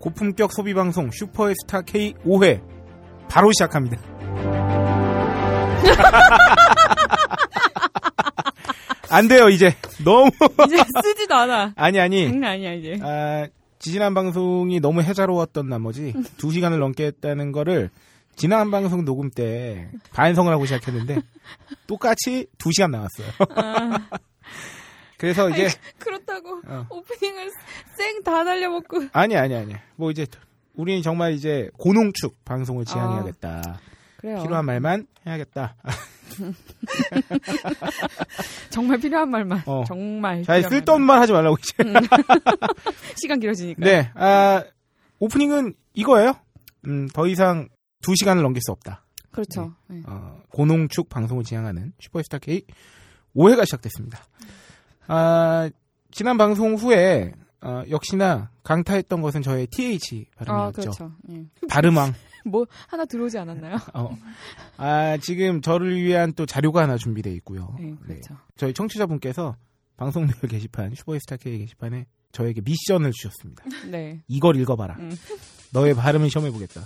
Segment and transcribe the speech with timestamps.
[0.00, 2.60] 고품격 소비 방송 슈퍼스타 K 5회
[3.28, 3.98] 바로 시작합니다.
[9.10, 9.74] 안 돼요 이제
[10.04, 10.30] 너무
[10.66, 11.72] 이제 쓰지도 않아.
[11.76, 12.98] 아니 아니 장난 아니야 이제.
[13.02, 13.46] 아,
[13.78, 17.90] 지지난 방송이 너무 해자로웠던 나머지 두 시간을 넘게 했다는 거를
[18.36, 21.20] 지난 방송 녹음 때 반성을 하고 시작했는데
[21.86, 23.26] 똑같이 두 시간 나왔어요.
[23.54, 23.98] 아,
[25.20, 25.68] 그래서 이제
[25.98, 26.86] 그렇다고 어.
[26.90, 27.50] 오프닝을
[27.96, 29.08] 쌩 다 날려먹고.
[29.12, 30.26] 아니 아니 아니 뭐 이제
[30.74, 33.78] 우리는 정말 이제 고농축 방송을 지향해야겠다.
[34.18, 34.42] 그래요.
[34.42, 35.76] 필요한 말만 해야겠다.
[38.70, 39.62] 정말 필요한 말만.
[39.66, 39.84] 어.
[39.86, 40.42] 정말.
[40.44, 41.82] 자, 필요한 쓸데없는 말 하지 말라고 이제.
[41.82, 42.02] 말만.
[43.16, 43.84] 시간 길어지니까.
[43.84, 44.62] 네, 아
[45.18, 46.34] 오프닝은 이거예요.
[46.86, 47.68] 음, 더 이상
[48.02, 49.04] 두 시간을 넘길 수 없다.
[49.30, 49.74] 그렇죠.
[49.88, 50.02] 네.
[50.06, 52.64] 어, 고농축 방송을 지향하는 슈퍼스타 K
[53.36, 54.24] 5회가 시작됐습니다.
[55.06, 55.70] 아,
[56.10, 57.32] 지난 방송 후에
[57.62, 60.80] 어, 역시나 강타했던 것은 저의 TH 아, 발음이었죠.
[60.80, 61.12] 그렇죠.
[61.30, 61.44] 예.
[61.68, 62.14] 발음왕.
[62.46, 63.76] 뭐 하나 들어오지 않았나요?
[63.94, 64.16] 어.
[64.78, 67.76] 아, 지금 저를 위한 또 자료가 하나 준비되어 있고요.
[67.78, 68.36] 네, 그렇죠.
[68.56, 69.56] 저희 청취자분께서
[69.96, 73.64] 방송 내용 게시판 슈퍼스타 K 게시판에 저에게 미션을 주셨습니다.
[73.90, 74.22] 네.
[74.28, 74.96] 이걸 읽어봐라.
[75.00, 75.14] 음.
[75.72, 76.80] 너의 발음을 시험해보겠다.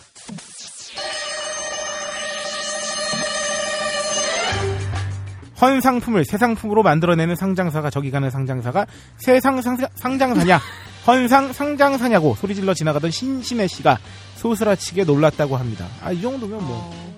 [5.61, 8.87] 헌 상품을 새 상품으로 만들어내는 상장사가 저기 가는 상장사가
[9.19, 10.61] 세상 상장사냐
[11.07, 13.99] 헌상 상장사냐고 소리질러 지나가던 신신혜 씨가
[14.37, 15.87] 소스라치게 놀랐다고 합니다.
[16.03, 17.15] 아 이 정도면 뭐 어.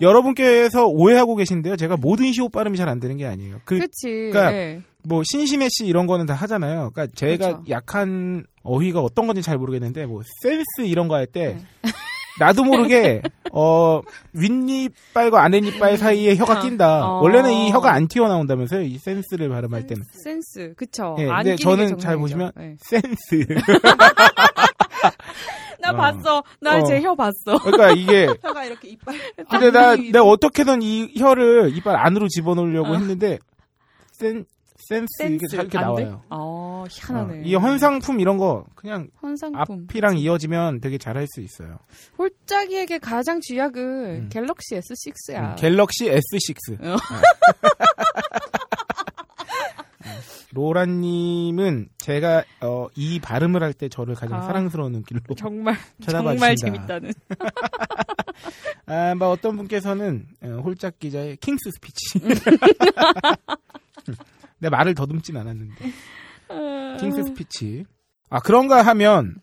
[0.00, 1.76] 여러분께서 오해하고 계신데요.
[1.76, 3.60] 제가 모든 시호 발음이 잘 안 되는 게 아니에요.
[3.64, 4.06] 그 그치.
[4.08, 4.82] 그러니까 네.
[5.02, 6.90] 뭐 신신혜 씨 이런 거는 다 하잖아요.
[6.94, 7.64] 그러니까 제가 그렇죠.
[7.70, 11.90] 약한 어휘가 어떤 건지 잘 모르겠는데 뭐 센스 이런 거 할때 네.
[12.40, 13.20] 나도 모르게
[13.52, 14.00] 어
[14.32, 16.62] 윗니빨과 아랫니빨 사이에 혀가 어.
[16.62, 17.06] 낀다.
[17.06, 17.20] 어.
[17.20, 18.80] 원래는 이 혀가 안 튀어나온다면서요.
[18.82, 20.72] 이 센스를 발음할 때는 센스.
[20.74, 21.16] 그쵸.
[21.18, 22.16] 예, 안 근데 저는 게 잘.
[22.16, 22.76] 보시면 네.
[22.80, 23.46] 센스.
[25.80, 25.96] 나 어.
[25.96, 26.42] 봤어.
[26.60, 26.84] 나 어.
[26.84, 27.58] 제혀 봤어.
[27.62, 29.14] 그러니까 이게 혀가 이렇게 이빨.
[29.50, 32.94] 근데 나 내가 어떻게든 이 혀를 이빨 안으로 집어넣으려고 어.
[32.96, 33.38] 했는데
[34.12, 34.46] 센
[34.90, 35.56] 센스, 이게 센스.
[35.56, 35.78] 잘 이렇게?
[35.78, 36.22] 나와요.
[36.30, 37.38] 어, 희한하네.
[37.38, 39.86] 어, 이 헌상품 이런 거 그냥 헌상품.
[39.88, 41.78] 앞이랑 이어지면 되게 잘할 수 있어요.
[42.18, 43.82] 홀짝이에게 가장 쥐약은
[44.24, 44.28] 음.
[44.32, 45.50] 갤럭시 S6야.
[45.52, 46.84] 음, 갤럭시 S6.
[46.84, 46.96] 어.
[50.52, 54.42] 로라님은 제가 어, 이 발음을 할 때 저를 가장 아.
[54.42, 56.98] 사랑스러운 눈길로 정말 쳐다봐 정말 주신다.
[56.98, 57.12] 재밌다는.
[58.86, 62.20] 아, 뭐 어떤 분께서는 어, 홀짝 기자의 킹스 스피치.
[64.60, 65.84] 내 말을 더듬진 않았는데
[67.00, 67.84] 킹스 스피치.
[68.28, 69.36] 아 그런가 하면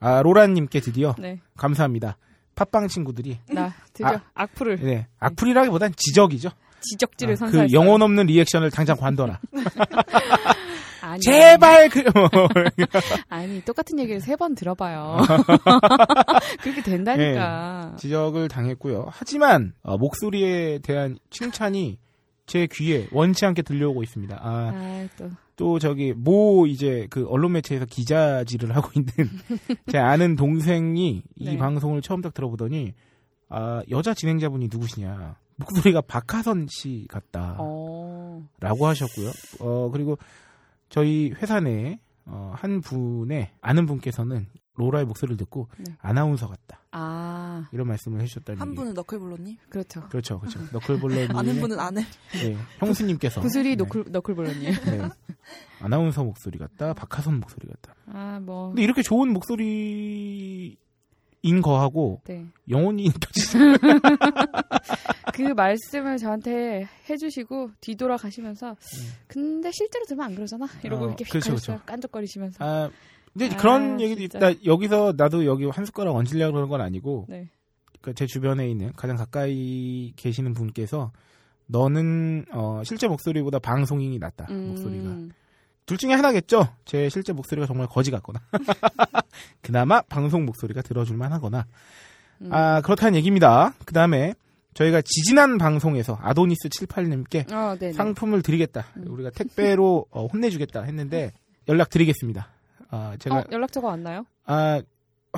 [0.00, 2.16] 아 로라님께 드디어 네, 감사합니다.
[2.54, 4.22] 팟빵 친구들이 나 드디어 아.
[4.34, 6.50] 악플을 네 악플이라기보단 지적이죠.
[6.80, 7.46] 지적지를 아.
[7.46, 9.40] 그 영혼 없는 리액션을 당장 관둬라.
[11.00, 12.02] 아니, 제발 그
[13.30, 15.18] 아니 똑같은 얘기를 세 번 들어봐요.
[16.62, 17.94] 그렇게 된다니까.
[17.98, 19.06] 지적을 당했고요.
[19.10, 21.98] 하지만 어, 목소리에 대한 칭찬이
[22.48, 24.36] 제 귀에 원치 않게 들려오고 있습니다.
[24.36, 29.10] 아, 아, 또 또 저기 모 이제 그 언론 매체에서 기자질을 하고 있는
[29.90, 31.58] 제 아는 동생이 이 네.
[31.58, 32.94] 방송을 처음 딱 들어보더니
[33.50, 35.36] 아, 여자 진행자분이 누구시냐.
[35.56, 38.48] 목소리가 박하선 씨 같다라고 어.
[38.60, 39.30] 하셨고요.
[39.58, 40.16] 어, 그리고
[40.88, 44.46] 저희 회사 내에 어, 한 분의 아는 분께서는
[44.78, 45.94] 로라의 목소리를 듣고 네.
[46.00, 46.80] 아나운서 같다.
[46.92, 48.76] 아, 이런 말씀을 해주셨다는 한 얘기.
[48.76, 50.08] 분은 너클볼러님, 그렇죠.
[50.08, 50.60] 그렇죠, 그렇죠.
[50.72, 52.02] 너클볼러님, 아는 분은 아내.
[52.32, 54.72] 네, 형수님께서 구슬이 네, 너클 너클볼러님.
[54.72, 55.08] 네.
[55.80, 57.94] 아나운서 목소리 같다, 박하선 목소리 같다.
[58.06, 58.68] 아, 뭐.
[58.68, 60.78] 근데 이렇게 좋은 목소리
[61.42, 62.46] 인 거하고 네.
[62.68, 63.58] 영혼이 느껴지죠.
[65.34, 68.76] 그 말씀을 저한테 해주시고 뒤돌아 가시면서
[69.28, 71.80] 근데 실제로 들으면 안 그러잖아 이러고 어, 이렇게 그렇죠, 그렇죠.
[71.86, 72.90] 깐족거리시면서 아,
[73.38, 74.38] 근데 아, 그런 얘기도.
[74.38, 74.64] 있다.
[74.64, 77.48] 여기서 나도 여기 한 숟가락 얹으려고 그러는 건 아니고, 네.
[78.00, 81.12] 그러니까 제 주변에 있는 가장 가까이 계시는 분께서
[81.66, 84.46] 너는 어, 실제 목소리보다 방송인이 낫다.
[84.50, 85.16] 음, 목소리가.
[85.86, 86.68] 둘 중에 하나겠죠.
[86.84, 88.40] 제 실제 목소리가 정말 거지 같거나.
[89.62, 91.66] 그나마 방송 목소리가 들어줄만 하거나.
[92.42, 92.52] 음.
[92.52, 93.74] 아, 그렇다는 얘기입니다.
[93.84, 94.34] 그 다음에
[94.74, 97.92] 저희가 지지난 방송에서 아도니스 78님께 어, 네.
[97.92, 98.86] 상품을 드리겠다.
[98.96, 99.04] 음.
[99.08, 101.32] 우리가 택배로 어, 혼내주겠다 했는데
[101.68, 102.48] 연락 드리겠습니다.
[102.90, 104.24] 아, 제가, 어, 연락처가 왔나요?
[104.44, 104.80] 아,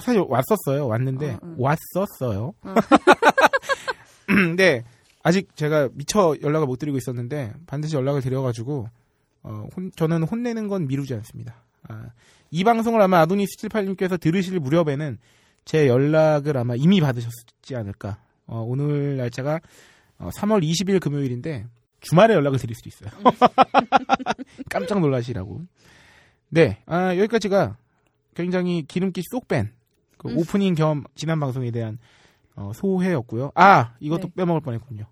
[0.01, 0.87] 사실 왔었어요.
[0.87, 1.55] 왔는데, 어, 응.
[1.59, 2.55] 왔었어요.
[2.63, 2.75] 어.
[4.27, 4.85] 근데
[5.23, 8.89] 아직 제가 미처 연락을 못 드리고 있었는데 반드시 연락을 드려가지고
[9.43, 11.57] 어, 혼- 저는 혼내는 건 미루지 않습니다.
[11.89, 12.11] 아,
[12.51, 15.19] 이 방송을 아마 아도니스 78님께서 들으실 무렵에는
[15.65, 18.19] 제 연락을 아마 이미 받으셨지 않을까.
[18.47, 19.61] 어, 오늘 날짜가
[20.19, 21.67] 어, 3월 20일 금요일인데
[22.01, 23.11] 주말에 연락을 드릴 수도 있어요.
[24.71, 25.63] 깜짝 놀라시라고.
[26.51, 27.77] 네, 아, 여기까지가
[28.35, 29.73] 굉장히 기름기 쏙 뺀
[30.21, 30.37] 그 음.
[30.39, 31.99] 오프닝 겸 지난 방송에 대한
[32.55, 33.53] 어, 소회였고요.
[33.55, 34.33] 아 이것도 네.
[34.37, 35.07] 빼먹을 뻔했군요.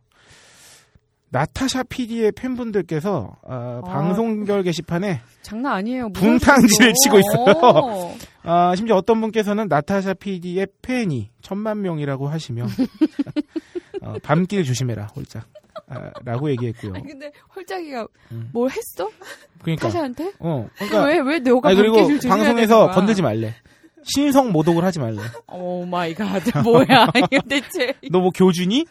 [1.31, 3.89] 나타샤 PD의 팬분들께서 어, 아.
[3.91, 6.13] 방송결 게시판에 장난 아니에요.
[6.13, 6.95] 붕탕질을 무서웠어.
[7.03, 7.55] 치고 있어요.
[7.63, 8.17] 어.
[8.43, 12.67] 아, 심지어 어떤 분께서는 나타샤 PD의 팬이 천만 명이라고 하시며
[14.03, 15.47] 어, 밤길 조심해라 홀짝
[15.89, 16.95] 아, 라고 얘기했고요.
[16.95, 18.51] 아니, 근데 홀짝이가 음.
[18.53, 19.11] 뭘 했어?
[19.63, 20.33] 그러니까 타샤한테?
[20.41, 21.97] 어 그러니까 왜, 왜 너가 아니, 그리고
[22.29, 22.91] 방송에서?
[22.91, 23.55] 건들지 말래.
[24.03, 25.19] 신성 모독을 하지 말래.
[25.49, 26.43] Oh my god.
[26.65, 27.95] 뭐야, 이게 대체.
[28.11, 28.87] 너 뭐 교주니?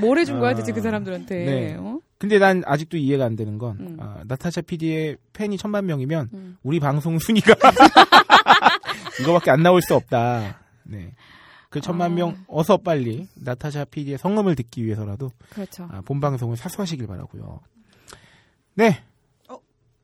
[0.00, 1.44] 뭘 해준 거야, 아, 대체 그 사람들한테.
[1.44, 1.76] 네.
[1.78, 1.98] 어?
[2.18, 3.96] 근데 난 아직도 이해가 안 되는 건 음.
[4.00, 6.56] 아, 나타샤 PD의 팬이 천만 명이면 음.
[6.62, 7.54] 우리 방송 순위가
[9.22, 10.58] 이거밖에 안 나올 수 없다.
[10.84, 11.12] 네.
[11.68, 12.14] 그 천만 아.
[12.14, 15.88] 명 어서 빨리 나타샤 PD의 성음을 듣기 위해서라도 그렇죠.
[15.90, 17.60] 아, 본 방송을 사수하시길 바라고요.
[18.74, 19.02] 네.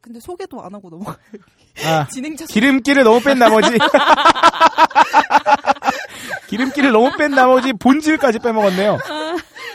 [0.04, 1.16] 근데 소개도 안 하고 넘어가.
[1.86, 3.70] 아, 진행자 기름기를 너무 뺀 나머지
[6.48, 8.98] 기름기를 너무 뺀 나머지 본질까지 빼먹었네요.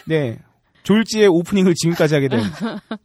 [0.06, 0.38] 네.
[0.84, 2.42] 졸지의 오프닝을 지금까지 하게 된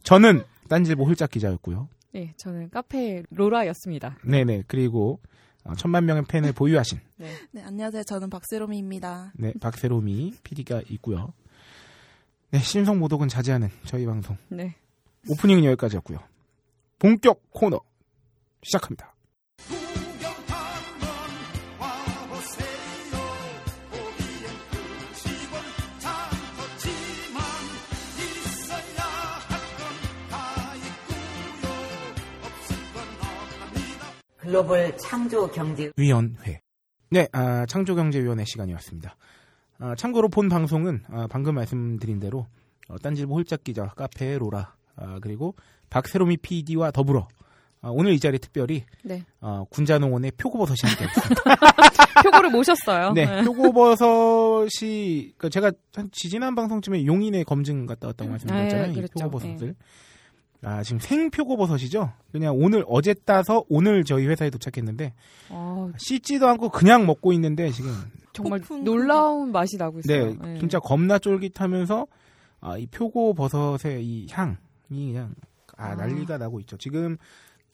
[0.03, 1.89] 저는 딴질보 홀짝 기자였고요.
[2.13, 4.17] 네, 저는 카페 로라였습니다.
[4.23, 4.65] 네네.
[4.67, 5.27] 그리고 어,
[5.73, 7.31] 천만 명의 팬을 보유하신 네.
[7.51, 8.03] 네, 안녕하세요.
[8.03, 9.33] 저는 박세롬이입니다.
[9.35, 11.33] 네, 박세롬이 PD가 있고요.
[12.51, 14.75] 네, 신성 모독은 자제하는 저희 방송 네.
[15.27, 16.19] 오프닝은 여기까지였고요.
[16.99, 17.79] 본격 코너
[18.61, 19.14] 시작합니다.
[34.45, 36.61] 글로벌 창조 경제 위원회.
[37.09, 39.15] 네, 아, 창조경제위원회 시간이 왔습니다.
[39.79, 42.45] 아, 참고로 본 방송은 아, 방금 말씀드린 대로
[42.87, 45.55] 어, 딴질보 홀짝 기자, 카페 로라, 아, 그리고
[45.89, 47.27] 박세롬이 PD와 더불어
[47.81, 49.23] 아, 오늘 이 자리 특별히 네.
[49.41, 51.41] 어, 군자농원의 표고버섯이 함께 있습니다.
[52.23, 53.13] 표고를 모셨어요.
[53.13, 58.85] 네, 표고버섯이 그 제가 한 지지난 방송쯤에 용인에 검증 갔다 왔다고 말씀드렸잖아요.
[58.85, 59.13] 네, 이 그랬죠.
[59.19, 59.75] 표고버섯을.
[60.65, 62.11] 아, 지금 생 표고버섯이죠.
[62.31, 65.13] 그냥 오늘 어제 따서 오늘 저희 회사에 도착했는데
[65.49, 67.91] 아, 씻지도 않고 그냥 먹고 있는데 지금
[68.33, 70.33] 정말 폭풍 놀라운 맛이 나고 있어요.
[70.41, 72.07] 네, 진짜 겁나 쫄깃하면서
[72.61, 74.55] 아, 이 표고버섯의 이 향이
[74.89, 75.35] 그냥
[75.77, 75.95] 아, 아.
[75.95, 76.77] 난리가 나고 있죠.
[76.77, 77.17] 지금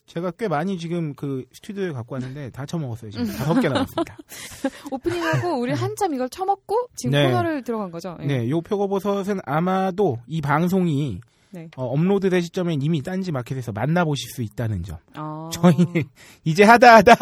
[0.06, 3.12] 제가 꽤 많이 지금 그 스튜디오에 갖고 왔는데 다 처먹었어요.
[3.12, 4.18] 지금 다섯 개 남았습니다.
[4.92, 7.28] 오프닝하고 우리 한참 이걸 처먹고 지금 네.
[7.28, 8.18] 코너를 들어간 거죠.
[8.24, 8.26] 예.
[8.26, 11.68] 네, 요 표고버섯은 아마도 이 방송이 네.
[11.75, 14.98] 어, 업로드 될 시점에 이미 딴지 마켓에서 만나보실 수 있다는 점.
[15.15, 15.50] 아.
[15.51, 16.03] 저희는
[16.45, 17.15] 이제 하다 하다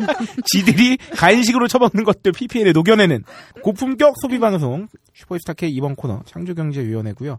[0.52, 3.24] 지들이 간식으로 처먹는 것들 PPL에 녹여내는
[3.62, 7.38] 고품격 소비 방송 슈퍼스타 K 이번 코너 창조경제위원회고요.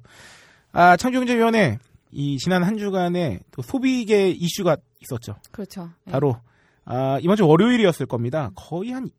[0.72, 1.80] 아 창조경제위원회
[2.12, 5.36] 이 지난 한 주간에 또 소비계 이슈가 있었죠.
[5.52, 5.90] 그렇죠.
[6.08, 6.12] 예.
[6.12, 6.38] 바로
[6.86, 8.52] 아 이번 주 월요일이었을 겁니다.
[8.56, 9.10] 거의 한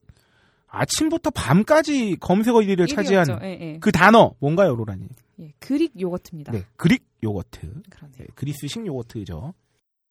[0.68, 3.26] 아침부터 밤까지 검색어 1위를 차지한.
[3.42, 3.78] 예, 예.
[3.80, 5.08] 그 단어 뭔가요, 로라님?
[5.40, 6.52] 예, 그릭 요거트입니다.
[6.52, 7.82] 네, 그릭 요거트.
[8.18, 9.54] 네, 그리스식 요거트죠.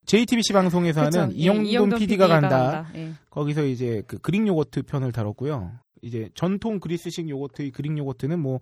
[0.06, 1.20] JTBC 방송에서 그렇죠.
[1.20, 2.50] 하는 예, 이영돈 PD가 간다.
[2.50, 2.92] 간다.
[2.96, 3.12] 예.
[3.30, 5.72] 거기서 이제 그 그릭 요거트 편을 다뤘고요.
[6.02, 8.60] 이제 전통 그리스식 요거트의 그릭 요거트는 뭐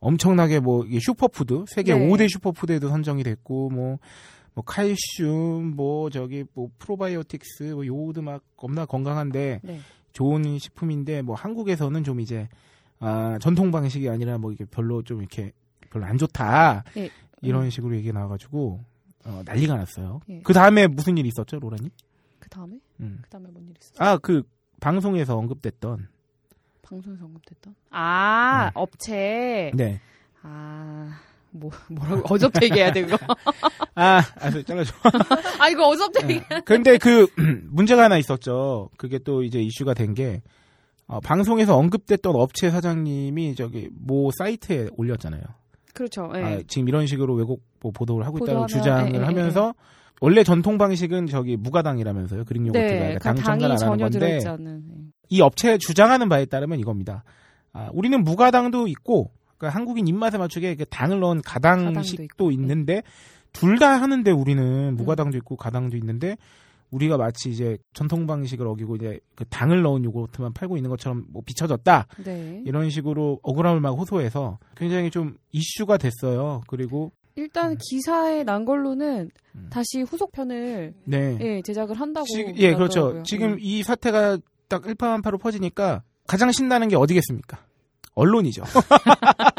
[0.00, 2.08] 엄청나게 뭐 슈퍼푸드 세계 네.
[2.08, 3.98] 5대 슈퍼푸드에도 선정이 됐고 뭐뭐
[4.66, 9.80] 칼슘 뭐 저기 뭐 프로바이오틱스 뭐 요오드 막 겁나 건강한데 네.
[10.12, 12.48] 좋은 식품인데 뭐 한국에서는 좀 이제
[12.98, 15.52] 아 전통 방식이 아니라 뭐 이게 별로 좀 이렇게
[15.90, 17.10] 별로 안 좋다 예.
[17.40, 18.84] 이런 식으로 얘기가 나와가지고
[19.24, 20.20] 어, 난리가 났어요.
[20.28, 20.40] 예.
[20.42, 21.90] 그 다음에 무슨 일이 있었죠, 로라님?
[22.38, 23.18] 그 다음에 음.
[23.22, 23.94] 그 다음에 뭔일 있었어?
[24.04, 24.42] 아그
[24.80, 26.08] 방송에서 언급됐던
[26.82, 27.74] 방송에서 언급됐던.
[27.90, 28.70] 아 네.
[28.74, 29.70] 업체.
[29.74, 30.00] 네.
[30.42, 31.20] 아.
[31.52, 33.18] 뭐 뭐라고 어접되게 해야 돼 그거.
[33.94, 34.92] 아, 아, 잘라줘.
[35.60, 36.42] 아 이거 어접되게.
[36.48, 36.60] 네.
[36.64, 37.26] 근데 그
[37.70, 38.88] 문제가 하나 있었죠.
[38.96, 40.42] 그게 또 이제 이슈가 된 게
[41.06, 45.42] 어, 방송에서 언급됐던 업체 사장님이 저기 모 사이트에 올렸잖아요.
[45.92, 46.32] 그렇죠.
[46.34, 46.42] 예.
[46.42, 49.74] 아, 지금 이런 식으로 왜곡 뭐 보도를 하고 있다고 주장을 예, 예, 하면서
[50.22, 52.44] 원래 전통 방식은 저기 무가당이라면서요.
[52.44, 54.82] 그릭 요거트가 네, 그러니까 그당 첨가를 안 하는 건데 않은.
[54.88, 55.02] 예.
[55.28, 57.24] 이 업체 주장하는 바에 따르면 이겁니다.
[57.74, 59.32] 아, 우리는 무가당도 있고
[59.62, 62.50] 그러니까 한국인 입맛에 맞추게 그 당을 넣은 가당식도.
[62.50, 63.02] 있는데
[63.52, 66.36] 둘다 하는데 우리는 무가당도 있고 가당도 있는데
[66.90, 71.42] 우리가 마치 이제 전통 방식을 어기고 이제 그 당을 넣은 요거트만 팔고 있는 것처럼 뭐
[71.46, 72.62] 비춰졌다 네.
[72.66, 76.62] 이런 식으로 억울함을 막 호소해서 굉장히 좀 이슈가 됐어요.
[76.66, 79.68] 그리고 일단 기사에 난 걸로는 음.
[79.70, 82.26] 다시 후속편을 네, 예, 제작을 한다고.
[82.26, 83.22] 지, 예 그렇죠.
[83.22, 83.56] 지금 예.
[83.60, 84.38] 이 사태가
[84.68, 87.58] 딱 일파만파로 퍼지니까 가장 신나는 게 어디겠습니까?
[88.14, 88.64] 언론이죠.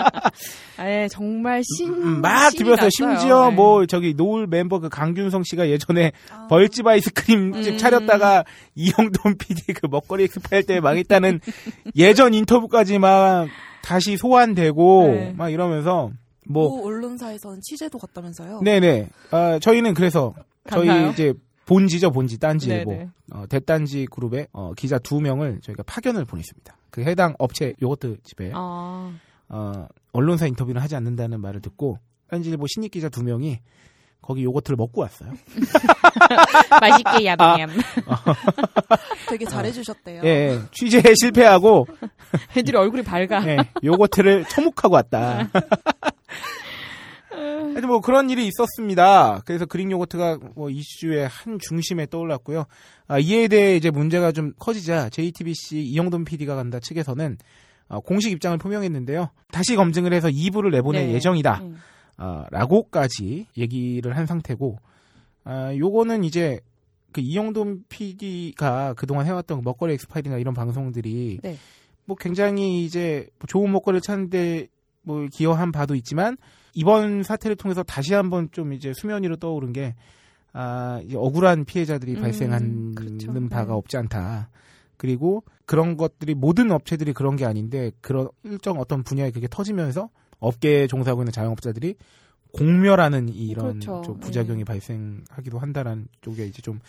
[0.77, 2.75] 아, 정말 신 음, 막 신이 들었어요.
[2.75, 2.89] 났어요.
[2.89, 3.55] 심지어 네.
[3.55, 7.77] 뭐 저기 노을 멤버 그 강균성 씨가 예전에 아, 벌집 아이스크림집 음.
[7.77, 8.43] 차렸다가
[8.75, 11.39] 이영돈 PD 그 먹거리 엑스파일 때 망했다는
[11.95, 13.47] 예전 인터뷰까지 막
[13.81, 15.33] 다시 소환되고 네.
[15.35, 16.11] 막 이러면서
[16.47, 18.61] 뭐모 언론사에서는 취재도 갔다면서요.
[18.63, 20.33] 네네 아, 저희는 그래서
[20.69, 21.09] 저희 갔나요?
[21.11, 21.33] 이제
[21.65, 23.09] 본지죠 본지 딴지일보 네네.
[23.31, 26.75] 어, 대딴지 그룹에 어, 기자 두 명을 저희가 파견을 보냈습니다.
[26.89, 29.11] 그 해당 업체 요거트 집에 아,
[29.49, 33.59] 어, 언론사 인터뷰는 하지 않는다는 말을 듣고 딴지일보 신입 기자 두 명이
[34.21, 35.33] 거기 요거트를 먹고 왔어요.
[36.81, 37.69] 맛있게 얌얌.
[39.29, 40.21] 되게 잘해주셨대요.
[40.23, 41.85] 예, 예, 취재에 실패하고
[42.57, 43.45] 애들이 얼굴이 밝아.
[43.47, 45.49] 예, 요거트를 처묵하고 왔다.
[47.29, 49.41] 하여튼 뭐 그런 일이 있었습니다.
[49.45, 52.65] 그래서 그릭 요거트가 뭐 이슈의 한 중심에 떠올랐고요.
[53.07, 57.39] 아, 이에 대해 이제 문제가 좀 커지자 JTBC 이영돈 PD가 간다 측에서는 어,
[57.99, 59.29] 공식 입장을 표명했는데요.
[59.51, 61.13] 다시 검증을 해서 2부를 내보낼 네.
[61.13, 61.61] 예정이다.
[61.63, 61.77] 음.
[62.17, 64.77] 아, 라고까지 얘기를 한 상태고,
[65.43, 66.59] 아, 요거는 이제
[67.11, 71.57] 그 이영돈 PD가 그동안 해왔던 먹거리 엑스파일이나 이런 방송들이 네.
[72.05, 74.67] 뭐 굉장히 이제 뭐 좋은 먹거리를 찾는데
[75.03, 76.37] 뭐 기여한 바도 있지만
[76.73, 79.95] 이번 사태를 통해서 다시 한번 좀 이제 수면 위로 떠오른 게
[80.53, 83.33] 아, 억울한 피해자들이 음, 발생하는 그렇죠.
[83.49, 83.73] 바가 네.
[83.73, 84.49] 없지 않다.
[85.03, 90.87] 그리고 그런 것들이 모든 업체들이 그런 게 아닌데 그런 일정 어떤 분야에 그게 터지면서 업계에
[90.87, 91.95] 종사하고 있는 자영업자들이
[92.53, 94.01] 공멸하는 이런 그렇죠.
[94.05, 94.63] 좀 부작용이 네.
[94.63, 96.79] 발생하기도 한다라는 쪽에 이제 좀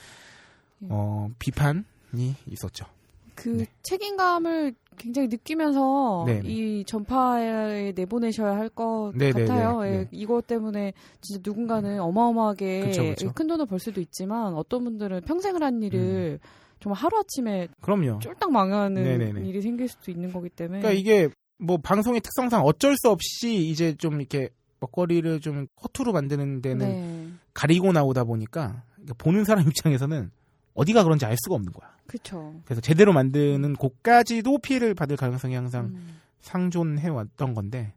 [0.84, 0.86] 예.
[0.90, 2.86] 어, 비판이 있었죠.
[3.34, 3.66] 그 네.
[3.82, 6.48] 책임감을 굉장히 느끼면서 네네.
[6.48, 9.48] 이 전파에 내보내셔야 할것 네네네.
[9.48, 9.84] 같아요.
[9.86, 10.08] 예, 네.
[10.12, 13.32] 이것 때문에 진짜 누군가는 어마어마하게 그쵸, 그쵸.
[13.34, 16.38] 큰 돈을 벌 수도 있지만 어떤 분들은 평생을 한 일을
[16.84, 18.18] 정말 하루 아침에 그럼요.
[18.18, 19.04] 쫄딱 망하는 음.
[19.04, 19.48] 네네네.
[19.48, 23.94] 일이 생길 수도 있는 거기 때문에 그러니까 이게 뭐 방송의 특성상 어쩔 수 없이 이제
[23.94, 24.50] 좀 이렇게
[24.80, 30.30] 먹거리를 좀 허투루 만드는 데는 네, 가리고 나오다 보니까 그러니까 보는 사람 입장에서는
[30.74, 31.90] 어디가 그런지 알 수가 없는 거야.
[32.06, 32.54] 그렇죠.
[32.66, 36.20] 그래서 제대로 만드는 곳까지도 피해를 받을 가능성이 항상 음.
[36.40, 37.94] 상존해 왔던 건데,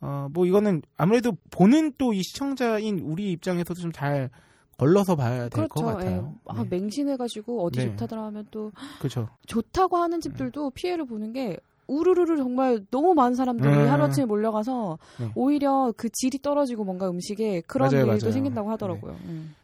[0.00, 4.30] 어, 뭐 이거는 아무래도 보는 또 이 시청자인 우리 입장에서도 좀 잘
[4.78, 5.86] 걸러서 봐야 될것 그렇죠.
[5.86, 6.34] 같아요.
[6.34, 6.40] 예.
[6.46, 6.68] 아, 네.
[6.70, 7.86] 맹신해가지고 어디 네.
[7.90, 9.28] 좋다더라 하면 또 그렇죠.
[9.46, 13.90] 좋다고 하는 집들도 피해를 보는 게 우르르르 정말 너무 많은 사람들이 음.
[13.90, 15.30] 하루아침에 몰려가서 네.
[15.34, 18.32] 오히려 그 질이 떨어지고 뭔가 음식에 그런 맞아요, 일도 맞아요.
[18.32, 19.16] 생긴다고 하더라고요.
[19.24, 19.54] 음.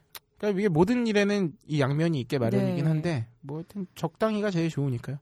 [0.41, 2.89] 그러니까 이게 모든 일에는 이 양면이 있게 마련이긴 네.
[2.89, 5.19] 한데 뭐 하여튼 적당히가 제일 좋으니까요.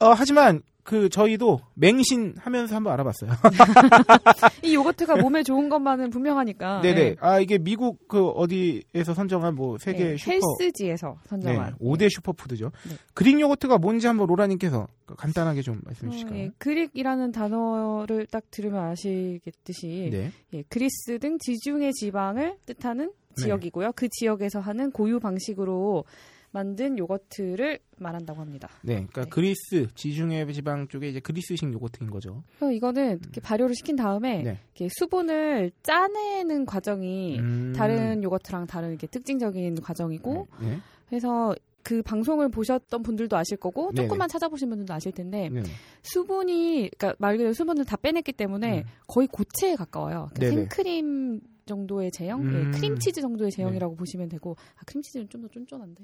[0.00, 3.30] 어, 하지만 그 저희도 맹신하면서 한번 알아봤어요.
[4.64, 6.80] 이 요거트가 몸에 좋은 것만은 분명하니까.
[6.80, 6.94] 네네.
[6.94, 7.16] 네.
[7.20, 12.72] 아 이게 미국 그 어디에서 선정한 뭐 세계 네, 슈퍼 헬스지에서 네, 선정한 5대 슈퍼푸드죠.
[12.88, 12.94] 네.
[13.12, 14.88] 그릭 요거트가 뭔지 한번 로라님께서
[15.18, 16.38] 간단하게 좀 말씀해 어, 주실까요?
[16.38, 20.32] 예, Greek이라는 단어를 딱 들으면 아시겠듯이 네.
[20.54, 23.12] 예, 그리스 등 지중해 지방을 뜻하는 네.
[23.42, 23.92] 지역이고요.
[23.94, 26.04] 그 지역에서 하는 고유 방식으로
[26.50, 28.68] 만든 요거트를 말한다고 합니다.
[28.82, 28.94] 네.
[28.94, 29.30] 그러니까 네.
[29.30, 32.42] 그리스 지중해 지방 쪽에 이제 그리스식 요거트인 거죠.
[32.58, 34.58] 그래서 이거는 이렇게 발효를 시킨 다음에 네.
[34.74, 37.72] 이렇게 수분을 짜내는 과정이 음.
[37.76, 40.78] 다른 요거트랑 다른 이렇게 특징적인 과정이고 네.
[41.08, 44.06] 그래서 그 방송을 보셨던 분들도 아실 거고 네네.
[44.06, 45.62] 조금만 찾아보신 분들도 아실 텐데 네.
[46.02, 48.84] 수분이 그러니까 말 그대로 수분을 다 빼냈기 때문에 음.
[49.06, 50.28] 거의 고체에 가까워요.
[50.34, 50.60] 그러니까.
[50.60, 52.52] 생크림 정도의 제형, 음.
[52.52, 52.58] 네.
[52.66, 56.02] 예, 크림치즈 정도의 제형이라고 보시면 되고 아, 크림치즈는 좀 더 쫀쫀한데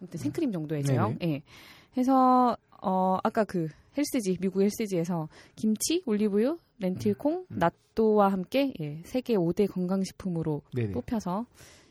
[0.00, 1.16] 아무튼 생크림 정도의 제형.
[1.18, 1.32] 네네.
[1.32, 1.42] 예.
[1.96, 7.58] 해서 어 아까 그 헬스지 미국 헬스지에서 김치, 올리브유, 렌틸콩, 음.
[7.58, 10.92] 낫또와 함께 예, 세계 5대 건강식품으로 네네.
[10.92, 11.46] 뽑혀서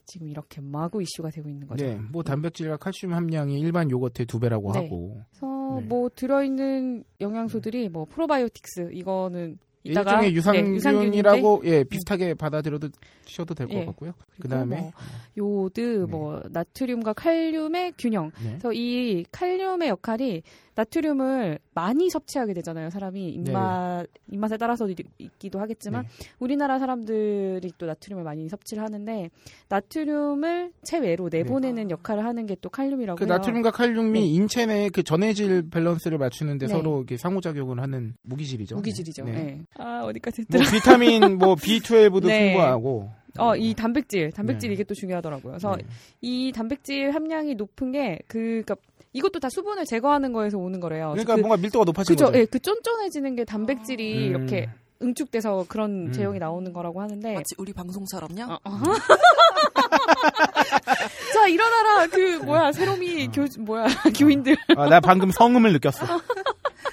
[0.06, 1.86] 지금 이렇게 마구 이슈가 되고 있는 거죠.
[1.86, 1.96] 네.
[2.12, 4.80] 뭐 단백질과 칼슘 함량이 일반 요거트의 두 배라고 네.
[4.84, 5.88] 하고 그래서 네.
[5.88, 12.90] 뭐 들어있는 영양소들이 뭐 프로바이오틱스 이거는 이따가 일종의 네, 유산균이라고 예 비슷하게 받아들여도
[13.26, 13.86] 셔도 될것 예.
[13.86, 14.14] 같고요.
[14.40, 14.92] 그다음에 뭐
[15.38, 18.32] 요오드, 뭐 나트륨과 칼륨의 균형.
[18.44, 18.50] 네.
[18.52, 20.44] 그래서 이 칼륨의 역할이
[20.76, 22.90] 나트륨을 많이 섭취하게 되잖아요.
[22.90, 26.28] 사람이 입맛 입맛에 따라서 있기도 하겠지만 네.
[26.40, 29.30] 우리나라 사람들이 또 나트륨을 많이 섭취를 하는데
[29.68, 33.34] 나트륨을 체외로 내보내는 역할을 하는 게 또 칼륨이라고 그 해요.
[33.34, 34.26] 나트륨과 칼륨이 네.
[34.26, 36.74] 인체 내그 전해질 밸런스를 맞추는데 네.
[36.74, 38.76] 서로 이렇게 상호작용을 하는 무기질이죠.
[38.76, 39.26] 무기질이죠.
[39.26, 39.32] 네.
[39.32, 39.62] 네.
[39.78, 40.78] 아 어디까지 뭐 했더라?
[40.78, 42.54] 비타민 뭐 B12도 네.
[42.54, 44.74] 풍부하고 어, 이 단백질, 단백질 네.
[44.74, 45.54] 이게 또 중요하더라고요.
[45.54, 45.84] 그래서 네.
[46.20, 48.75] 이 단백질 함량이 높은 게 그, 그니까
[49.13, 51.12] 이것도 다 수분을 제거하는 거에서 오는 거래요.
[51.12, 52.25] 그러니까 그, 뭔가 밀도가 높아진 그죠?
[52.25, 52.40] 거죠.
[52.40, 54.30] 예, 그 쫀쫀해지는 게 단백질이 음.
[54.30, 54.70] 이렇게
[55.01, 56.12] 응축돼서 그런 음.
[56.12, 57.34] 제형이 나오는 거라고 하는데.
[57.34, 58.54] 마치 우리 방송처럼요.
[58.54, 58.80] 어, 어.
[61.34, 62.08] 자, 일어나라!
[62.08, 63.32] 그, 뭐야, 세롬이 어.
[63.32, 63.86] 교, 뭐야,
[64.18, 64.56] 교인들.
[64.78, 66.06] 아, 나 방금 성음을 느꼈어.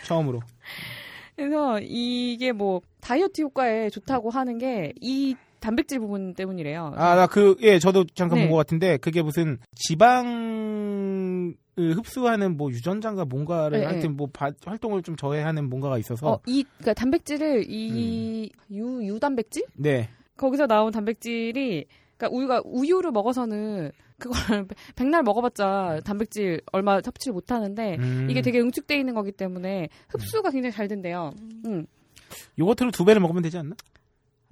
[0.04, 0.40] 처음으로.
[1.38, 6.92] 그래서 이게 뭐 다이어트 효과에 좋다고 하는 게 이 단백질 부분 때문이래요.
[6.96, 8.44] 아, 나 그, 예, 저도 잠깐 네.
[8.44, 15.16] 본것 같은데, 그게 무슨 지방을 흡수하는 뭐 유전자인가 뭔가를 네, 하여튼 뭐 바- 활동을 좀
[15.16, 20.08] 저해하는 뭔가가 있어서, 어, 이 그러니까 단백질을 이유 유단백질 네.
[20.36, 24.36] 거기서 나온 단백질이 그러니까 우유가 우유를 먹어서는 그걸
[24.96, 30.50] 백날 먹어봤자 단백질 얼마 섭취를 못 하는데 음, 이게 되게 응축돼 있는 거기 때문에 흡수가
[30.50, 31.32] 굉장히 잘 된대요.
[31.66, 31.86] 응.
[32.58, 33.74] 요거트를 두 배를 먹으면 되지 않나?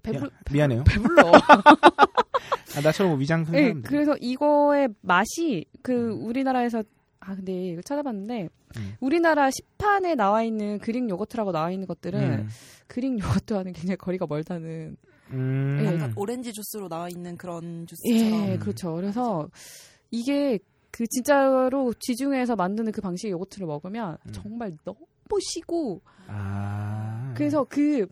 [0.03, 1.33] 배불 미안, 해요 배불러.
[2.77, 3.91] 아, 나처럼 뭐 위장 큰 네, 사람들.
[3.91, 6.83] 그래서 이거의 맛이 그 우리나라에서
[7.19, 8.95] 아 근데 이거 찾아봤는데 음.
[9.01, 12.49] 우리나라 시판에 나와 있는 그릭 요거트라고 나와 있는 것들은 음.
[12.87, 14.97] 그릭 요거트와는 굉장히 거리가 멀다는.
[15.31, 15.79] 음.
[15.81, 18.49] 예, 약간 오렌지 주스로 나와 있는 그런 주스처럼.
[18.49, 18.59] 예, 음.
[18.59, 18.95] 그렇죠.
[18.95, 19.49] 그래서
[20.11, 20.59] 이게
[20.91, 24.33] 그 진짜로 지중해에서 만드는 그 방식의 요거트를 먹으면 음.
[24.33, 24.99] 정말 너무
[25.41, 27.35] 시고 아.
[27.37, 28.07] 그래서 그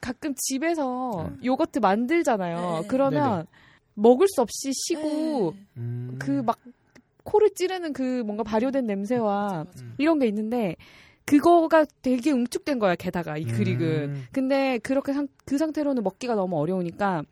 [0.00, 1.40] 가끔 집에서 음.
[1.44, 2.80] 요거트 만들잖아요.
[2.82, 2.88] 네.
[2.88, 3.46] 그러면
[3.94, 5.66] 먹을 수 없이 시고 네.
[5.78, 6.16] 음.
[6.18, 6.58] 그막
[7.24, 9.84] 코를 찌르는 그 뭔가 발효된 냄새와 맞아, 맞아.
[9.84, 9.94] 음.
[9.98, 10.76] 이런 게 있는데
[11.24, 14.24] 그거가 되게 응축된 거야 게다가 이 그릭은 음.
[14.32, 17.22] 근데 그렇게 상, 그 상태로는 먹기가 너무 어려우니까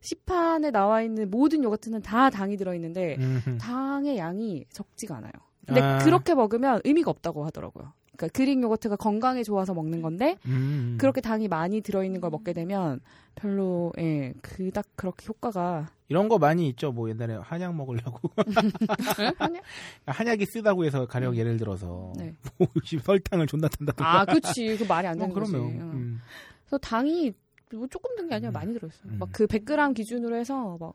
[0.00, 3.58] 시판에 나와 있는 모든 요거트는 다 당이 들어있는데 음.
[3.60, 5.32] 당의 양이 적지가 않아요
[5.66, 5.98] 근데 아.
[5.98, 10.96] 그렇게 먹으면 의미가 없다고 하더라고요 그러니까 그릭 요거트가 건강에 좋아서 먹는 건데 음.
[11.00, 13.00] 그렇게 당이 많이 들어있는 걸 먹게 되면
[13.34, 16.92] 별로 예 그닥 그렇게 효과가 이런 거 많이 있죠.
[16.92, 18.30] 뭐 옛날에 한약 먹으려고
[19.38, 19.60] 아니야?
[20.06, 22.34] 한약이 쓰다고 해서 가령 예를 들어서 네.
[22.58, 22.68] 뭐
[23.04, 24.20] 설탕을 존나 탄다든가.
[24.20, 24.76] 아, 그치.
[24.76, 25.52] 그 말이 안뭐 되는 거지.
[25.52, 25.80] 그러면 응.
[25.92, 26.20] 음.
[26.64, 27.32] 그래서 당이
[27.74, 28.52] 뭐 조금 든 게 아니라 음.
[28.52, 29.12] 많이 들어있어요.
[29.12, 29.18] 음.
[29.18, 30.94] 막그 100g 기준으로 해서 막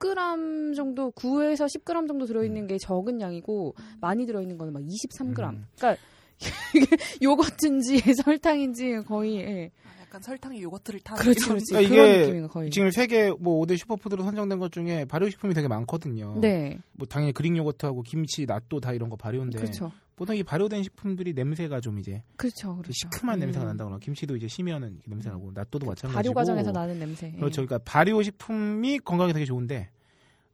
[0.00, 5.50] 10g 정도, 9에서 10g 정도 들어있는 게 적은 양이고, 많이 들어있는 거는 막 23g.
[5.50, 5.66] 음.
[5.76, 6.02] 그러니까
[7.22, 9.70] 요거트인지 설탕인지 거의, 예.
[9.84, 11.64] 아, 약간 설탕이 요거트를 타는 그렇지, 그렇지.
[11.70, 12.70] 그러니까 이게 느낌인 거 거의.
[12.70, 16.38] 지금 세계 뭐 5대 슈퍼푸드로 선정된 것 중에 발효식품이 되게 많거든요.
[16.40, 16.78] 네.
[16.92, 19.92] 뭐 당연히 그릭 요거트하고 김치, 낫또 다 이런 거 발효인데 그렇죠.
[20.18, 22.74] 보통 이 발효된 식품들이 냄새가 좀 이제 그렇죠.
[22.74, 22.92] 그렇죠.
[22.92, 23.40] 시큼한 음.
[23.40, 27.28] 냄새가 난다거나 김치도 이제 이렇게 냄새 나고 낫또도 마찬가지고 발효 과정에서 나는 냄새.
[27.28, 27.38] 예.
[27.38, 27.64] 그렇죠.
[27.64, 29.90] 그러니까 발효 식품이 건강에 되게 좋은데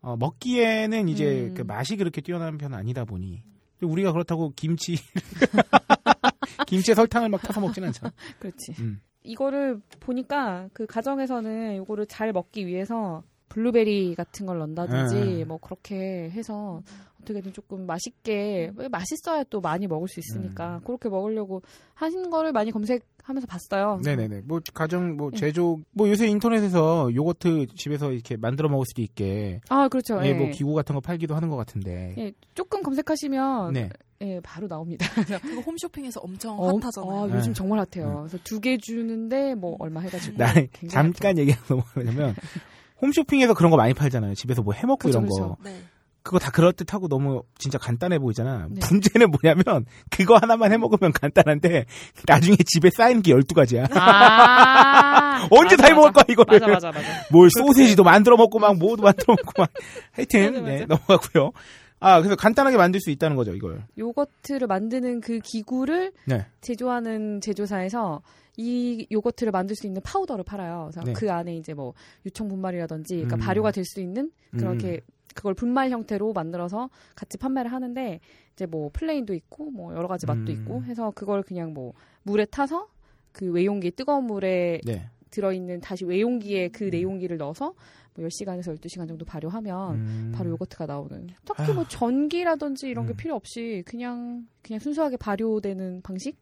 [0.03, 1.55] 어, 먹기에는 이제 음.
[1.55, 3.43] 그 맛이 그렇게 뛰어나는 편은 아니다 보니
[3.85, 4.97] 우리가 그렇다고 김치
[6.67, 8.13] 김치에 설탕을 막 타서 먹지는 않잖아.
[8.39, 8.75] 그렇지.
[8.81, 9.01] 음.
[9.23, 15.45] 이거를 보니까 그 가정에서는 이거를 잘 먹기 위해서 블루베리 같은 걸 넣는다든지 네.
[15.45, 16.83] 뭐 그렇게 해서
[17.23, 21.63] 어떻게든 조금 맛있게 왜 맛있어야 또 많이 먹을 수 있으니까 그렇게 먹으려고
[21.95, 24.01] 하신 거를 많이 검색 하면서 봤어요.
[24.05, 24.43] 네네네.
[24.45, 25.39] 뭐 가정 뭐 네.
[25.39, 30.21] 제조 뭐 요새 인터넷에서 요거트 집에서 이렇게 만들어 먹을 수도 있게 아 그렇죠.
[30.23, 30.35] 예, 예.
[30.35, 32.15] 뭐 기구 같은 거 팔기도 하는 것 같은데.
[32.19, 33.89] 예, 조금 검색하시면 네.
[34.21, 35.07] 예, 바로 나옵니다.
[35.43, 37.25] 그거 홈쇼핑에서 엄청 어, 핫하잖아요.
[37.25, 37.35] 아, 네.
[37.37, 38.27] 요즘 정말 핫해요.
[38.29, 40.53] 그래서 두 개 주는데 뭐 얼마 해가지고 나
[40.89, 42.35] 잠깐 얘기하면 뭐냐면
[43.03, 44.35] 홈쇼핑에서 그런 거 많이 팔잖아요.
[44.35, 45.57] 집에서 뭐 해먹고 그렇죠, 이런 거.
[45.57, 45.81] 그렇죠.
[46.25, 46.29] 네.
[46.29, 48.67] 그거 다 그럴듯하고 너무 진짜 간단해 보이잖아.
[48.71, 48.81] 네.
[48.91, 51.85] 문제는 뭐냐면 그거 하나만 해 먹으면 간단한데
[52.27, 53.95] 나중에 집에 쌓이는 게 12가지야.
[53.95, 56.59] 아 언제 다 해 먹을 거야 이거를.
[56.61, 57.09] 맞아 맞아 맞아.
[57.31, 59.71] 뭘 소세지도 만들어 먹고 막 뭐도 만들어 먹고 막
[60.13, 60.65] 하여튼.
[60.65, 61.53] 네, 넘어가고요.
[62.01, 63.83] 아, 그래서 간단하게 만들 수 있다는 거죠, 이걸.
[63.97, 66.47] 요거트를 만드는 그 기구를 네.
[66.61, 68.21] 제조하는 제조사에서
[68.57, 70.91] 이 요거트를 만들 수 있는 파우더를 팔아요.
[70.91, 71.13] 그래서 네.
[71.15, 71.93] 그 안에 이제 뭐
[72.27, 73.41] 유청 분말이라든지 그러니까 음.
[73.41, 75.14] 발효가 될 수 있는 그렇게 음.
[75.35, 78.21] 그걸 분말 형태로 만들어서 같이 판매를 하는데
[78.55, 80.57] 이제 뭐 plain도 있고 뭐 여러 가지 맛도 음.
[80.57, 81.93] 있고 해서 그걸 그냥 뭐
[82.23, 82.89] 물에 타서
[83.33, 85.11] 그 외용기 뜨거운 물에 네.
[85.31, 86.91] 들어있는 다시 외용기에 그 음.
[86.91, 87.75] 내용기를 넣어서
[88.15, 90.33] 뭐 10시간에서 12시간 정도 발효하면 음.
[90.35, 91.29] 바로 요거트가 나오는.
[91.45, 93.17] 딱히 뭐 전기라든지 이런 게 음.
[93.17, 96.37] 필요 없이 그냥 그냥 순수하게 발효되는 방식?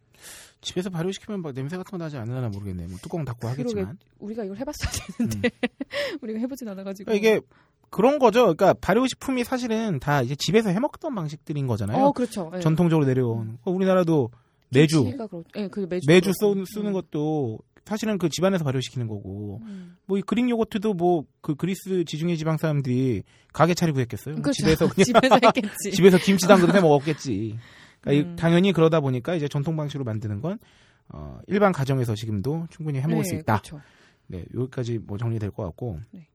[0.61, 2.87] 집에서 발효시키면 막 냄새 같은 거 나지 않으려나 모르겠네.
[2.87, 3.49] 뭐 뚜껑 닫고.
[3.49, 3.99] 하겠지만.
[4.19, 5.51] 우리가 이걸 해봤어야 되는데
[6.21, 7.07] 우리가 해보진 않아가지고.
[7.07, 7.41] 그러니까 이게
[7.93, 8.41] 그런 거죠.
[8.43, 12.05] 그러니까 발효식품이 사실은 다 이제 집에서 해 먹던 방식들인 거잖아요.
[12.07, 12.51] 어 그렇죠.
[12.57, 12.61] 예.
[12.61, 13.59] 전통적으로 내려온.
[13.65, 14.31] 어, 우리나라도
[14.71, 16.33] 매주 그렇- 예, 그 매주 매주.
[16.33, 16.93] 써, 쓰는 음.
[16.95, 19.97] 것도 사실은 그 집안에서 발효시키는 거고 음.
[20.07, 24.37] 뭐이 그릭 요거트도 뭐 그 그리스 지중해 지방 사람들이 가게 차리고 했겠어요.
[24.37, 24.53] 그렇죠.
[24.53, 25.91] 집에서 그냥 집에서 했겠지.
[25.93, 27.59] 집에서 김치 담그도 해 먹었겠지.
[28.01, 28.37] 그러니까 이- 음.
[28.37, 30.59] 당연히 그러다 보니까 이제 전통 방식으로 만드는 건
[31.09, 33.59] 어, 일반 가정에서 지금도 충분히 해 먹을 수 네, 있다.
[33.59, 33.81] 그렇죠.
[34.29, 35.99] 네, 여기까지 뭐 정리될 것 같고.
[36.13, 36.27] 네.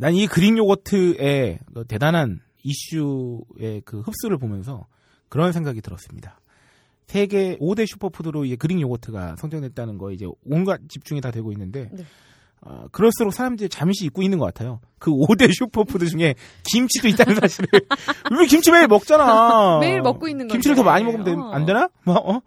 [0.00, 4.86] 난 이 Greek yogurt의 그 대단한 이슈의 그 흡수를 보면서
[5.28, 6.40] 그런 생각이 들었습니다.
[7.06, 12.04] 세계 5대 슈퍼푸드로 이 Greek yogurt가 선정됐다는 거 이제 온갖 집중이 다 되고 있는데 네.
[12.62, 14.80] 어, 그럴수록 사람들이 잠시 잊고 있는 것 같아요.
[14.98, 16.34] 그 5대 슈퍼푸드 중에
[16.64, 17.68] 김치도 있다는 사실을.
[18.30, 19.78] 우리 김치 매일 먹잖아.
[19.80, 20.52] 매일 먹고 있는 건데.
[20.52, 21.50] 김치를 더 많이 먹으면 되- 어.
[21.52, 21.88] 안 되나?
[22.04, 22.40] 뭐, 어?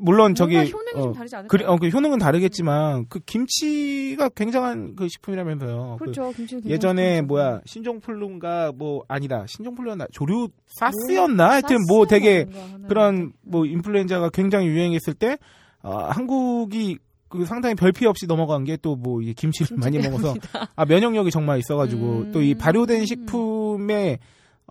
[0.00, 1.48] 물론 저기 효능이 어, 좀 다르지 않을까?
[1.50, 5.96] 그리, 어, 그 효능은 다르겠지만 그 김치가 굉장한 그 식품이라면서요.
[5.98, 6.32] 그 그렇죠.
[6.32, 7.26] 김치는 굉장히 예전에 좋죠.
[7.26, 12.46] 뭐야 신종플루인가 뭐 아니다 신종플루였나 조류 사스였나 하여튼 뭐 되게
[12.88, 15.38] 그런 뭐 인플루엔자가 굉장히 유행했을 때
[15.82, 20.34] 어, 한국이 그 상당히 별피 없이 넘어간 게 또 뭐이 김치를 많이 먹어서
[20.76, 22.32] 아 면역력이 정말 있어가지고 음.
[22.32, 24.18] 또이 발효된 식품의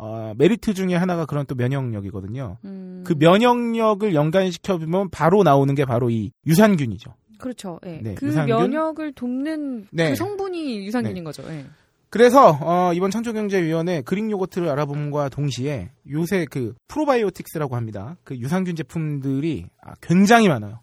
[0.01, 2.57] 어, 메리트 중에 하나가 그런 또 면역력이거든요.
[2.63, 7.13] 음, 그 면역력을 연관시켜 보면 바로 나오는 게 바로 이 유산균이죠.
[7.37, 7.79] 그렇죠.
[7.85, 7.99] 예.
[8.01, 8.55] 네, 그 유산균?
[8.57, 10.09] 면역을 돕는 네.
[10.11, 11.23] 그 성분이 유산균인 네.
[11.23, 11.43] 거죠.
[11.51, 11.65] 예.
[12.09, 18.15] 그래서 어, 이번 창조경제위원회 Greek yogurt를 알아봄과 동시에 요새 그 probiotics라고 합니다.
[18.23, 20.79] 그 유산균 제품들이 아, 굉장히 많아요.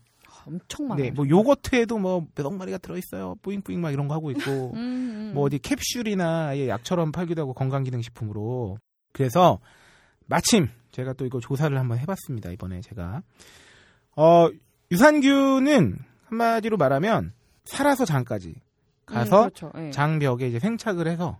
[0.47, 1.07] 엄청 많아요.
[1.07, 3.35] 네, 뭐 yogurt에도 뭐 몇 억 마리가 들어있어요.
[3.43, 5.31] 뿌잉뿌잉 막 이런 거 하고 있고 음, 음.
[5.35, 8.79] 뭐 어디 캡슐이나 약처럼 팔기도 하고 건강기능식품으로
[9.17, 9.61] 그래서
[10.27, 12.51] 마침 제가 또 이거 조사를 한번 해봤습니다.
[12.51, 13.23] 이번에 제가
[14.15, 14.51] 어
[14.91, 17.33] 유산균은 한마디로 말하면
[17.65, 18.57] 살아서 장까지
[19.07, 19.73] 가서 음, 그렇죠.
[19.79, 19.91] 예.
[19.91, 21.39] 장벽에 이제 생착을 해서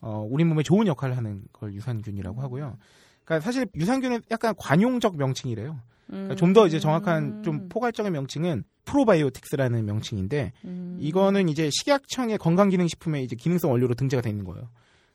[0.00, 2.78] 어, 우리 몸에 좋은 역할을 하는 걸 유산균이라고 하고요.
[3.24, 5.78] 그러니까 사실 유산균은 약간 관용적 명칭이래요.
[6.06, 10.96] 그러니까 좀더 이제 정확한 좀 포괄적인 명칭은 프로바이오틱스라는 명칭인데 음.
[10.98, 14.70] 이거는 이제 식약청의 건강기능식품에 이제 기능성 원료로 등재가 돼 있는 거예요.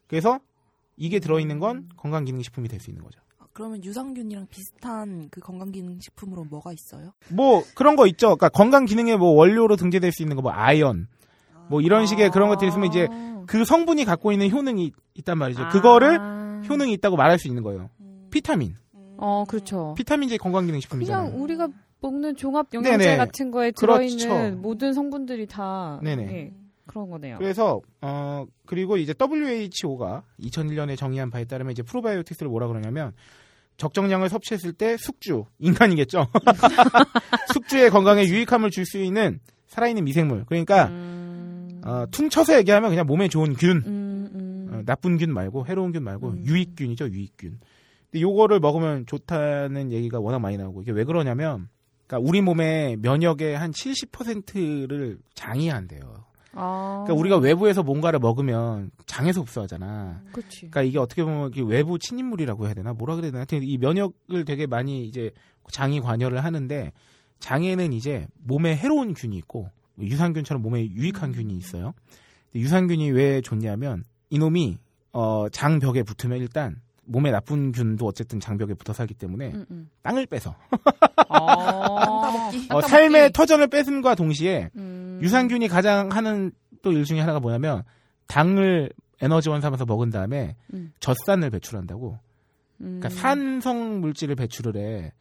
[0.07, 0.39] 그래서
[0.97, 3.19] 이게 들어있는 건 건강기능식품이 될 수 있는 거죠.
[3.39, 7.13] 아, 그러면 유산균이랑 비슷한 그 건강기능식품으로 뭐가 있어요?
[7.29, 8.27] 뭐 그런 거 있죠.
[8.36, 11.07] 그러니까 건강기능의 뭐 원료로 등재될 수 있는 거 뭐 아연
[11.69, 13.43] 뭐 이런 식의 그런 것들이 있으면 이제 아.
[13.47, 15.69] 그 성분이 갖고 있는 효능이 있단 말이죠.
[15.69, 16.62] 그거를 아.
[16.67, 17.89] 효능이 있다고 말할 수 있는 거예요.
[17.99, 18.27] 음.
[18.31, 18.75] 비타민.
[19.19, 19.93] 어, 그렇죠.
[19.97, 21.25] 비타민제 건강기능식품이잖아요.
[21.31, 21.67] 그냥 우리가
[22.01, 23.17] 먹는 종합 영양제 네네.
[23.17, 24.17] 같은 거에 그렇죠.
[24.17, 26.23] 들어있는 모든 성분들이 다 네네.
[26.31, 26.53] 예,
[26.88, 27.38] 그런 거네요.
[27.38, 33.13] 그래서 어 그리고 이제 WHO가 2001년에 정의한 바에 따르면 이제 프로바이오틱스를 뭐라 그러냐면
[33.78, 36.28] 적정량을 섭취했을 때 숙주 인간이겠죠.
[37.54, 40.45] 숙주의 건강에 유익함을 줄 수 있는 살아있는 미생물.
[40.45, 44.69] 그러니까 음, 어, 퉁쳐서 얘기하면 그냥 몸에 좋은 균, 음, 음.
[44.71, 46.45] 어, 나쁜 균 말고 해로운 균 말고 음.
[46.45, 47.60] 유익균이죠 유익균.
[48.10, 51.67] 근데 요거를 먹으면 좋다는 얘기가 워낙 많이 나오고 이게 왜 그러냐면
[52.08, 56.27] 그러니까 우리 몸의 면역의 한 70%를 장이 한대요.
[56.53, 60.21] 아, 그러니까 우리가 외부에서 뭔가를 먹으면 장에서 흡수하잖아.
[60.31, 60.60] 그치.
[60.60, 64.65] 그러니까 이게 어떻게 보면 외부 침입물이라고 해야 되나 뭐라 그래야 되나 하여튼 이 면역을 되게
[64.65, 65.31] 많이 이제
[65.71, 66.91] 장이 관여를 하는데
[67.39, 71.93] 장에는 이제 몸에 해로운 균이 있고 유산균처럼 몸에 유익한 균이 있어요.
[72.51, 74.77] 근데 유산균이 왜 좋냐면 이놈이
[75.13, 79.89] 어 장벽에 붙으면 일단 몸에 나쁜 균도 어쨌든 장벽에 붙어 살기 때문에 음, 음.
[80.03, 80.55] 땅을 빼서
[81.29, 82.51] 아.
[82.69, 84.96] 어, 삶의 터전을 뺏음과 동시에 음.
[85.21, 86.51] 유산균이 가장 하는
[86.82, 87.84] 또 일 중에 하나가 뭐냐면
[88.27, 90.93] 당을 에너지원 삼아서 먹은 다음에 음.
[90.99, 92.19] 젖산을 배출한다고.
[92.82, 92.99] 음.
[92.99, 95.12] 그러니까 산성 물질을 배출을 해.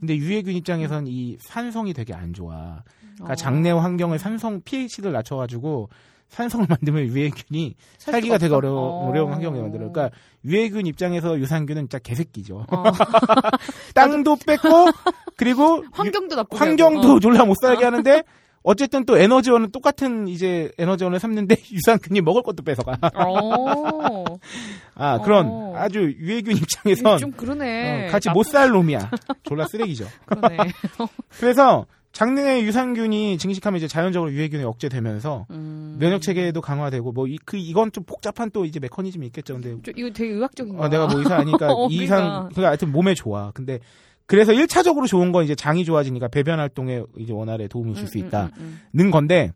[0.00, 2.82] 근데 유해균 입장에선 이 산성이 되게 안 좋아.
[3.14, 3.34] 그러니까 어.
[3.34, 5.88] 장내 환경을 산성 pH를 낮춰가지고
[6.28, 8.58] 산성을 만들면 유해균이 살 살기가 되게 없어?
[8.58, 9.08] 어려워, 어.
[9.08, 9.90] 어려운 환경을 만들어.
[9.90, 12.66] 그러니까 유해균 입장에서 유산균은 진짜 개새끼죠.
[12.70, 12.82] 어.
[13.94, 14.90] 땅도 뺏고
[15.36, 18.22] 그리고 유- 환경도 나쁘고 환경도 졸라 못 살게 하는데
[18.62, 22.98] 어쨌든 또 에너지원은 똑같은 이제 에너지원을 삼는데 유산균이 먹을 것도 뺏어가.
[23.14, 24.24] 어.
[24.94, 25.72] 아 그런 어.
[25.76, 28.08] 아주 유해균 입장에선 좀 그러네.
[28.08, 29.10] 어, 같이 나쁘- 못살 놈이야.
[29.44, 30.06] 졸라 쓰레기죠.
[31.40, 35.96] 그래서 장내 유산균이 증식하면 이제 자연적으로 유해균이 억제되면서 음.
[36.00, 39.54] 면역 체계도 강화되고 뭐 이 그 이건 좀 복잡한 또 이제 메커니즘이 있겠죠.
[39.54, 40.86] 근데 좀 이거 되게 의학적인 거야.
[40.86, 42.48] 어, 내가 뭐 의사 아니까 어, 이 이상 그러니까.
[42.48, 43.52] 그러니까 하여튼 몸에 좋아.
[43.54, 43.78] 근데
[44.28, 48.50] 그래서 1차적으로 좋은 건 이제 장이 좋아지니까 배변 활동에 이제 원활에 도움을 줄수 음, 있다는
[48.58, 49.52] 음, 음, 건데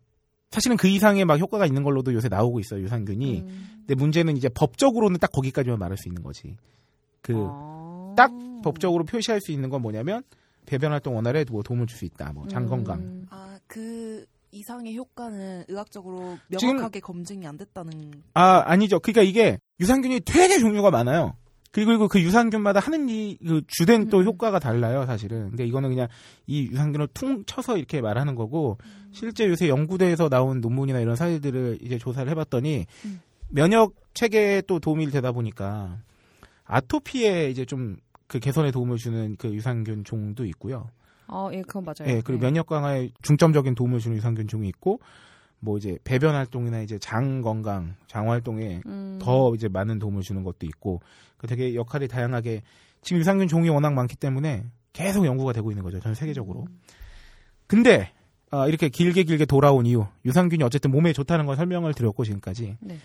[0.51, 3.41] 사실은 그 이상의 막 효과가 있는 걸로도 요새 나오고 있어요 유산균이.
[3.41, 3.69] 음.
[3.81, 6.57] 근데 문제는 이제 법적으로는 딱 거기까지만 말할 수 있는 거지.
[7.21, 8.15] 그 아.
[8.17, 8.33] 딱
[8.65, 10.23] 법적으로 표시할 수 있는 건 뭐냐면
[10.67, 12.33] 배변 활동 원활에 뭐 도움을 줄 수 있다.
[12.33, 12.99] 뭐장 건강.
[13.01, 13.27] 음.
[13.31, 17.93] 아, 그 이상의 효과는 의학적으로 지금- 명확하게 검증이 안 됐다는.
[18.35, 19.01] 아 아니죠.
[19.01, 21.35] 그러니까 이게 유산균이 되게 종류가 많아요.
[21.73, 24.25] 그리고 그 유산균마다 하는 이 그 주된 또 음.
[24.25, 25.49] 효과가 달라요, 사실은.
[25.51, 26.09] 근데 이거는 그냥
[26.47, 28.79] 이 유산균을 퉁 쳐서 이렇게 말하는 거고
[29.11, 33.21] 실제 요새 연구대에서 나온 논문이나 이런 사례들을 이제 조사를 해봤더니 음.
[33.49, 35.99] 면역 체계에 또 도움이 되다 보니까
[36.65, 37.97] 아토피에 이제 좀
[38.33, 40.89] 그 개선에 도움을 주는 그 유산균 종도 있고요.
[41.27, 42.11] 아, 예, 그건 맞아요.
[42.11, 42.47] 예, 그리고 네.
[42.47, 45.01] 면역 강화에 중점적인 도움을 주는 유산균 종이 있고
[45.65, 49.19] 뭐 이제 배변 활동이나 이제 장 건강, 장 활동에 음.
[49.23, 51.01] 더 이제 많은 도움을 주는 것도 있고
[51.37, 52.63] 그 되게 역할이 다양하게
[53.01, 56.67] 지금 유산균 종이 워낙 많기 때문에 계속 연구가 되고 있는 거죠 전 세계적으로.
[57.69, 58.13] 근데
[58.51, 62.99] 아, 이렇게 길게 길게 돌아온 이유 유산균이 어쨌든 몸에 좋다는 걸 설명을 드렸고 지금까지 네.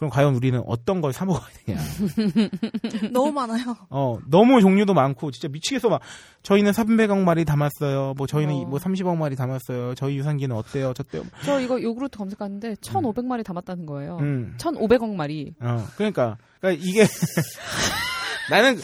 [0.00, 1.78] 그럼 과연 우리는 어떤 걸 사 먹어야 되냐?
[3.12, 3.76] 너무 많아요.
[3.90, 6.00] 어, 너무 종류도 많고 진짜 미치겠어 막
[6.42, 8.14] 저희는 300억 마리 담았어요.
[8.16, 8.64] 뭐 저희는 어.
[8.66, 9.94] 뭐 30억 마리 담았어요.
[9.96, 10.94] 저희 유산균은 어때요?
[10.94, 11.24] 저때요?
[11.44, 14.16] 저 이거 요구르트 검색하는데 1,500마리 담았다는 거예요.
[14.20, 14.54] 음.
[14.58, 15.52] 1,500억 마리.
[15.60, 15.84] 어.
[15.96, 17.06] 그러니까 그러니까 이게
[18.50, 18.80] 나는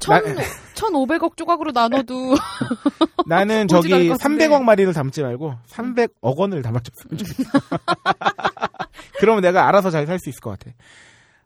[0.00, 0.36] 1,000,
[0.74, 2.34] 1,500억 조각으로 나눠도
[3.26, 4.48] 나는 저기 않을 것 같은데.
[4.48, 7.50] 300억 마리를 담지 말고 300억 원을 담아줬으면 좋겠어.
[9.18, 10.72] 그러면 내가 알아서 잘 살 수 있을 것 같아.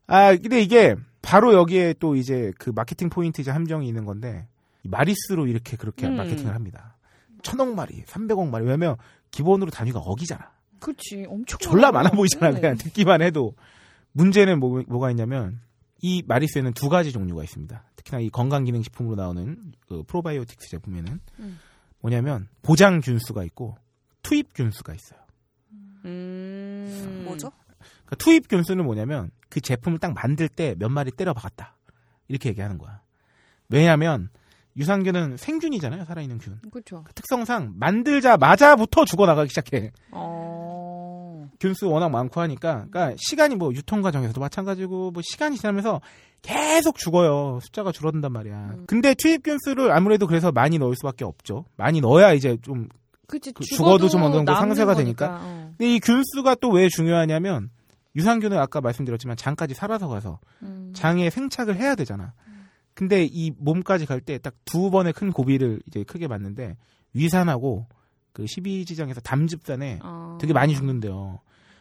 [0.06, 4.46] 아, 근데 이게 바로 여기에 또 이제 그 마케팅 포인트이자 함정이 있는 건데
[4.84, 6.16] 마리수로 이렇게 그렇게 음.
[6.16, 6.96] 마케팅을 합니다.
[7.42, 8.64] 천억 마리, 300억 마리.
[8.64, 8.96] 왜냐면
[9.30, 10.50] 기본으로 단위가 억이잖아.
[10.80, 11.26] 그렇지.
[11.28, 12.10] 엄청 졸라 많아.
[12.10, 12.48] 보이잖아.
[12.48, 12.52] 어.
[12.52, 13.54] 그냥 듣기만 해도.
[14.12, 15.60] 문제는 뭐, 뭐가 있냐면
[16.00, 17.84] 이 마리수에는 두 가지 종류가 있습니다.
[17.96, 21.58] 특히나 이 건강기능식품으로 나오는 그 프로바이오틱스 제품에는 음.
[22.00, 23.76] 뭐냐면 보장 균수가 있고
[24.22, 25.20] 투입 균수가 있어요.
[26.08, 27.22] 음.
[27.24, 27.50] 뭐죠?
[28.06, 31.76] 그러니까 투입 균수는 뭐냐면 그 제품을 딱 만들 때 몇 마리 때려 박았다.
[32.28, 33.00] 이렇게 얘기하는 거야.
[33.68, 34.28] 왜냐하면
[34.76, 36.04] 유산균은 생균이잖아요.
[36.04, 36.58] 살아있는 균.
[36.70, 37.02] 그렇죠.
[37.04, 39.90] 그 특성상 만들자마자부터 죽어나가기 시작해.
[40.12, 41.48] 어.
[41.60, 46.00] 균수 워낙 많고 하니까, 그러니까 시간이 뭐 유통 과정에서도 마찬가지고, 뭐 시간이 지나면서
[46.42, 47.58] 계속 죽어요.
[47.62, 48.56] 숫자가 줄어든단 말이야.
[48.78, 48.84] 음.
[48.86, 51.64] 근데 투입 균수를 아무래도 그래서 많이 넣을 수밖에 없죠.
[51.76, 52.88] 많이 넣어야 이제 좀.
[53.28, 53.52] 그치.
[53.52, 54.94] 그 죽어도, 죽어도 좀 어느 정도 상쇄가.
[54.94, 55.38] 되니까.
[55.42, 55.72] 어.
[55.78, 57.70] 근데 이 균수가 또 왜 중요하냐면
[58.16, 60.90] 유산균은 아까 말씀드렸지만 장까지 살아서 가서 음.
[60.94, 62.32] 장에 생착을 해야 되잖아.
[62.94, 66.76] 근데 이 몸까지 갈 때 딱 두 번의 큰 고비를 이제 크게 맞는데
[67.12, 67.86] 위산하고
[68.32, 70.38] 그 12지장에서 담즙산에 어.
[70.40, 71.38] 되게 많이 죽는데요.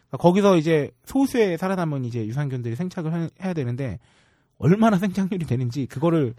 [0.09, 3.99] 그러니까 거기서 이제 소수의 살아남은 이제 유산균들이 생착을 하- 해야 되는데
[4.59, 6.33] 얼마나 생착률이 되는지 그거를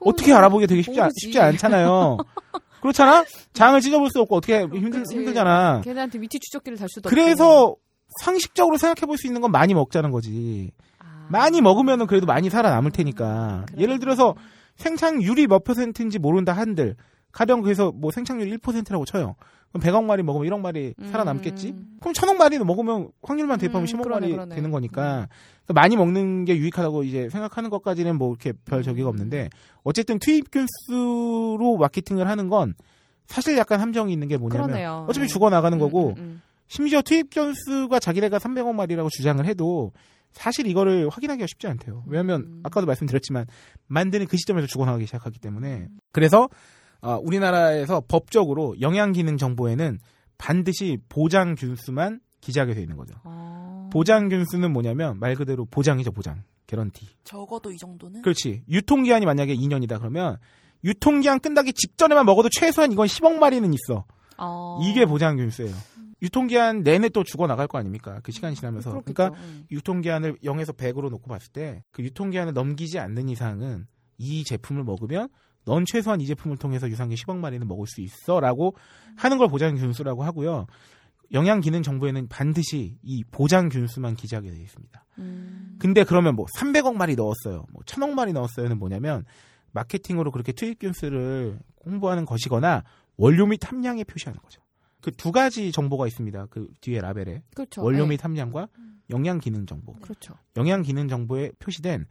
[0.00, 0.98] 어떻게 알아보기 되게 쉽지.
[1.20, 2.16] 쉽지 않잖아요.
[2.84, 3.24] 그렇잖아?
[3.54, 5.16] 장을 찢어볼 수 없고 어떻게 힘들, 그치.
[5.16, 5.80] 힘들잖아.
[5.82, 7.08] 걔네한테 위치 추적기를 달 수도.
[7.08, 7.74] 그래서
[8.20, 10.70] 상식적으로 생각해 볼 수 있는 건 많이 먹자는 거지.
[10.98, 11.26] 아.
[11.30, 13.64] 많이 먹으면은 그래도 많이 살아남을 테니까.
[13.68, 13.82] 그래.
[13.82, 14.34] 예를 들어서
[14.76, 16.96] 생착률이 몇 퍼센트인지 모른다 한들
[17.34, 19.34] 가령 그래서 뭐 생착률 1%라고 쳐요.
[19.72, 21.10] 그럼 100억 마리 먹으면 1억 마리 음.
[21.10, 21.74] 살아남겠지?
[22.00, 24.54] 그럼 1000억 마리는 먹으면 확률만 대입하면 음, 10억 그러네, 마리 그러네.
[24.54, 25.28] 되는 거니까
[25.64, 29.10] 그러니까 많이 먹는 게 유익하다고 이제 생각하는 것까지는 뭐 이렇게 별 저기가 음.
[29.10, 29.50] 없는데
[29.82, 32.74] 어쨌든 투입 균수로 마케팅을 하는 건
[33.26, 35.06] 사실 약간 함정이 있는 게 뭐냐면 그러네요.
[35.08, 36.42] 어차피 죽어 나가는 음, 거고 음, 음.
[36.68, 39.92] 심지어 투입 견수가 자기네가 300억 마리라고 주장을 해도
[40.30, 42.04] 사실 이거를 확인하기가 쉽지 않대요.
[42.06, 42.60] 왜냐하면 음.
[42.62, 43.46] 아까도 말씀드렸지만
[43.88, 46.48] 만드는 그 시점에서 죽어나가기 시작하기 때문에 그래서
[47.04, 49.98] 어, 우리나라에서 법적으로 영양기능 정보에는
[50.38, 53.14] 반드시 보장 균수만 기재하게 돼 있는 거죠.
[53.24, 53.88] 아.
[53.92, 57.06] 보장 균수는 뭐냐면 말 그대로 보장이죠 보장 개런티.
[57.24, 58.62] 적어도 이 정도는 그렇지.
[58.68, 60.38] 유통기한이 만약에 2년이다 그러면
[60.82, 64.04] 유통기한 끝나기 직전에만 먹어도 최소한 이건 10억 마리는 있어.
[64.38, 64.80] 어.
[64.82, 65.74] 이게 보장 균수예요.
[66.22, 68.20] 유통기한 내내 또 죽어 나갈 거 아닙니까?
[68.22, 68.90] 그 시간이 지나면서.
[68.90, 69.12] 그렇겠죠.
[69.14, 69.66] 그러니까 음.
[69.70, 73.86] 유통기한을 0에서 100으로 놓고 봤을 때 그 유통기한을 넘기지 않는 이상은
[74.16, 75.28] 이 제품을 먹으면
[75.64, 78.76] 넌 최소한 이 제품을 통해서 유산균 10억 마리는 먹을 수 있어라고
[79.16, 80.66] 하는 걸 보장 균수라고 하고요.
[81.32, 85.04] 영양 기능 정보에는 반드시 이 보장 균수만 기재하게 되어 있습니다.
[85.18, 85.76] 음.
[85.78, 87.64] 근데 그러면 뭐 300억 마리 넣었어요.
[87.72, 89.24] 뭐 1000억 마리 넣었어요는 뭐냐면
[89.72, 92.84] 마케팅으로 그렇게 투입 균수를 홍보하는 것이거나
[93.16, 94.60] 원료 및 함량에 표시하는 거죠.
[95.04, 96.46] 그 두 가지 정보가 있습니다.
[96.46, 97.82] 그 뒤에 라벨에 그렇죠.
[97.82, 98.10] 원료 네.
[98.10, 98.68] 및 함량과
[99.10, 99.92] 영양 기능 정보.
[99.94, 100.34] 그렇죠.
[100.56, 102.06] 영양 기능 정보에 표시된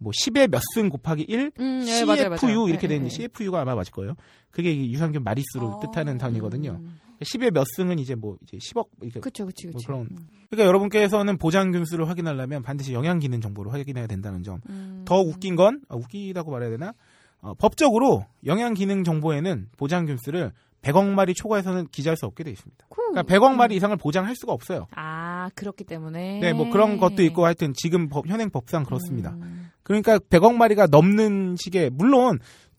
[0.00, 2.68] 뭐 10의 몇 승 곱하기 1 음, 예, CFU 맞아요, 맞아요.
[2.68, 3.08] 이렇게 예, 돼 예, 예.
[3.08, 4.14] CFU가 아마 맞을 거예요.
[4.50, 5.80] 그게 이 유산균 마리수를 어.
[5.80, 6.78] 뜻하는 단위거든요.
[6.80, 6.98] 음.
[7.20, 9.74] 10의 몇 승은 이제 뭐 이제 10억 이렇게 그쵸, 그치, 그치.
[9.76, 10.26] 뭐 그런- 음.
[10.48, 14.60] 그러니까 여러분께서는 보장 균 수를 확인하려면 반드시 영양 기능 정보를 확인해야 된다는 점.
[14.70, 15.02] 음.
[15.04, 16.94] 더 웃긴 건 아, 웃기다고 말해야 되나?
[17.42, 22.50] 어, 법적으로 영양 기능 정보에는 보장 균 수를 100억 마리 초과해서는 기재할 수 없게 돼
[22.52, 22.86] 있습니다.
[22.88, 24.86] 그, 그러니까 100억 마리 이상을 보장할 수가 없어요.
[24.92, 26.40] 아, 그렇기 때문에.
[26.40, 29.32] 네, 뭐 그런 것도 있고 하여튼 지금 법, 현행 법상 그렇습니다.
[29.32, 29.69] 음.
[29.82, 32.38] 그러니까 100억 마리가 넘는 식의 물론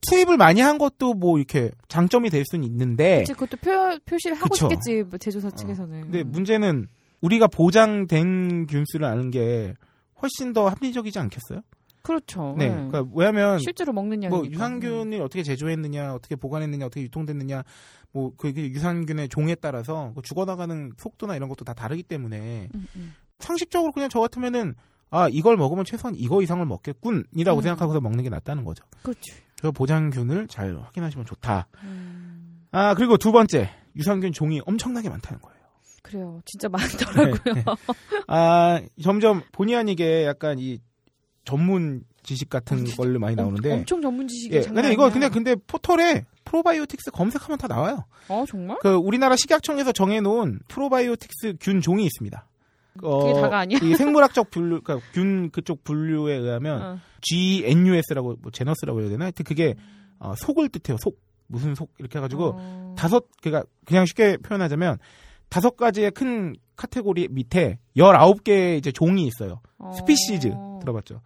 [0.09, 4.49] 투입을 많이 한 것도 뭐 이렇게 장점이 될 수는 있는데 그치, 그것도 표, 표시를 하고
[4.49, 4.69] 그쵸.
[4.69, 6.01] 싶겠지, 뭐 제조사 측에서는.
[6.01, 6.87] 근데 문제는
[7.21, 9.75] 우리가 보장된 균수를 아는 게
[10.21, 11.61] 훨씬 더 합리적이지 않겠어요?
[12.01, 12.55] 그렇죠.
[12.57, 12.69] 네.
[12.69, 12.73] 네.
[12.73, 14.35] 그러니까 왜냐면 실제로 먹는 양이니까.
[14.35, 17.63] 뭐 유산균을 어떻게 제조했느냐, 어떻게 보관했느냐, 어떻게 유통됐느냐,
[18.11, 23.13] 뭐 그 유산균의 종에 따라서 그 죽어나가는 속도나 이런 것도 다 다르기 때문에 음, 음.
[23.39, 24.75] 상식적으로 그냥 저 같으면은
[25.11, 27.61] 아 이걸 먹으면 최소한 이거 이상을 먹겠군이라고 음.
[27.61, 28.83] 생각하고서 먹는 게 낫다는 거죠.
[29.03, 29.33] 그렇지.
[29.57, 31.67] 그래서 보장균을 잘 확인하시면 좋다.
[31.83, 35.61] 음, 아 그리고 두 번째 유산균 종이 엄청나게 많다는 거예요.
[36.01, 36.41] 그래요.
[36.45, 37.35] 진짜 많더라고요.
[38.27, 40.79] 아 점점 본의 아니게 약간 이
[41.43, 45.09] 전문 지식 같은 걸로 많이 나오는데 엄청 전문 지식이 예, 근데 이거.
[45.11, 48.05] 근데 근데 포털에 프로바이오틱스 검색하면 다 나와요.
[48.29, 48.77] 어, 정말?
[48.81, 52.47] 그 우리나라 식약청에서 정해놓은 프로바이오틱스 균 종이 있습니다.
[53.01, 53.79] 어, 그게 다가 아니야?
[53.81, 56.99] 이 생물학적 분류, 그러니까 균 그쪽 분류에 의하면 어.
[57.21, 59.25] genus라고 뭐 genus라고 해야 되나?
[59.25, 59.75] 하여튼 그게
[60.19, 60.97] 어, 속을 뜻해요.
[60.99, 62.95] 속 무슨 속 이렇게 해가지고 어.
[62.97, 64.97] 다섯 그러니까 그냥 쉽게 표현하자면
[65.49, 69.61] 다섯 가지의 큰 카테고리 밑에 열아홉 개의 이제 종이 있어요.
[69.77, 69.91] 어.
[69.93, 71.21] species 들어봤죠?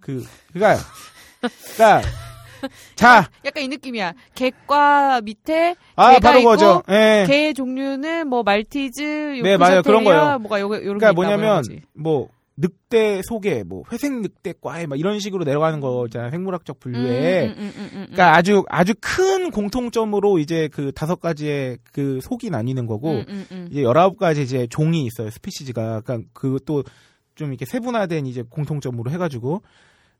[0.00, 0.82] 그 그러니까
[1.76, 2.08] 그러니까
[2.96, 4.14] 자, 약간 이 느낌이야.
[4.34, 6.82] 개과 밑에 아 개가 바로 있고, 그거죠.
[6.90, 7.24] 예.
[7.26, 9.82] 개 종류는 뭐 말티즈, 네, 맞아요.
[9.82, 10.38] 그런 거예요.
[10.38, 11.62] 뭐가 요거 요런 그러니까 뭐 뭐냐면.
[11.94, 12.28] 뭐
[12.60, 16.30] 늑대 속에 뭐 회색 늑대 과에 막 이런 식으로 내려가는 거잖아요.
[16.30, 17.46] 생물학적 분류에.
[17.46, 18.06] 음, 음, 음, 음, 음.
[18.10, 23.46] 그러니까 아주 아주 큰 공통점으로 이제 그 다섯 가지의 그 속이 나뉘는 거고 음, 음,
[23.52, 23.68] 음.
[23.70, 25.30] 이제 열아홉 가지 이제 종이 있어요.
[25.30, 26.00] 스피시즈가.
[26.00, 26.82] 그러니까 그것도
[27.36, 29.62] 좀 이렇게 세분화된 이제 공통점으로 해가지고.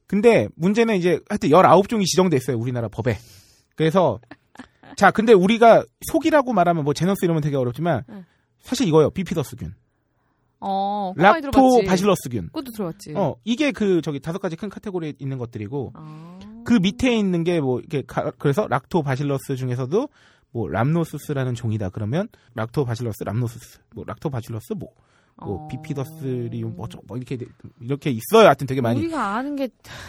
[0.08, 2.58] 근데 문제는 이제 하여튼 열아홉 종이 지정돼 있어요.
[2.58, 3.16] 우리나라 법에.
[3.76, 4.18] 그래서
[4.96, 8.24] 자 근데 우리가 속이라고 말하면 뭐 genus 이러면 되게 어렵지만 응.
[8.60, 9.10] 사실 이거예요.
[9.10, 9.74] 비피더스균,
[10.60, 11.86] 어, 그거 많이 lacto 들어봤지.
[11.86, 12.46] bacillus균.
[12.46, 13.12] 그것도 들어봤지.
[13.14, 16.38] 어 이게 그 저기 다섯 가지 큰 카테고리에 있는 것들이고 아.
[16.64, 20.08] 그 밑에 있는 게 뭐 이렇게 가- 그래서 Lactobacillus 중에서도
[20.50, 24.88] 뭐 rhamnosus라는 종이다 그러면 Lactobacillus rhamnosus 뭐 Lactobacillus 뭐,
[25.40, 25.68] 뭐 어.
[25.68, 27.38] Bifidobacterium 뭐저 뭐 이렇게
[27.80, 29.68] 이렇게 있어요 하여튼 되게 많이 우리가 아는 게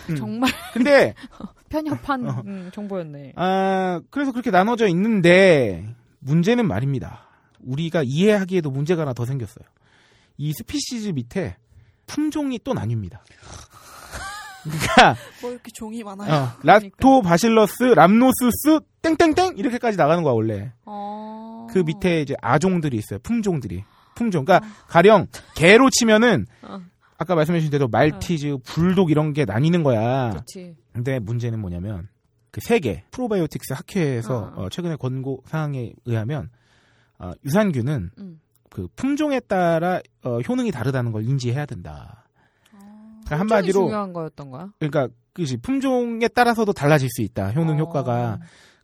[0.09, 0.15] 음.
[0.15, 1.13] 정말 근데
[1.69, 2.43] 편협한 어.
[2.45, 3.33] 음, 정보였네.
[3.35, 7.27] 아 그래서 그렇게 나눠져 있는데 문제는 말입니다
[7.59, 9.65] 우리가 이해하기에도 문제가 하나 더 생겼어요
[10.37, 11.57] 이 species 밑에
[12.07, 13.19] 품종이 또 나뉩니다
[14.63, 16.33] 그러니까 뭐 이렇게 종이 많아요.
[16.33, 21.67] 어, Lactobacillus rhamnosus 땡땡땡 이렇게까지 나가는 거야 원래 어.
[21.71, 23.19] 그 밑에 이제 아종들이 있어요.
[23.19, 23.83] 품종들이.
[24.19, 24.43] 품종.
[24.43, 26.81] 그러니까 가령 개로 치면은 어.
[27.17, 30.31] 아까 말씀해 주신 대로 말티즈, 불독 이런 게 나뉘는 거야.
[30.31, 30.75] 그렇지.
[30.93, 32.09] 근데 문제는 뭐냐면
[32.51, 34.63] 그세개 프로바이오틱스 학회에서 어.
[34.63, 36.49] 어, 최근에 권고 사항에 의하면
[37.17, 38.41] 어, 유산균은 음.
[38.69, 42.25] 그 품종에 따라 어, 효능이 다르다는 걸 인지해야 된다.
[43.25, 44.71] 그러니까 한마디로 중요한 거였던 거야.
[44.79, 47.51] 그러니까 그지 품종에 따라서도 달라질 수 있다.
[47.51, 47.77] 효능 어.
[47.77, 48.39] 효과가.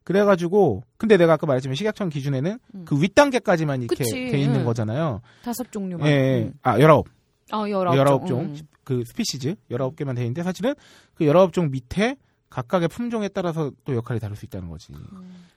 [0.05, 2.85] 그래가지고 근데 내가 아까 말했지만 식약청 기준에는 음.
[2.85, 4.65] 그 윗 단계까지만 이렇게 그치, 돼 있는 응.
[4.65, 5.21] 거잖아요.
[5.43, 6.07] 다섯 종류만.
[6.07, 6.43] 예, 예.
[6.43, 6.53] 음.
[6.61, 7.07] 아 열아홉,
[7.51, 8.27] 어, 열아홉, 열아홉 종.
[8.27, 8.67] 종, 음.
[8.83, 10.75] 그 species 열아홉 개만 돼 있는데 사실은
[11.15, 12.17] 그 열아홉 종 밑에
[12.51, 14.93] 각각의 품종에 따라서 또 역할이 다를 수 있다는 거지.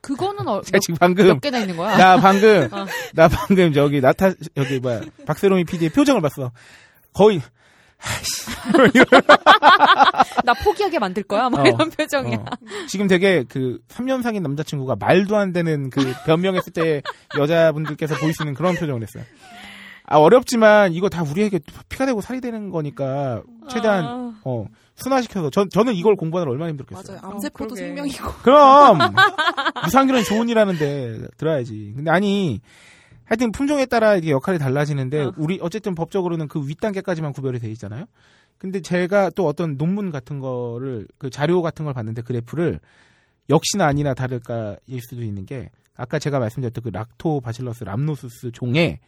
[0.01, 1.97] 그거는 어, 제가 몇, 지금 방금 몇 개나 있는 거야?
[1.97, 2.87] 나 방금 어.
[3.15, 6.51] 나 방금 저기 나타 여기 뭐야 박세롬이 PD의 표정을 봤어.
[7.13, 7.43] 거의
[10.45, 11.49] 나 포기하게 만들 거야?
[11.51, 12.37] 막 어, 이런 표정이야.
[12.39, 12.45] 어.
[12.89, 17.03] 지금 되게 그 3년 사귄 남자친구가 말도 안 되는 그 변명했을 때
[17.39, 19.25] 여자분들께서 보이시는 그런 표정을 했어요.
[20.11, 25.69] 아 어렵지만 이거 다 우리에게 피가 되고 살이 되는 거니까 최대한 아, 어 순화시켜서 전
[25.69, 27.19] 저는 이걸 공부하느라 얼마나 힘들었겠어요.
[27.21, 27.35] 맞아요.
[27.35, 27.83] 암세포도 그러게.
[27.83, 28.33] 생명이고.
[28.43, 28.99] 그럼
[29.85, 31.93] 유산균은 좋은 일하는데 들어야지.
[31.95, 32.61] 근데 아니
[33.29, 35.35] 하여튼 품종에 따라 이게 역할이 달라지는데 어.
[35.37, 38.07] 우리 어쨌든 법적으로는 그 윗단계까지만 구별이 돼 있잖아요.
[38.57, 42.81] 근데 제가 또 어떤 논문 같은 거를 그 자료 같은 걸 봤는데 그래프를
[43.51, 48.99] 역시나 아니나 다를까일 수도 있는 게 아까 제가 말씀드렸던 그 락토 바실러스 람노수스 종의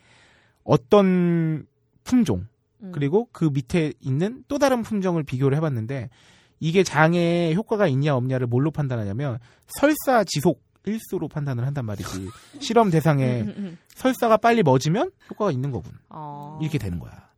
[0.64, 1.66] 어떤
[2.04, 2.46] 품종
[2.83, 2.92] 음.
[2.92, 6.11] 그리고 그 밑에 있는 또 다른 품종을 비교를 해봤는데
[6.59, 12.29] 이게 장에 효과가 있냐 없냐를 뭘로 판단하냐면 설사 지속 일수로 판단을 한단 말이지
[12.61, 13.79] 실험 대상에 음, 음, 음.
[13.95, 16.59] 설사가 빨리 멎으면 효과가 있는 거군 어.
[16.61, 17.29] 이렇게 되는 거야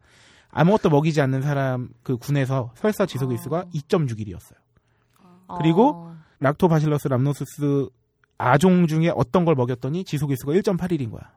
[0.51, 3.33] 아무것도 먹이지 않는 사람 그 군에서 설사 지속 어.
[3.33, 4.57] 일수가 2.6일이었어요
[5.49, 5.57] 어.
[5.59, 7.89] 그리고 락토바실러스 람노스스
[8.39, 11.33] 아종 중에 어떤 걸 먹였더니 지속 일수가 1.8일인 거야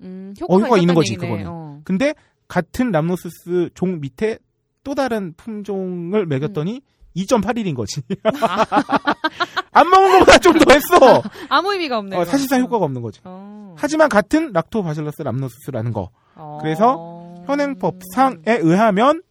[0.00, 1.46] 음, 어, 효과가 효과가 있는 거지, 거지 그거는.
[1.48, 1.80] 어.
[1.84, 2.14] 근데
[2.46, 4.38] 같은 람노스스 종 밑에
[4.84, 6.82] 또 다른 품종을 먹였더니
[7.16, 8.00] 2.8일인 거지.
[9.78, 11.22] 안 먹은 것보다 좀 더 했어.
[11.48, 12.16] 아무 의미가 없네.
[12.16, 12.24] 어.
[12.24, 13.20] 사실상 효과가 없는 거지.
[13.24, 13.74] 어.
[13.78, 16.10] 하지만 같은 락토바실러스 람노스스라는 거.
[16.34, 16.58] 어.
[16.60, 19.22] 그래서 현행법상에 의하면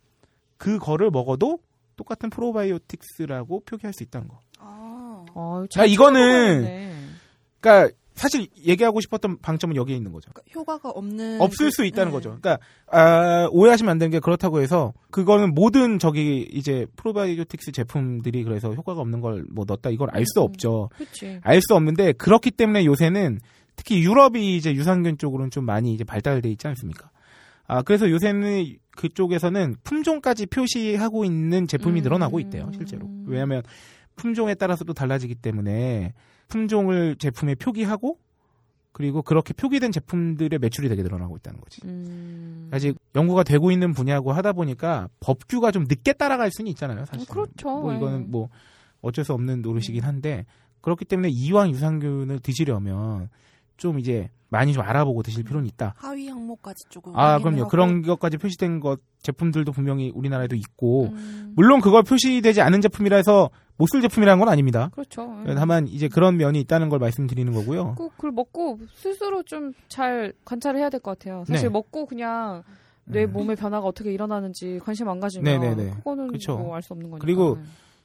[0.58, 1.60] 그 거를 먹어도
[1.96, 4.40] 똑같은 프로바이오틱스라고 표기할 수 있다는 거.
[4.60, 5.26] 아.
[5.34, 6.94] 어, 자, 이거는 네.
[7.60, 10.30] 그러니까 사실 얘기하고 싶었던 방점은 여기에 있는 거죠.
[10.34, 12.16] 그러니까 효과가 없는 없을 그- 수 있다는 네.
[12.18, 12.38] 거죠.
[12.42, 12.58] 그러니까
[12.92, 19.00] 아, 오해하시면 안 되는 게 그렇다고 해서 그거는 모든 저기 이제 프로바이오틱스 제품들이 그래서 효과가
[19.02, 20.44] 없는 걸 뭐 넣었다 이걸 알수 음.
[20.44, 20.90] 없죠.
[21.44, 23.40] 알 수 없는데 그렇기 때문에 요새는
[23.76, 27.10] 특히 유럽이 이제 유산균 쪽으로는 좀 많이 이제 발달돼 있지 않습니까?
[27.68, 32.04] 아 그래서 요새는 그쪽에서는 품종까지 표시하고 있는 제품이 음.
[32.04, 33.08] 늘어나고 있대요, 실제로.
[33.28, 33.62] 왜냐하면
[34.16, 36.14] 품종에 따라서도 달라지기 때문에
[36.48, 38.18] 품종을 제품에 표기하고
[38.92, 41.82] 그리고 그렇게 표기된 제품들의 매출이 되게 늘어나고 있다는 거지.
[41.86, 42.68] 음.
[42.72, 47.30] 아직 연구가 되고 있는 분야고 하다 보니까 법규가 좀 늦게 따라갈 수는 있잖아요, 사실.
[47.30, 47.70] 어, 그렇죠.
[47.70, 47.98] 뭐 예.
[47.98, 48.50] 이거는 뭐
[49.02, 50.46] 어쩔 수 없는 노릇이긴 한데
[50.82, 53.30] 그렇기 때문에 이왕 유산균을 드시려면
[53.78, 55.94] 좀 이제 많이 좀 알아보고 드실 필요는 있다.
[55.98, 57.16] 하위 항목까지 조금.
[57.16, 57.62] 아, 그럼요.
[57.62, 57.70] 하고.
[57.70, 63.50] 그런 것까지 표시된 것 제품들도 분명히 우리나라에도 있고 음, 물론 그걸 표시되지 않은 제품이라 해서
[63.78, 64.90] 못 쓸 제품이라는 건 아닙니다.
[64.94, 65.44] 그렇죠.
[65.56, 67.94] 다만 이제 그런 면이 있다는 걸 말씀드리는 거고요.
[67.96, 71.44] 꼭 그걸 먹고 스스로 좀 잘 관찰을 해야 될 것 같아요.
[71.48, 71.70] 사실 네.
[71.74, 72.64] 먹고 그냥
[73.06, 73.32] 내 음.
[73.34, 75.92] 몸의 변화가 어떻게 일어나는지 관심 안 가지면 네네네.
[75.98, 76.28] 그거는.
[76.58, 77.24] 뭐 알 수 없는 거니까.
[77.24, 77.58] 그리고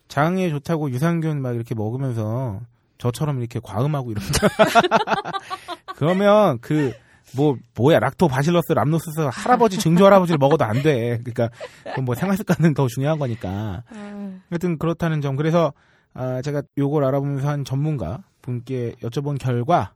[0.09, 2.61] 장에 좋다고 유산균 막 이렇게 먹으면서
[2.99, 4.29] 저처럼 이렇게 과음하고 이러면
[5.97, 6.93] 그러면 그
[7.37, 11.18] 뭐 뭐야 락토 바실러스 람노스스 할아버지 증조 할아버지를 먹어도 안 돼.
[11.24, 11.49] 그러니까
[12.03, 13.85] 뭐 생활 습관은 더 중요한 거니까.
[13.91, 15.37] 아, 하여튼 그렇다는 점.
[15.37, 15.72] 그래서
[16.14, 19.95] 아, 제가 요걸 알아보면서 한 전문가 분께 여쭤본 결과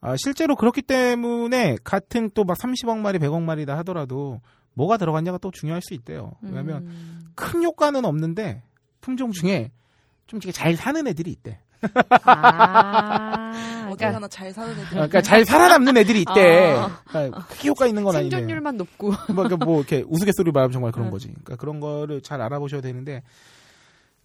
[0.00, 4.40] 아, 실제로 그렇기 때문에 같은 또 막 30억 마리, 100억 마리다 하더라도
[4.74, 6.32] 뭐가 들어갔냐가 또 중요할 수 있대요.
[6.42, 7.26] 왜냐하면 음.
[7.34, 8.62] 큰 효과는 없는데
[9.00, 9.70] 품종 중에
[10.26, 11.60] 좀 되게 잘 사는 애들이 있대.
[12.24, 13.52] 아,
[13.90, 14.86] 어디 그러니까 하나 잘 사는 애들.
[14.90, 16.74] 그러니까 잘 살아남는 애들이 있대.
[16.76, 17.00] 아.
[17.08, 18.36] 그러니까 크게 효과 있는 건 아닌데.
[18.36, 21.10] 생존율만 높고 뭐, 그러니까 뭐 이렇게 우스갯소리 말하면 정말 그런 응.
[21.10, 21.28] 거지.
[21.28, 23.22] 그러니까 그런 거를 잘 알아보셔야 되는데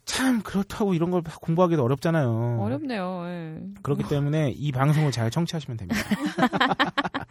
[0.04, 2.58] 참 그렇다고 이런 걸 공부하기도 어렵잖아요.
[2.60, 3.22] 어렵네요.
[3.26, 3.58] 예.
[3.82, 6.00] 그렇기 때문에 이 방송을 잘 청취하시면 됩니다.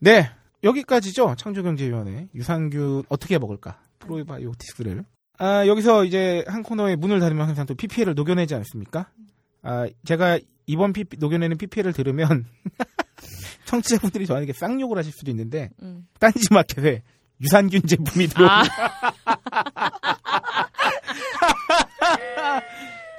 [0.00, 0.30] 네.
[0.64, 1.36] 여기까지죠.
[1.38, 3.78] 창조경제위원회 유산균 어떻게 먹을까?
[4.00, 5.04] 프로바이오틱스를.
[5.38, 9.08] 아, 여기서 이제 한 코너에 문을 닫으면 항상 또 PPL을 녹여내지 않습니까?
[9.62, 12.44] 아, 제가 이번 PP, 녹여내는 PPL을 들으면
[13.64, 16.06] 청취자분들이 저에게 쌍욕을 하실 수도 있는데 음.
[16.18, 17.02] 딴지마켓에
[17.40, 18.64] 유산균 제품이 들어오는 아,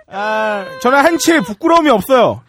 [0.11, 2.41] 아, 저는 한치의 부끄러움이 없어요.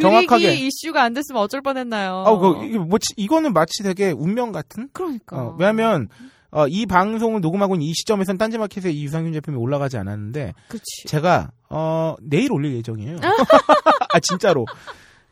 [0.00, 0.54] 정확하게.
[0.54, 2.24] 이슈가 안 됐으면 어쩔 뻔했나요?
[2.26, 4.88] 아, 그, 이게 뭐, 이거는 마치 되게 운명 같은?
[4.92, 5.36] 그러니까.
[5.36, 6.08] 어, 왜냐면,
[6.54, 10.84] 어, 이 방송을 녹음하고 있는 이 시점에선 딴지마켓에 이 유산균 제품이 올라가지 않았는데, 그렇지.
[11.08, 13.16] 제가, 어, 내일 올릴 예정이에요.
[14.14, 14.64] 아, 진짜로.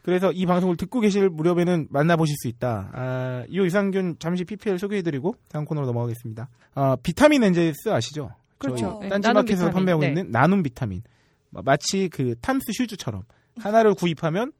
[0.02, 2.90] 그래서 이 방송을 듣고 계실 무렵에는 만나보실 수 있다.
[2.92, 6.48] 아, 이 유산균 잠시 PPL 소개해드리고, 다음 코너로 넘어가겠습니다.
[6.74, 8.30] 아, 비타민 엔젤스 아시죠?
[8.58, 8.98] 그렇죠.
[9.00, 10.18] 네, 딴지마켓에서 판매하고 비타민.
[10.18, 11.02] 있는 나눔 비타민.
[11.50, 13.22] 마- 마치 그 탐스 슈즈처럼
[13.60, 14.50] 하나를 구입하면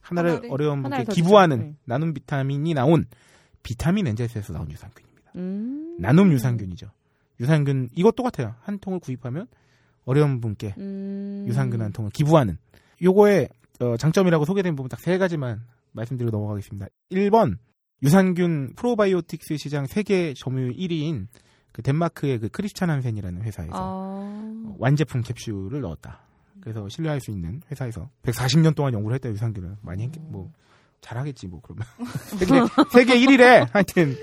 [0.00, 1.58] 하나를 하나를- 어려운 분께 기부하는.
[1.60, 1.74] 네.
[1.84, 3.04] 나눔 비타민이 나온
[3.62, 5.32] 비타민 엔젤스에서 나온 유산균입니다.
[5.36, 5.87] 음.
[5.98, 6.90] 나눔 유산균이죠.
[7.40, 8.54] 유산균 이것 똑같아요.
[8.62, 9.46] 한 통을 구입하면
[10.04, 11.44] 어려운 분께 음.
[11.48, 12.56] 유산균 한 통을 기부하는.
[13.02, 13.48] 요거의
[13.80, 16.86] 어, 장점이라고 소개된 부분 딱 세 가지만 말씀드리고 넘어가겠습니다.
[17.12, 17.58] 1번
[18.02, 21.26] 유산균 프로바이오틱스 시장 세계 점유율 1위인
[21.72, 24.74] 그 덴마크의 그 크리스찬 한센이라는 회사에서 아.
[24.78, 26.20] 완제품 캡슐을 넣었다.
[26.60, 30.50] 그래서 신뢰할 수 있는 회사에서 140년 동안 연구를 했다 유산균을 많이 했, 뭐
[31.00, 31.86] 잘하겠지 뭐 그러면
[32.36, 34.16] 세계 세계 1위래 하여튼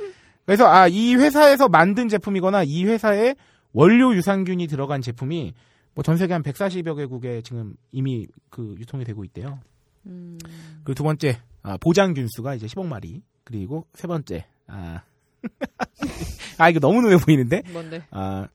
[0.46, 3.36] 그래서 아 이 회사에서 만든 제품이거나 이 회사의
[3.74, 5.54] 원료 유산균이 들어간 제품이
[5.96, 9.60] 뭐 전 세계 한 140여 개국에 지금 이미 그 유통이 되고 있대요.
[10.06, 10.38] 음.
[10.84, 15.02] 그리고 두 번째 아, 보장균 수가 이제 10억 마리 그리고 세 번째 아,
[16.58, 18.04] 아 이거 너무 눈에 보이는데 뭔데?
[18.12, 18.48] 아,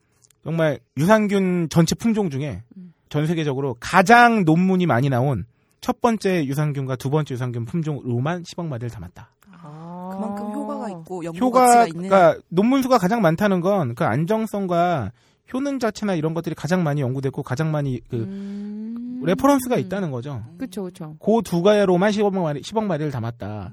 [0.45, 2.93] 정말 유산균 전체 품종 중에 음.
[3.09, 5.45] 전 세계적으로 가장 논문이 많이 나온
[5.80, 9.30] 첫 번째 유산균과 두 번째 유산균 품종으로만 10억 마리를 담았다.
[9.62, 10.11] 아.
[10.12, 10.53] 그만큼
[10.91, 12.05] 있고 연구 가치가 있는.
[12.07, 15.12] 효과가 논문 수가 가장 많다는 건 그 안정성과
[15.53, 19.20] 효능 자체나 이런 것들이 가장 많이 연구됐고 가장 많이 그 음.
[19.24, 20.43] reference가 있다는 거죠.
[20.59, 21.16] 그쵸, 그쵸.
[21.18, 23.72] 그 두 가지로만 10억 마리 10억 마리를 담았다.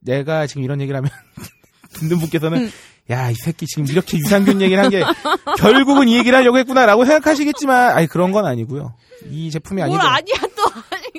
[0.00, 1.10] 내가 지금 이런 얘기를 하면
[1.94, 2.70] 듣는 분께서는 음.
[3.10, 5.02] 야, 이 새끼 지금 이렇게 유산균 얘기를 한 게
[5.58, 8.94] 결국은 이 얘기를 하려고 했구나라고 생각하시겠지만 아니 그런 건 아니고요.
[9.30, 10.62] 이 제품이 뭘 아니고 아니야, 또.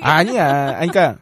[0.02, 0.76] 아니야.
[0.78, 1.16] 아니, 그러니까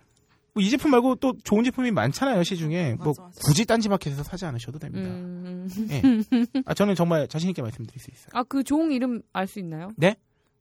[0.54, 2.94] 뭐 이 제품 말고 또 좋은 제품이 많잖아요 시중에.
[2.98, 3.40] 뭐 맞아, 맞아.
[3.42, 5.08] 굳이 딴지마켓에서 사지 않으셔도 됩니다.
[5.08, 5.68] 음.
[5.90, 6.02] 예.
[6.66, 8.28] 아 저는 정말 자신 있게 말씀드릴 수 있어요.
[8.34, 9.90] 아, 그 종 이름 알 수 있나요?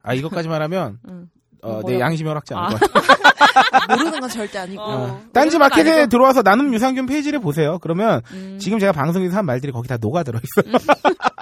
[0.03, 1.27] 아 이것까지 말하면 응.
[1.61, 1.99] 어, 뭐 내?
[1.99, 2.69] 양심이 허락지 않을 아.
[2.69, 3.21] 것 같아요.
[3.89, 4.81] 모르는 건 절대 아니고.
[4.81, 5.21] 어.
[5.33, 6.07] 딴지 모르는 거 마켓에?
[6.07, 7.77] 들어와서 나눔 유산균 페이지를 보세요.
[7.79, 8.57] 그러면 음.
[8.59, 10.73] 지금 제가 방송에서 한 말들이 거기 다 녹아 들어 있어요.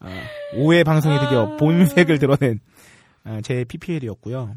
[0.00, 0.08] 아,
[0.54, 1.56] 5회 방송이 드디어 아.
[1.56, 2.60] 본색을 드러낸
[3.24, 4.54] 아, 제 PPL이었고요.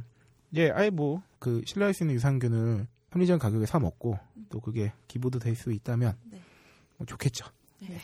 [0.51, 4.19] 이제 아예 뭐 그 신뢰할 수 있는 유산균을 편의점 가격에 사 먹고
[4.49, 6.39] 또 그게 기부도 될 수 있다면 네.
[6.97, 7.45] 뭐 좋겠죠.
[7.81, 7.97] 네.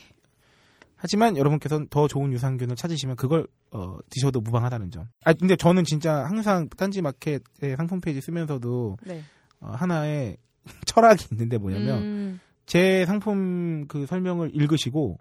[0.95, 5.07] 하지만 여러분께서는 더 좋은 유산균을 찾으시면 그걸 어, 드셔도 무방하다는 점.
[5.23, 9.21] 아 근데 저는 진짜 항상 딴지 마켓의 상품 페이지 쓰면서도 네.
[9.59, 10.37] 어, 하나의
[10.87, 12.39] 철학이 있는데 뭐냐면 음.
[12.65, 15.19] 제 상품 그 설명을 읽으시고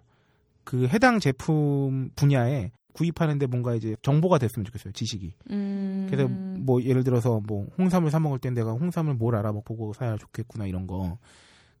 [0.63, 6.07] 그 해당 제품 분야에 구입하는데 뭔가 이제 정보가 됐으면 좋겠어요 지식이 음.
[6.09, 10.65] 그래서 뭐 예를 들어서 뭐 홍삼을 사 먹을 땐 내가 홍삼을 뭘 알아보고 사야 좋겠구나
[10.65, 11.17] 이런 거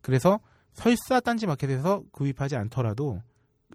[0.01, 0.39] 그래서
[0.73, 3.21] 설사 딴지 마켓에서 구입하지 않더라도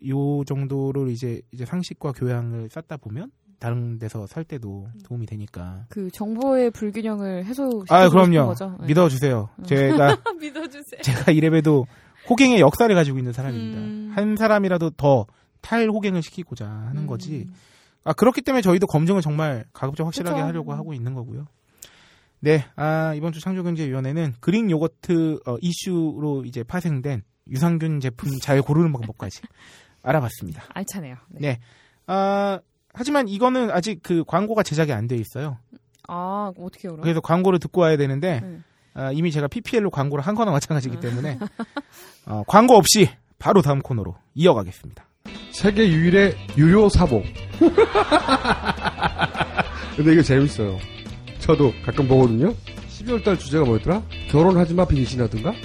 [0.09, 5.85] 요 정도를 이제 이제 상식과 교양을 쌓다 보면 다른 데서 살 때도 도움이 되니까.
[5.91, 7.85] 그 정보의 불균형을 해소.
[7.91, 8.55] 아, 그럼요.
[8.55, 8.87] 네.
[8.87, 9.51] 믿어주세요.
[9.59, 9.65] 음.
[9.65, 11.03] 제가 믿어주세요.
[11.03, 11.87] 제가 이래봬도
[12.31, 13.81] 호갱의 역사를 가지고 있는 사람입니다.
[13.81, 14.13] 음.
[14.15, 15.27] 한 사람이라도 더
[15.61, 17.07] 탈호갱을 시키고자 하는 음.
[17.07, 17.49] 거지.
[18.05, 20.47] 아, 그렇기 때문에 저희도 검증을 정말 가급적 확실하게 그쵸.
[20.47, 21.47] 하려고 하고 있는 거고요.
[22.41, 28.93] 네, 아, 이번 주 창조경제위원회는 그릭 요거트 어, 이슈로 이제 파생된 유산균 제품 잘 고르는
[28.93, 29.43] 방법까지
[30.03, 30.65] 알아봤습니다.
[30.73, 31.17] 알차네요.
[31.29, 31.41] 네.
[31.41, 31.61] 네.
[32.07, 32.59] 아,
[32.95, 35.59] 하지만 이거는 아직 그 광고가 제작이 안 돼 있어요.
[36.09, 37.03] 아, 어떻게 그럼?
[37.03, 38.59] 그래서 광고를 듣고 와야 되는데 네.
[38.95, 41.39] 아, 이미 제가 PPL로 광고를 한 거나 마찬가지이기 때문에
[42.27, 43.09] 어, 광고 없이
[43.39, 45.05] 바로 다음 코너로 이어가겠습니다.
[45.53, 47.25] 세계 유일의 유료 사복.
[49.97, 50.79] 근데 이거 재밌어요.
[51.41, 52.55] 저도 가끔 보거든요.
[52.89, 54.03] 12월 달 주제가 뭐였더라?
[54.31, 55.53] 결혼하지 마 빙신하든가?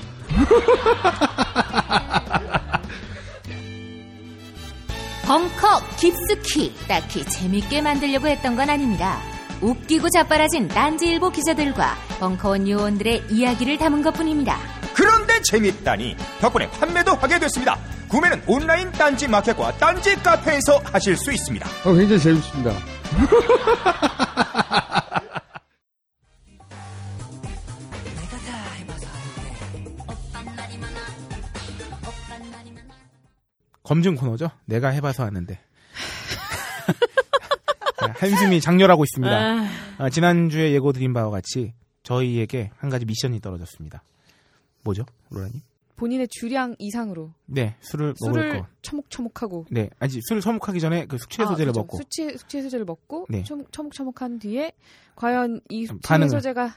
[5.26, 9.20] 벙커 깊숙이 딱히 재밌게 만들려고 했던 건 아닙니다.
[9.62, 14.60] 웃기고 자빠라진 딴지일보 기자들과 벙커원 요원들의 이야기를 담은 것뿐입니다.
[14.96, 17.78] 그런데 재밌다니 덕분에 판매도 하게 됐습니다.
[18.08, 21.68] 구매는 온라인 딴지 마켓과 딴지 카페에서 하실 수 있습니다.
[21.86, 22.72] 어, 굉장히 재밌습니다.
[33.84, 34.50] 검증 코너죠.
[34.66, 35.60] 내가 해봐서 아는데.
[38.18, 39.36] 한숨이 장렬하고 있습니다.
[39.36, 39.68] 아,
[39.98, 41.74] 아, 지난주에 예고 드린 바와 같이
[42.04, 44.04] 저희에게 한 가지 미션이 떨어졌습니다.
[44.86, 45.60] 뭐죠, 로라님?
[45.98, 48.68] 본인의 주량 이상으로 네, 술을 먹을 술을 거.
[48.82, 51.80] 처묵처묵하고 네, 아직 술을 처묵하기 전에 그 숙취 해소제를 아, 그죠.
[51.82, 51.98] 먹고.
[51.98, 53.44] 숙취 숙취 해소제를 먹고 네.
[53.72, 54.74] 처묵처묵한 뒤에
[55.16, 56.26] 과연 이 숙취 반응을.
[56.28, 56.76] 해소제가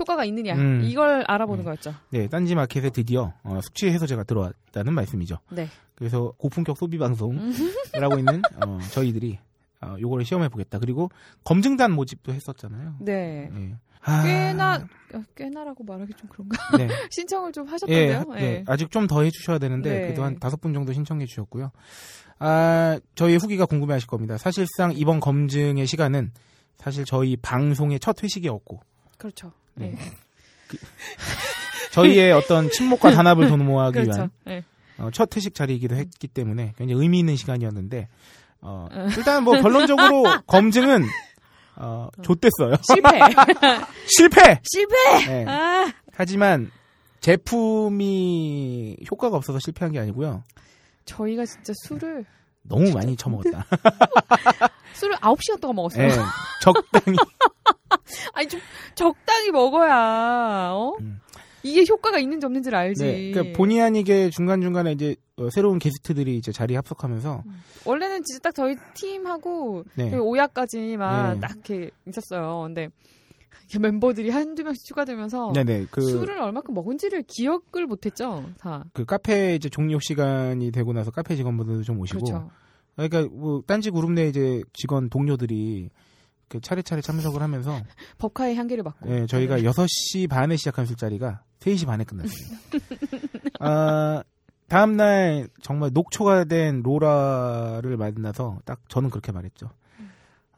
[0.00, 0.82] 효과가 있느냐 음.
[0.84, 1.64] 이걸 알아보는 음.
[1.66, 1.94] 거였죠.
[2.10, 5.38] 네, 딴지 마켓에 드디어 어, 숙취 해소제가 들어왔다는 말씀이죠.
[5.50, 5.68] 네.
[5.94, 7.52] 그래서 고품격 소비 방송을
[8.00, 9.38] 하고 있는 어, 저희들이
[9.80, 10.78] 어, 요거를 시험해 보겠다.
[10.78, 11.10] 그리고
[11.44, 12.96] 검증단 모집도 했었잖아요.
[13.00, 13.50] 네.
[13.54, 13.74] 예.
[14.02, 16.76] 아, 꽤나 어, 꽤나라고 말하기 좀 그런가?
[16.76, 16.88] 네.
[17.10, 18.24] 신청을 좀 예, 하셨던데요.
[18.32, 18.42] 하- 예.
[18.44, 20.00] 예, 아직 좀 더 해주셔야 되는데 네.
[20.02, 21.70] 그래도 한 다섯 분 정도 신청해 주셨고요.
[22.40, 24.38] 아, 저희 후기가 궁금해하실 겁니다.
[24.38, 26.32] 사실상 이번 검증의 시간은
[26.76, 28.80] 사실 저희 방송의 첫 회식이었고
[29.18, 29.52] 그렇죠.
[29.74, 29.90] 네.
[29.90, 29.98] 네.
[31.92, 34.12] 저희의 어떤 친목과 단합을 도모하기 그렇죠.
[34.16, 34.64] 위한 네.
[34.98, 38.08] 어, 첫 회식 자리이기도 했기 때문에 굉장히 의미 있는 시간이었는데
[38.60, 41.04] 어, 일단 뭐 결론적으로 검증은
[41.76, 42.74] 어, 좆됐어요.
[42.82, 43.08] 실패.
[44.06, 44.60] 실패.
[44.64, 45.26] 실패.
[45.26, 45.44] 네.
[45.46, 46.70] 아, 하지만
[47.20, 50.42] 제품이 효과가 없어서 실패한 게 아니고요.
[51.04, 52.24] 저희가 진짜 술을
[52.62, 53.64] 너무 많이 처먹었다.
[54.94, 56.04] 술을 9시간 동안 먹었어요.
[56.06, 56.10] 예,
[56.62, 57.16] 적당히.
[58.34, 58.60] 아니 좀
[58.94, 60.96] 적당히 먹어야 어?
[61.00, 61.20] 음.
[61.62, 63.02] 이게 효과가 있는지 없는지를 알지.
[63.02, 67.42] 네, 그러니까 본의 아니게 중간 중간에 이제 어, 새로운 게스트들이 이제 자리에 합석하면서
[67.84, 70.10] 원래는 진짜 딱 저희 팀하고 네.
[70.10, 71.40] 그 오야까지만 네.
[71.40, 72.62] 딱 이렇게 있었어요.
[72.64, 72.88] 근데
[73.78, 78.50] 멤버들이 한두 명씩 추가되면서 네네 그, 술을 얼마큼 먹은지를 기억을 못했죠.
[78.58, 78.84] 다.
[78.94, 82.50] 그 카페 이제 종료 시간이 되고 나서 카페 직원분들도 좀 오시고 그렇죠.
[82.96, 85.98] 그러니까 뭐 딴지 그룹 내 이제 직원 동료들이 그
[86.62, 87.78] 차례차례 참석을 하면서
[88.18, 89.08] 법카의 향기를 맡고.
[89.14, 89.62] 예, 저희가 네.
[89.62, 92.58] 6시 반에 시작한 술자리가 3시 반에 끝났습니다.
[93.60, 94.22] 아,
[94.68, 99.70] 다음 날 정말 녹초가 된 로라를 만나서 딱 저는 그렇게 말했죠.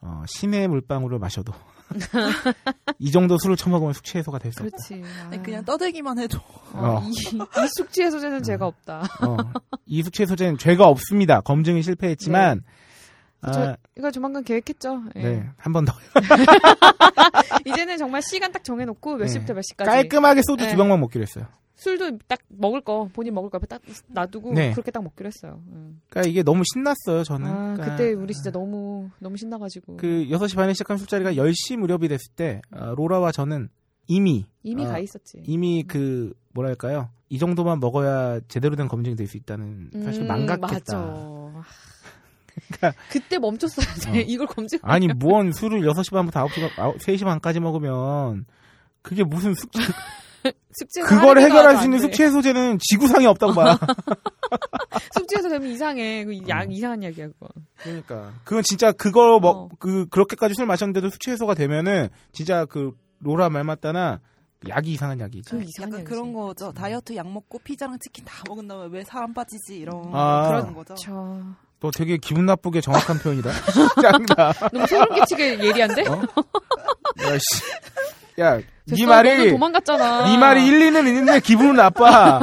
[0.01, 1.53] 어, 신의 물방울을 마셔도
[2.99, 4.75] 이 정도 술을 처먹으면 숙취 해소가 될 수 없다.
[4.75, 5.03] 그렇지.
[5.29, 5.41] 아.
[5.43, 6.39] 그냥 떠들기만 해도
[6.73, 7.03] 어, 어.
[7.05, 9.01] 이, 이 숙취 해소제는 죄가 없다.
[9.21, 9.37] 어,
[9.85, 11.41] 이 숙취 해소제는 죄가 없습니다.
[11.41, 12.63] 검증이 실패했지만
[13.41, 15.03] 아, 저, 이거 조만간 계획했죠.
[15.15, 15.21] 예.
[15.21, 15.93] 네, 한 번 더
[17.65, 19.27] 이제는 정말 시간 딱 정해놓고 몇 네.
[19.27, 19.89] 시부터 몇 시까지.
[19.89, 20.71] 깔끔하게 소주 네.
[20.71, 21.45] 두 병만 먹기로 했어요.
[21.75, 24.71] 술도 딱 먹을 거 본인 먹을 거 앞에 딱 놔두고 네.
[24.71, 25.61] 그렇게 딱 먹기로 했어요.
[25.69, 25.99] 음.
[26.09, 27.47] 그러니까 이게 너무 신났어요, 저는.
[27.47, 32.07] 아 그러니까 그때 우리 진짜 너무 너무 신나가지고 그 6시 반에 시작한 술자리가 10시 무렵이
[32.07, 33.69] 됐을 때 어, 로라와 저는
[34.07, 35.41] 이미 이미 아, 가 있었지.
[35.45, 40.97] 이미 그 뭐랄까요 이 정도만 먹어야 제대로 된 검증이 될 수 있다는 사실 음, 망각했다.
[40.97, 41.63] 맞아.
[42.71, 44.09] 그러니까- 그때 멈췄어야지.
[44.11, 44.13] 어.
[44.15, 44.79] 이걸 검증.
[44.81, 48.45] 아니 무언 술을 6시 반부터 9시, 3시 반까지 먹으면
[49.01, 49.69] 그게 무슨 숙
[50.71, 53.77] 숙제 그걸 해결할 수 있는 숙취 해소제는 지구상에 없다고 봐.
[55.13, 56.25] 숙제에서 되면 이상해.
[56.25, 56.65] 그 약, 어.
[56.69, 57.47] 이상한 약이야 그거.
[57.77, 59.39] 그러니까 그건 진짜 그거 어.
[59.39, 64.19] 먹그 그렇게까지 술 마셨는데도 숙취 해소가 되면은 진짜 그 로라 말 맞다나
[64.67, 65.49] 약이 이상한 약이지.
[65.49, 66.09] 그 이상한 약간 약이지.
[66.09, 66.71] 그런 거죠.
[66.71, 70.47] 다이어트 약 먹고 피자랑 치킨 다 먹은 다음에 왜 사람 빠지지 이런 아.
[70.47, 70.93] 그런 거죠.
[70.95, 71.39] 저
[71.81, 73.49] 너 되게 기분 나쁘게 정확한 표현이다.
[74.01, 74.53] 짱이다.
[74.71, 76.03] 너무 소름 끼치게 예리한데?
[76.07, 76.13] 어?
[76.21, 78.39] 야, 씨.
[78.39, 80.27] 야, 네 말이, 도망갔잖아.
[80.27, 82.39] 네 말이 일리는 있는데 기분은 나빠.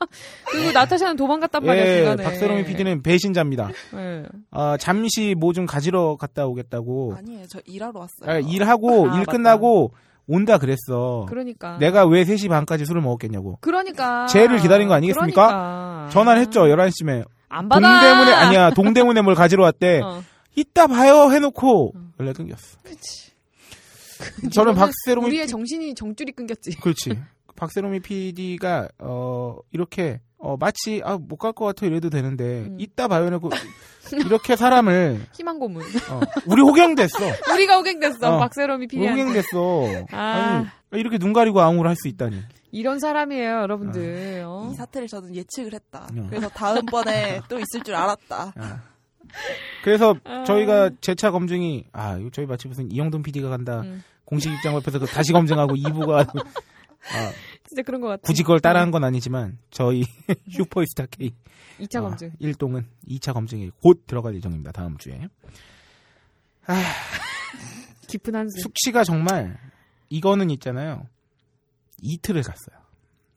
[0.50, 2.22] 그리고 나타샤는 도망갔단 말이야 예, 중간에.
[2.24, 3.70] 박세롬이 PD는 배신자입니다.
[3.94, 4.24] 예.
[4.50, 7.14] 아, 잠시 뭐 좀 가지러 갔다 오겠다고.
[7.16, 7.44] 아니에요.
[7.48, 8.30] 저 일하러 왔어요.
[8.30, 9.32] 아, 일하고 아, 일 맞다.
[9.32, 9.92] 끝나고
[10.26, 11.24] 온다 그랬어.
[11.28, 11.78] 그러니까.
[11.78, 13.56] 내가 왜 3시 반까지 술을 먹었겠냐고.
[13.62, 14.26] 그러니까.
[14.26, 15.46] 쟤를 기다린 거 아니겠습니까?
[15.46, 16.08] 그러니까.
[16.12, 16.62] 전화를 했죠.
[16.64, 17.24] 11시쯤에.
[17.52, 18.00] 안 받아.
[18.00, 18.70] 동대문에 아니야.
[18.70, 20.00] 동대문에 뭘 가지러 왔대.
[20.00, 20.22] 어.
[20.54, 22.00] 이따 봐요 해놓고 어.
[22.20, 22.78] 연락 끊겼어.
[22.82, 23.32] 그치.
[24.52, 26.76] 저는 이거는 박세롬이 우리의 정신이 정줄이 끊겼지.
[26.80, 27.18] 그렇지.
[27.56, 32.76] 박세롬이 PD가 어 이렇게 어 마치 아 못 갈 것 같아 이래도 되는데 음.
[32.80, 33.50] 이따 봐요 해놓고
[34.26, 35.82] 이렇게 사람을 희망 고문.
[36.10, 37.18] 어, 우리 호갱됐어.
[37.52, 38.34] 우리가 호갱됐어.
[38.36, 38.38] 어.
[38.38, 39.20] 박세롬이 피디한테.
[39.22, 40.06] 호갱됐어.
[40.12, 40.72] 아.
[40.90, 42.40] 아니 이렇게 눈 가리고 아웅을 할수 있다니.
[42.72, 44.42] 이런 사람이에요, 여러분들.
[44.46, 44.70] 어?
[44.72, 46.08] 이 사태를 저는 예측을 했다.
[46.16, 46.26] 어.
[46.28, 48.52] 그래서 다음번에 또 있을 줄 알았다.
[48.56, 48.82] 아.
[49.84, 50.44] 그래서 아.
[50.44, 54.02] 저희가 재차 검증이 아 저희 마치 무슨 이영돈 PD가 간다 음.
[54.24, 57.32] 공식 입장 발표에서 그 다시 검증하고 2부가 아,
[57.66, 58.22] 진짜 그런 것 같아.
[58.22, 60.04] 굳이 그걸 따라한 건 아니지만 저희
[60.50, 61.30] 슈퍼스타 K
[61.80, 62.32] 2차 아, 검증.
[62.40, 64.72] 일동은 2차 검증에 곧 들어갈 예정입니다.
[64.72, 65.28] 다음 주에.
[68.08, 68.60] 깊은 한숨.
[68.60, 69.58] 숙취가 정말
[70.10, 71.06] 이거는 있잖아요.
[72.02, 72.76] 이틀을 갔어요.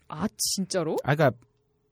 [0.10, 0.98] 아, 진짜로?
[1.04, 1.38] 아 그러니까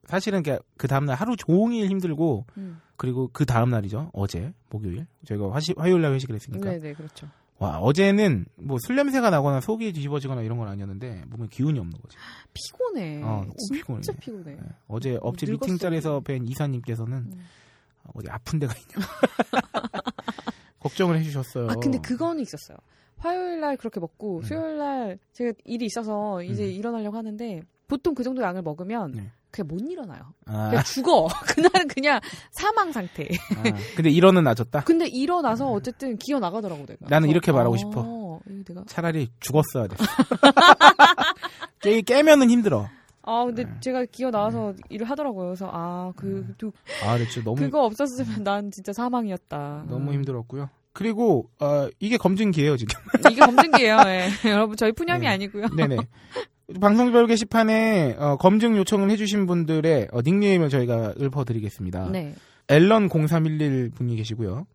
[0.05, 2.81] 사실은 그그 다음날 하루 종일 힘들고 음.
[2.97, 4.11] 그리고 그 다음날이죠.
[4.13, 7.27] 어제 목요일 저희가 화시, 화요일 날 회식을 했으니까 네네, 그렇죠.
[7.59, 12.17] 와 어제는 뭐 술 냄새가 나거나 속이 뒤집어지거나 이런 건 아니었는데 몸에 기운이 없는 거지.
[12.53, 13.21] 피곤해.
[13.23, 14.01] 어, 너무 진짜 피곤해.
[14.19, 14.55] 피곤해.
[14.55, 14.61] 네.
[14.87, 16.19] 어제 업체 늙었어, 미팅 자리에서.
[16.21, 17.45] 뵌 이사님께서는 음.
[18.13, 19.05] 어디 아픈 데가 있냐
[20.79, 21.69] 걱정을 해주셨어요.
[21.69, 22.77] 아, 근데 그거는 있었어요.
[23.23, 24.41] 화요일 날 그렇게 먹고 음.
[24.43, 26.69] 수요일 날 제가 일이 있어서 이제 음.
[26.71, 29.31] 일어나려고 하는데 보통 그 정도 양을 먹으면 네.
[29.49, 30.33] 그냥 못 일어나요.
[30.45, 31.27] 아, 그냥 죽어.
[31.47, 32.19] 그날은 그냥
[32.51, 33.29] 사망 상태.
[33.55, 33.63] 아,
[33.95, 34.83] 근데 일어는 나졌다.
[34.83, 37.07] 근데 일어나서 어쨌든 기어 나가더라고 내가.
[37.07, 38.39] 나는 이렇게 말하고 어, 싶어.
[38.49, 38.83] 이거 내가.
[38.87, 39.95] 차라리 죽었어야 돼.
[41.81, 42.89] 깨, 깨면은 힘들어.
[43.21, 43.71] 아 근데 네.
[43.79, 45.45] 제가 기어 나와서 일을 하더라고요.
[45.45, 46.55] 그래서 아그
[47.05, 49.85] 아, 근데 진짜 너무 그거 없었으면 난 진짜 사망이었다.
[49.87, 50.13] 너무 음.
[50.15, 50.69] 힘들었고요.
[50.93, 52.99] 그리고 어, 이게 검증기예요 지금.
[53.31, 53.97] 이게 검증기예요.
[54.05, 54.29] 예.
[54.49, 55.27] 여러분 저희 푸념이 네.
[55.27, 55.67] 아니고요.
[55.75, 55.97] 네네.
[56.79, 62.09] 방송별 게시판에 어, 검증 요청을 해주신 분들의 어, 닉네임을 저희가 읊어드리겠습니다.
[62.11, 62.35] 네.
[62.69, 64.65] 앨런 0311 분이 계시고요.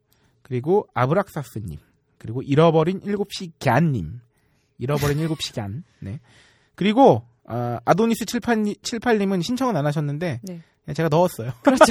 [0.42, 1.78] 그리고 아브락사스님.
[2.18, 4.20] 그리고 잃어버린 7시 갸님.
[4.78, 5.82] 잃어버린 7시 갸.
[6.00, 6.20] 네.
[6.74, 10.60] 그리고 아, 아도니스 78, 78님은 신청은 안 하셨는데 네.
[10.94, 11.52] 제가 넣었어요.
[11.62, 11.84] 그렇죠.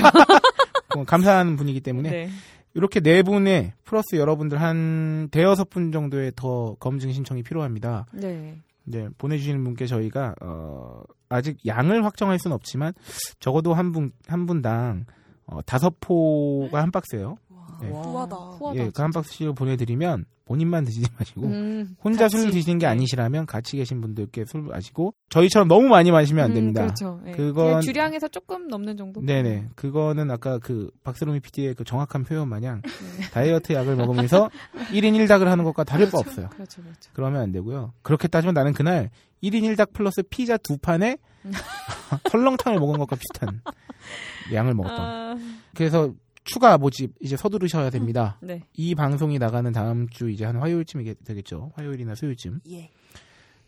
[0.95, 2.30] 어, 감사한 분이기 때문에 네.
[2.78, 8.05] 이렇게 네 분의 플러스 여러분들 한 대여섯 분 정도의 더 검증 신청이 필요합니다.
[8.13, 8.55] 네.
[8.88, 12.93] 이제 보내주시는 분께 저희가 어, 아직 양을 확정할 수는 없지만
[13.39, 15.05] 적어도 한 분 한 분당
[15.47, 17.38] 어, 다섯 포가 한 박스예요.
[17.80, 17.89] 와, 네.
[17.89, 18.36] 후하다.
[18.36, 18.80] 후하다.
[18.80, 22.38] 예, 그 한 박스씩 보내드리면 본인만 드시지 마시고 음, 혼자 같이.
[22.39, 22.91] 술 드시는 게 네.
[22.91, 26.82] 아니시라면 같이 계신 분들께 술 마시고 저희처럼 너무 많이 마시면 안 음, 됩니다.
[26.84, 27.19] 그렇죠.
[27.28, 27.32] 예.
[27.32, 29.21] 그건- 주량에서 조금 넘는 정도.
[29.21, 29.69] 네네.
[29.75, 32.82] 그거는 아까 그 박스로미 PD의 그 정확한 표현 마냥
[33.19, 33.30] 네.
[33.32, 34.49] 다이어트 약을 먹으면서
[34.91, 36.47] 1인 1닭을 하는 것과 다를 바 없어요.
[36.49, 37.11] 그렇죠, 그렇죠.
[37.13, 37.93] 그러면 안 되고요.
[38.01, 39.09] 그렇게 따지면 나는 그날
[39.43, 41.17] 1인 1닭 플러스 피자 두 판에
[42.32, 43.61] 설렁탕을 먹은 것과 비슷한
[44.53, 44.99] 양을 먹었던.
[44.99, 45.36] 아,
[45.75, 46.13] 그래서
[46.47, 48.37] 추가 모집 이제 서두르셔야 됩니다.
[48.41, 48.63] 네.
[48.73, 51.71] 이 방송이 나가는 다음 주 이제 한 화요일쯤이 되겠죠.
[51.75, 52.61] 화요일이나 수요일쯤.
[52.71, 52.89] 예.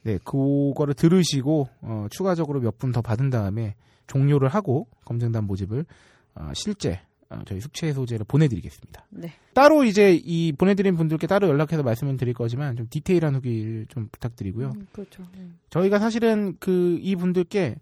[0.04, 3.76] 네, 그거를 들으시고 어, 추가적으로 몇 분 더 받은 다음에
[4.08, 5.86] 종료를 하고 검증단 모집을
[6.36, 9.06] 어, 실제 어, 저희 숙취 소재를 보내드리겠습니다.
[9.12, 9.34] 네.
[9.54, 14.72] 따로 이제 이 보내드린 분들께 따로 연락해서 말씀을 드릴 거지만 좀 디테일한 후기를 좀 부탁드리고요.
[14.76, 15.24] 음, 그렇죠.
[15.36, 15.60] 음.
[15.70, 17.76] 저희가 사실은 그 이 분들께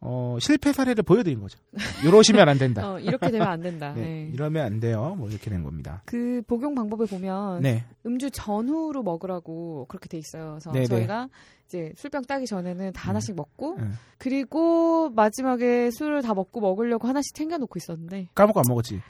[0.00, 1.58] 어, 실패 사례를 보여드린 거죠.
[2.04, 2.82] 이러시면 안 된다.
[2.94, 3.92] 어, 이렇게 되면 안 된다.
[3.94, 4.30] 네, 네.
[4.32, 5.16] 이러면 안 돼요.
[5.18, 6.02] 뭐 이렇게 된 겁니다.
[6.04, 10.50] 그 복용 방법에 보면 네, 음주 전후로 먹으라고 그렇게 돼 있어요.
[10.52, 10.86] 그래서 네네.
[10.86, 11.28] 저희가
[11.66, 13.98] 이제 술병 따기 전에는 다 하나씩 먹고 음.
[14.18, 19.00] 그리고 마지막에 술을 다 먹고 먹으려고 하나씩 챙겨놓고 있었는데 까먹고 안 먹었지.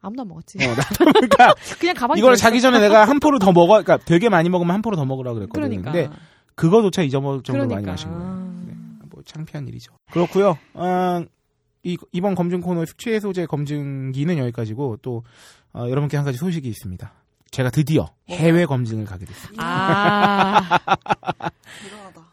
[0.00, 0.58] 아무도 안 먹었지.
[0.64, 2.36] 어, 나도 그러니까 그냥 가방에 이걸.
[2.36, 5.32] 자기 전에 내가 한 포를 더 먹어, 그러니까 되게 많이 먹으면 한 포를 더 먹으라
[5.34, 5.68] 그랬거든요.
[5.82, 5.92] 그러니까.
[5.92, 6.08] 근데
[6.54, 7.74] 그거조차 잊어먹을 정도로 그러니까.
[7.76, 8.61] 많이 마신 거예요.
[9.22, 9.94] 네, 뭐 창피한 일이죠.
[10.10, 10.58] 그렇고요.
[10.74, 11.24] 어,
[11.82, 15.24] 이, 이번 검증 코너 숙취 해소제 검증기는 여기까지고 또
[15.72, 17.12] 어, 여러분께 한 가지 소식이 있습니다.
[17.50, 19.62] 제가 드디어 해외 검증을 가게 됐습니다.
[19.64, 20.78] 아.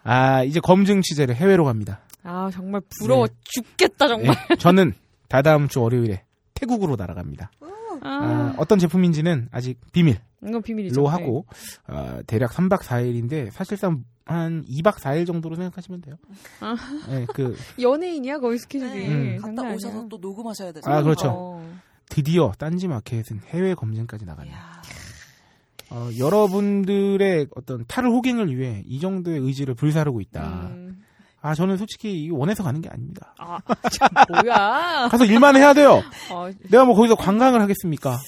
[0.03, 2.01] 아 이제 검증 취재를 해외로 갑니다.
[2.23, 3.33] 아 정말 부러워 네.
[3.43, 4.35] 죽겠다 정말.
[4.49, 4.93] 네, 저는
[5.27, 6.23] 다다음 주 월요일에
[6.53, 7.51] 태국으로 날아갑니다.
[7.61, 7.67] 아,
[8.01, 11.05] 아, 어떤 제품인지는 아직 비밀로 이건 비밀이죠.
[11.05, 11.45] 하고
[11.87, 16.15] 어, 대략 3박 4일인데 사실상 한 2박 4일 정도로 생각하시면 돼요.
[16.59, 16.75] 아.
[17.09, 17.83] 네, 그 네.
[17.83, 19.07] 연예인이야 거의 스케줄이.
[19.07, 19.37] 네.
[19.37, 19.41] 음.
[19.41, 19.73] 갔다.
[19.73, 20.89] 오셔서 또 녹음하셔야 되죠.
[20.89, 21.29] 아, 그렇죠.
[21.29, 21.79] 어.
[22.09, 24.25] 드디어 딴지 마켓은 해외 검증까지.
[24.25, 24.81] 이야.
[25.91, 30.69] 어, 여러분들의 어떤 탈을 호갱을 위해 이 정도의 의지를 불사르고 있다.
[30.71, 31.03] 음,
[31.41, 33.33] 아 저는 솔직히 원해서 가는 게 아닙니다.
[33.39, 33.59] 아,
[33.91, 35.07] 참, 뭐야.
[35.09, 36.03] 가서 일만 해야 돼요.
[36.31, 38.19] 어, 내가 뭐 거기서 관광을 하겠습니까?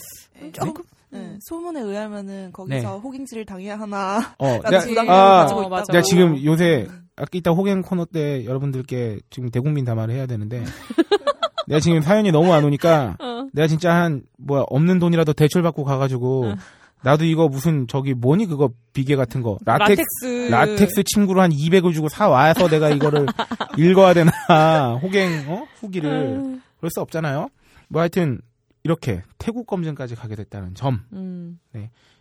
[0.53, 2.85] 조금 네, 소문에 의하면은 거기서 네.
[2.85, 5.69] 호갱질을 당해야 하나 어, 내가, 부담감을 아, 가지고 어.
[5.69, 5.91] 맞아.
[5.91, 10.63] 내가 지금 요새 아까 이따 호갱 코너 때 여러분들께 지금 대국민 담화를 해야 되는데
[11.67, 13.47] 내가 지금 사연이 너무 안 오니까 어.
[13.53, 16.55] 내가 진짜 한 뭐야 없는 돈이라도 대출 받고 가가지고
[17.03, 20.51] 나도 이거 무슨 저기 뭐니 그거 베개 같은 거 라텍스 라텍스.
[20.51, 23.25] 라텍스 친구로 한 200을 주고 사 와서 내가 이거를
[23.77, 25.65] 읽어야 되나 호갱 어?
[25.79, 27.49] 후기를 그럴 수 없잖아요.
[27.89, 28.39] 뭐 하여튼
[28.83, 31.01] 이렇게 태국 검증까지 가게 됐다는 점.
[31.13, 31.59] 음.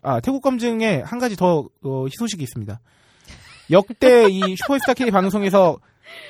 [0.02, 2.80] 아 태국 검증에 한 가지 더 어, 희소식이 있습니다.
[3.70, 5.78] 역대 이 슈퍼스타 K 방송에서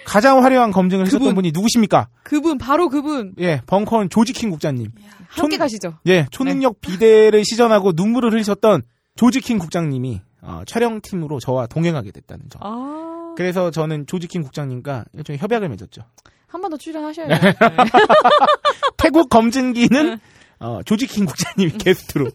[0.04, 1.34] 가장 화려한 검증을 하셨던 그분.
[1.36, 2.08] 분이 누구십니까?
[2.22, 3.32] 그분, 바로 그분.
[3.38, 4.90] 예, 벙커원 조지킹 국장님.
[5.28, 5.98] 함께 촌- 가시죠.
[6.06, 8.82] 예, 초능력 비대를 시전하고 눈물을 흘리셨던
[9.16, 12.60] 조지킹 국장님이 어, 촬영팀으로 저와 동행하게 됐다는 점.
[12.62, 13.34] 아.
[13.36, 16.02] 그래서 저는 조지킹 국장님과 일종의 협약을 맺었죠.
[16.50, 17.38] 한 번 더 출연하셔야 돼요.
[17.40, 17.54] 네.
[18.96, 20.18] 태국 검증기는
[20.60, 22.28] 어, 조지킹 국장님이 게스트로.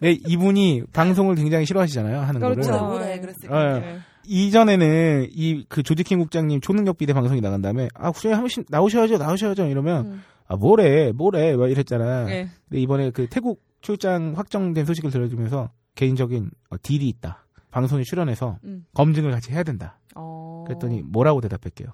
[0.00, 2.20] 네, 이분이 방송을 굉장히 싫어하시잖아요.
[2.20, 2.60] 하는 그렇죠.
[2.60, 2.62] 거를.
[2.78, 3.78] 저번에 그랬을 어, 거예요.
[3.80, 3.98] 네.
[4.28, 9.18] 이전에는 이 그 조지킹 국장님 초능력 비대 방송이 나간 다음에 아 국장님 한 번씩 나오셔야죠
[9.18, 10.22] 나오셔야죠 이러면 음.
[10.48, 12.24] 아 뭐래 뭐래 막 이랬잖아.
[12.24, 12.48] 네.
[12.68, 17.44] 근데 이번에 그 태국 출장 확정된 소식을 들려주면서 개인적인 어, 딜이 있다.
[17.70, 18.86] 방송에 출연해서 음.
[18.94, 19.98] 검증을 같이 해야 된다.
[20.14, 20.64] 어.
[20.66, 21.88] 그랬더니 뭐라고 대답할게요.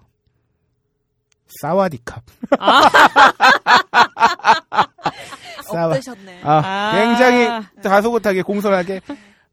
[1.60, 2.22] 사와디캅.
[5.72, 5.86] 사와.
[5.86, 6.40] 업되셨네.
[6.44, 6.92] 아, 아.
[7.16, 9.00] 굉장히 다소곳하게 공손하게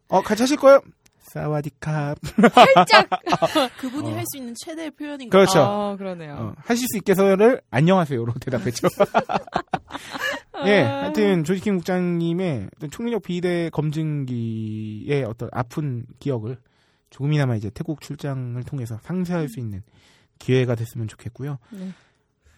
[0.10, 0.82] 어 같이 하실 거예요?
[1.22, 2.18] 사와디캅.
[2.54, 3.08] 살짝.
[3.80, 4.16] 그분이 어.
[4.16, 5.60] 할수 있는 최대의 표현인 그렇죠.
[5.60, 5.64] 거죠.
[5.64, 6.34] 어, 그러네요.
[6.34, 8.88] 어, 하실 수 있겠어요를 안녕하세요로 대답했죠.
[10.66, 11.04] 예, 아.
[11.04, 16.58] 하여튼 조지킹 국장님의 총력 비대 검증기의 어떤 아픈 기억을
[17.12, 19.84] 조금이나마 이제 태국 출장을 통해서 상쇄할 수 있는
[20.40, 21.60] 기회가 됐으면 좋겠고요.
[21.70, 21.92] 네.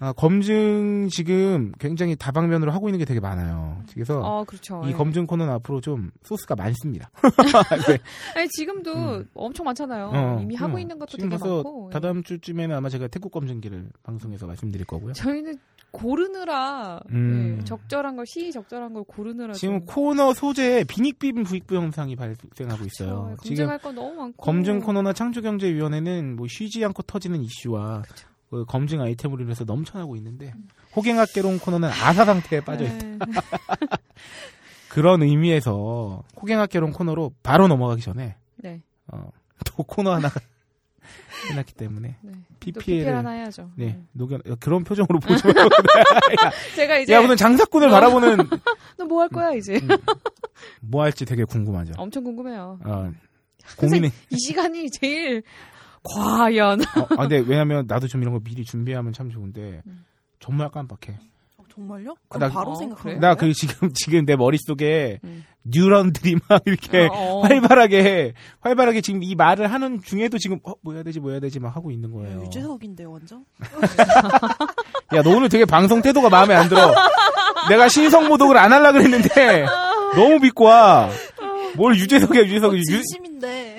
[0.04, 3.84] 아, 검증 지금 굉장히 다방면으로 하고 있는 게 되게 많아요.
[3.93, 4.82] 그래서 어, 그렇죠.
[4.84, 4.93] 이 예.
[4.93, 7.12] 검증 코너는 앞으로 좀 소스가 많습니다.
[7.88, 7.99] 네.
[8.36, 9.30] 아니, 지금도 음.
[9.36, 10.10] 엄청 많잖아요.
[10.12, 11.89] 어, 이미 하고 그럼 있는 것도 되게 많고.
[11.91, 11.93] 예.
[11.93, 15.14] 다다음 주쯤에는 아마 제가 태국 검증기를 방송에서 말씀드릴 거고요.
[15.14, 15.60] 저희는
[15.91, 17.58] 고르느라 음.
[17.60, 22.86] 예, 적절한 걸 시기 적절한 걸 고르느라 지금 좀 코너 소재에 빈익빈 부익부 현상이 발생하고
[22.86, 23.24] 있어요.
[23.26, 23.43] 그렇죠.
[23.43, 28.31] 지금 검증할 건 너무 많고 검증 코너나 창조경제위원회는 뭐 쉬지 않고 터지는 이슈와 그
[28.68, 30.54] 검증 아이템으로 인해서 넘쳐나고 있는데
[30.95, 32.97] 호갱학개론 코너는 아사 상태에 빠져 있다.
[33.06, 33.18] 네.
[34.89, 38.82] 그런 의미에서 호갱학개론 코너로 바로 넘어가기 전에 네.
[39.08, 39.30] 어,
[39.66, 40.30] 또 코너 하나
[41.49, 42.32] 해놨기 때문에 네.
[42.34, 43.72] 또 PPL 하나 해야죠.
[43.76, 45.70] 네 녹여 그런 표정으로 보지 말고
[46.76, 47.91] 제가 이제 야 무슨 장사꾼을 어.
[47.91, 48.38] 바라보는
[48.97, 49.88] 너 뭐 할 거야 이제 음.
[50.82, 51.93] 뭐 할지 되게 궁금하죠.
[51.97, 52.80] 엄청 궁금해요.
[52.84, 53.12] 어,
[53.78, 55.41] 고민은 이 시간이 제일
[56.04, 60.04] 과연 어, 아, 근데 왜냐면 나도 좀 이런 거 미리 준비하면 참 좋은데 음.
[60.39, 61.18] 정말 깜빡해.
[61.58, 62.10] 어, 정말요?
[62.10, 63.52] 나- 그럼 바로 어, 생각하는 나 거예요?
[63.52, 65.43] 그 지금 지금 내 머릿속에 음.
[65.64, 67.41] 뉴런들이 막 이렇게 어, 어.
[67.41, 71.60] 활발하게 활발하게 지금 이 말을 하는 중에도 지금 어, 뭐 해야 되지 뭐 해야 되지
[71.60, 72.41] 막 하고 있는 거예요.
[72.45, 73.45] 유재석인데 완전.
[75.16, 76.93] 야, 너 오늘 되게 방송 태도가 마음에 안 들어.
[77.70, 79.66] 내가 신성 모독을 안 하려 그랬는데
[80.16, 81.10] 너무 믿고 와.
[81.76, 82.76] 뭘 유재석이야 유재석.
[82.76, 83.70] 유, 진심인데.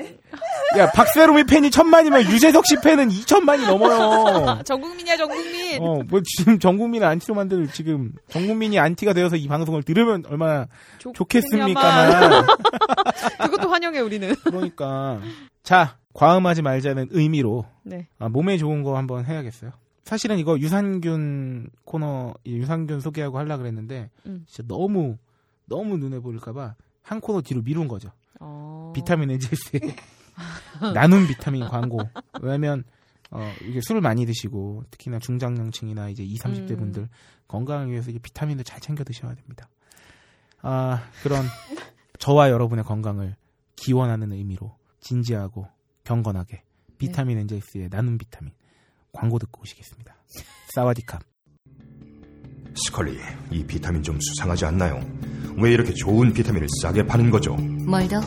[0.78, 4.60] 야 박세롬이 팬이 천만이면 유재석 씨 팬은 이천만이 넘어요.
[4.64, 5.82] 전 국민이야 전 국민.
[5.82, 10.24] 어, 뭐 지금 전 국민을 안티로 만들 지금 전 국민이 안티가 되어서 이 방송을 들으면
[10.28, 10.66] 얼마나
[10.98, 12.46] 좋겠습니까?
[13.44, 14.34] 그것도 환영해 우리는.
[14.44, 15.20] 그러니까
[15.62, 18.08] 자 과음하지 말자는 의미로 네.
[18.18, 19.72] 아, 몸에 좋은 거 한번 해야겠어요.
[20.04, 24.44] 사실은 이거 유산균 코너 이 유산균 소개하고 하려 그랬는데 음.
[24.46, 25.16] 진짜 너무
[25.66, 28.10] 너무 눈에 보일까봐 한 코너 뒤로 미룬 거죠.
[28.40, 28.92] 어.
[28.94, 29.80] 비타민 NGS의
[30.94, 32.00] 나눔 비타민 광고.
[32.40, 32.84] 왜냐면
[33.30, 36.76] 어, 이게 술을 많이 드시고 특히나 중장년층이나 이제 20, 30대 음.
[36.76, 37.08] 분들
[37.48, 39.68] 건강을 위해서 이게 비타민을 잘 챙겨 드셔야 됩니다.
[40.60, 41.44] 아 그런
[42.18, 43.36] 저와 여러분의 건강을
[43.74, 45.66] 기원하는 의미로 진지하고
[46.04, 46.62] 경건하게
[46.98, 48.52] 비타민 NGS의 나눔 비타민
[49.12, 50.14] 광고 듣고 오시겠습니다.
[50.74, 51.31] 사와디캅.
[52.74, 53.18] 스컬리,
[53.50, 55.00] 이 비타민 좀 수상하지 않나요?
[55.58, 57.56] 왜 이렇게 좋은 비타민을 싸게 파는 거죠?
[57.86, 58.20] 멀더,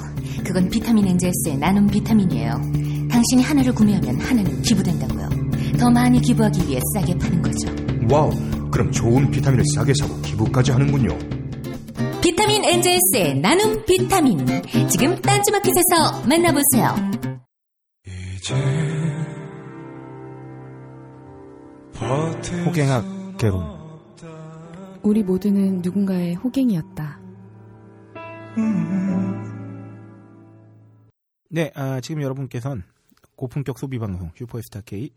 [0.45, 2.51] 그건 비타민 엔젤스의 나눔 비타민이에요.
[3.09, 5.29] 당신이 하나를 구매하면 하나는 기부된다고요.
[5.79, 7.73] 더 많이 기부하기 위해 싸게 파는 거죠.
[8.09, 8.31] 와우,
[8.69, 11.17] 그럼 좋은 비타민을 싸게 사고 기부까지 하는군요.
[12.21, 14.45] 비타민 엔젤스의 나눔 비타민.
[14.89, 16.95] 지금 딴지마켓에서 만나보세요.
[22.65, 23.74] 호갱학 개론.
[25.05, 27.19] 우리 모두는 누군가의 호갱이었다.
[31.49, 32.83] 네, 아, 지금 여러분께선
[33.35, 35.11] 고품격 소비 방송 슈퍼스타 K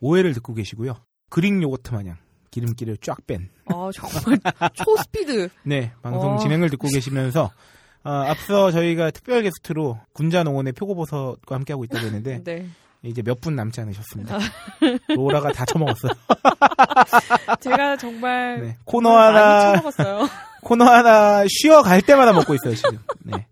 [0.00, 0.94] 오해를 듣고 계시고요.
[1.28, 2.16] 그릭 요거트 마냥
[2.50, 4.40] 기름기를 쫙 뺀 아 정말
[4.74, 5.48] 초스피드.
[5.62, 6.38] 네, 방송 어.
[6.38, 7.52] 진행을 듣고 계시면서
[8.02, 12.66] 어, 앞서 저희가 특별 게스트로 군자농원의 표고버섯과 함께하고 있다고 했는데 네.
[13.02, 14.38] 이제 몇 분 남지 않으셨습니다.
[15.16, 16.12] 로라가 다 처먹었어요.
[17.60, 20.28] 제가 정말 네, 코너 많이 하나 처먹었어요.
[20.62, 22.98] 코너 하나 쉬어 갈 때마다 먹고 있어요 지금.
[23.24, 23.46] 네,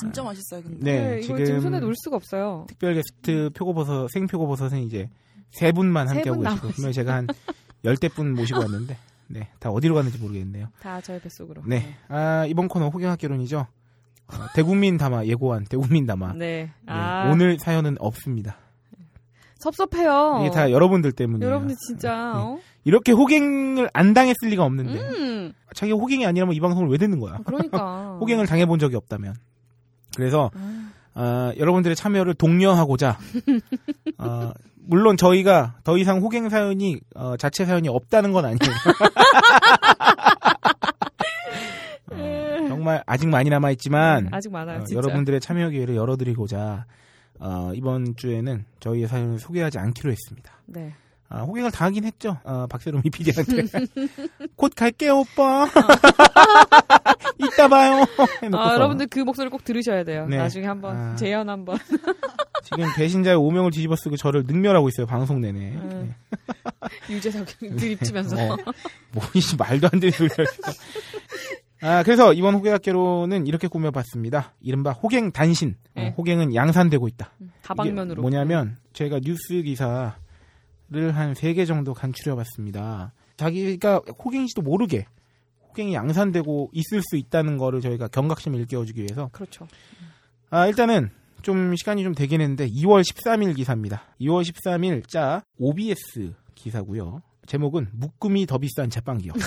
[0.00, 0.78] 진짜 맛있어요, 근데.
[0.80, 2.64] 네, 네, 이걸 지금 손에 놓을 수가 없어요.
[2.68, 5.10] 특별 게스트 표고버섯 생 표고버섯은 이제
[5.50, 7.26] 세 분만 세 함께하고 분 계시고 분명 제가 한
[7.84, 8.96] 열대 분 모시고 왔는데
[9.28, 10.68] 네, 다 어디로 갔는지 모르겠네요.
[10.80, 11.62] 다 저의 뱃속으로.
[11.66, 13.66] 네, 아, 이번 코너 호경학개론이죠.
[14.28, 16.32] 어, 대국민 담화 예고한 대국민 담화.
[16.32, 16.36] 네.
[16.36, 18.56] 네, 아, 오늘 사연은 없습니다.
[19.60, 20.38] 섭섭해요.
[20.42, 21.48] 이게 다 여러분들 때문이에요.
[21.48, 22.58] 여러분들 진짜 어?
[22.84, 25.52] 이렇게 호갱을 안 당했을 리가 없는데 음.
[25.74, 27.38] 자기가 호갱이 아니라면 이 방송을 왜 듣는 거야?
[27.44, 28.16] 그러니까.
[28.20, 29.34] 호갱을 당해본 적이 없다면.
[30.16, 33.18] 그래서 아, 어, 여러분들의 참여를 독려하고자
[34.18, 38.58] 어, 물론 저희가 더 이상 호갱 사연이 어, 자체 사연이 없다는 건 아니에요.
[42.12, 44.80] 어, 정말 아직 많이 남아 있지만 아직 많아요.
[44.80, 44.84] 어.
[44.92, 46.86] 여러분들의 참여 기회를 열어드리고자
[47.40, 50.52] 어, 이번 주에는 저희의 사연을 소개하지 않기로 했습니다.
[50.66, 50.92] 네.
[51.32, 52.38] 아, 호갱을 당하긴 했죠.
[52.42, 53.62] 어, 박세롬이 PD한테.
[54.56, 55.66] 곧 갈게요, 오빠.
[57.38, 58.04] 이따 봐요.
[58.52, 60.26] 아, 여러분들 그 목소리를 꼭 들으셔야 돼요.
[60.28, 60.36] 네.
[60.36, 61.16] 나중에 한번 아.
[61.16, 61.78] 재연 한번.
[62.64, 65.76] 지금 배신자의 오명을 뒤집어 쓰고 저를 능멸하고 있어요, 방송 내내.
[65.76, 66.14] 음.
[67.08, 67.14] 네.
[67.14, 68.36] 유재석 드립치면서.
[68.36, 68.56] 어,
[69.12, 70.72] 뭐, 이 말도 안 되는 소리를 했어.
[71.82, 74.52] 아, 그래서 이번 호갱학개로는 이렇게 꾸며봤습니다.
[74.60, 75.76] 이른바 호갱 단신.
[75.94, 76.14] 어, 네.
[76.16, 77.30] 호갱은 양산되고 있다.
[77.62, 78.14] 다방면으로.
[78.14, 80.12] 이게 뭐냐면 제가 뉴스 기사를
[80.92, 83.12] 한 세 개 정도 간추려봤습니다.
[83.36, 85.06] 자기가 호갱인지도 모르게
[85.70, 89.66] 호갱이 양산되고 있을 수 있다는 거를 저희가 경각심을 일깨워주기 위해서 그렇죠.
[90.50, 91.10] 아 일단은
[91.42, 94.02] 좀 시간이 좀 되긴 했는데 2월 13일 기사입니다.
[94.20, 97.22] 2월 13일 자 OBS 기사고요.
[97.46, 99.36] 제목은 묶음이 더 비싼 제빵 기업.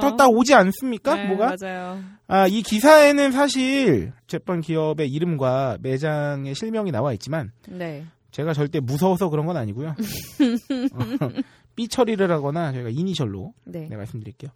[0.00, 1.14] 다딱 오지 않습니까?
[1.14, 1.56] 네, 뭐가?
[1.60, 2.00] 맞아요.
[2.28, 8.04] 아, 이 기사에는 사실 제빵 기업의 이름과 매장의 실명이 나와 있지만 네.
[8.32, 9.90] 제가 절대 무서워서 그런 건 아니고요.
[9.90, 9.94] 어,
[11.76, 13.86] 삐 처리를 하거나 저희가 이니셜로 네.
[13.88, 14.50] 네, 말씀드릴게요.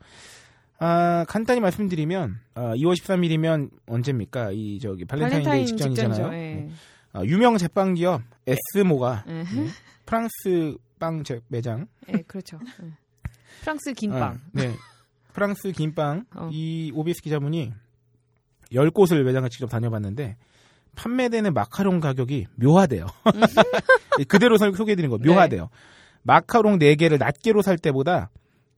[0.79, 4.51] 아, 간단히 말씀드리면 아, 2월 13일이면 언제입니까?
[4.53, 6.15] 이 저기 발렌타인데이 발렌타인 직전이잖아요.
[6.15, 6.31] 직전이죠.
[6.33, 6.69] 네.
[6.69, 6.71] 예.
[7.13, 9.45] 아, 유명 제빵 기업 에스모가 예.
[10.07, 12.59] 프랑스 빵 제- 매장 예, 그렇죠.
[13.61, 13.65] 예.
[13.65, 14.23] 프랑스 긴빵.
[14.23, 14.75] 아, 네.
[15.33, 16.25] 프랑스 긴빵.
[16.35, 16.49] 어.
[16.53, 17.73] 이 OBS 기자분이
[18.73, 20.37] 10곳을 매장을 직접 다녀봤는데
[20.97, 23.07] 판매되는 마카롱 가격이 묘하대요.
[24.29, 25.71] 그대로 설- 소개해드린 거 묘하대요.
[26.23, 28.31] 마카롱 4개를 낱개로 살 때보다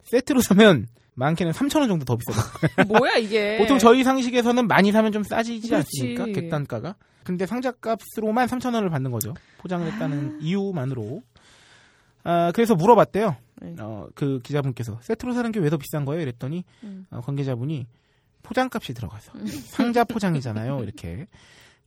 [0.05, 2.45] 세트로 사면 많게는 3,000원 정도 더 비싸요.
[2.89, 3.59] 뭐야 이게?
[3.59, 5.69] 보통 저희 상식에서는 많이 사면 좀 싸지지 네.
[5.69, 5.89] 그렇지.
[6.17, 6.27] 않습니까?
[6.27, 6.95] 객단가가.
[7.25, 9.35] 근데 상자값으로만 3,000원을 받는 거죠.
[9.59, 11.23] 포장을 했다는 이유만으로.
[12.25, 13.37] 아, 그래서 물어봤대요.
[13.63, 13.75] 네.
[13.79, 16.23] 어, 그 기자분께서 세트로 사는 게 왜 더 비싼 거예요?
[16.23, 17.07] 이랬더니 음.
[17.11, 17.87] 어, 관계자분이
[18.43, 19.33] 포장값이 들어가서
[19.67, 20.83] 상자 포장이잖아요.
[20.83, 21.27] 이렇게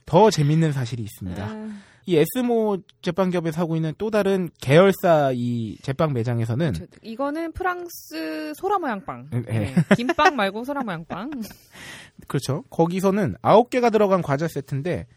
[0.05, 1.43] 더 재밌는 사실이 있습니다.
[1.45, 1.69] 아,
[2.05, 8.77] 이 에스모 제빵기업에서 하고 있는 또 다른 계열사 이 제빵 매장에서는 저- 이거는 프랑스 소라
[8.79, 9.27] 모양 빵.
[9.33, 9.39] 예.
[9.41, 9.75] 네.
[9.97, 11.31] 김빵 말고 소라 모양 빵.
[12.27, 12.63] 그렇죠.
[12.69, 15.07] 거기서는 9개가 들어간 과자 세트인데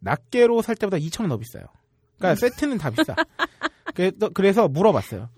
[0.00, 1.64] 낱개로 살 때보다 2,000원 더 비싸요.
[2.18, 3.14] 그러니까 세트는 다 비싸.
[3.94, 5.28] 그래서- 그래서 물어봤어요.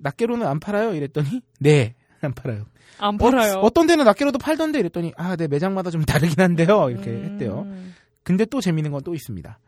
[0.00, 0.02] 응.
[0.02, 0.94] 낱개로는 안 팔아요?
[0.94, 2.64] 이랬더니 네, 안 팔아요.
[2.98, 3.58] 안 팔아요.
[3.60, 6.88] 어, 떤 데는 낱개로도 팔던데 이랬더니 아, 네, 매장마다 좀 다르긴 한데요.
[6.90, 7.24] 이렇게 음.
[7.32, 7.66] 했대요.
[8.22, 9.58] 근데 또 재밌는 건 또 있습니다.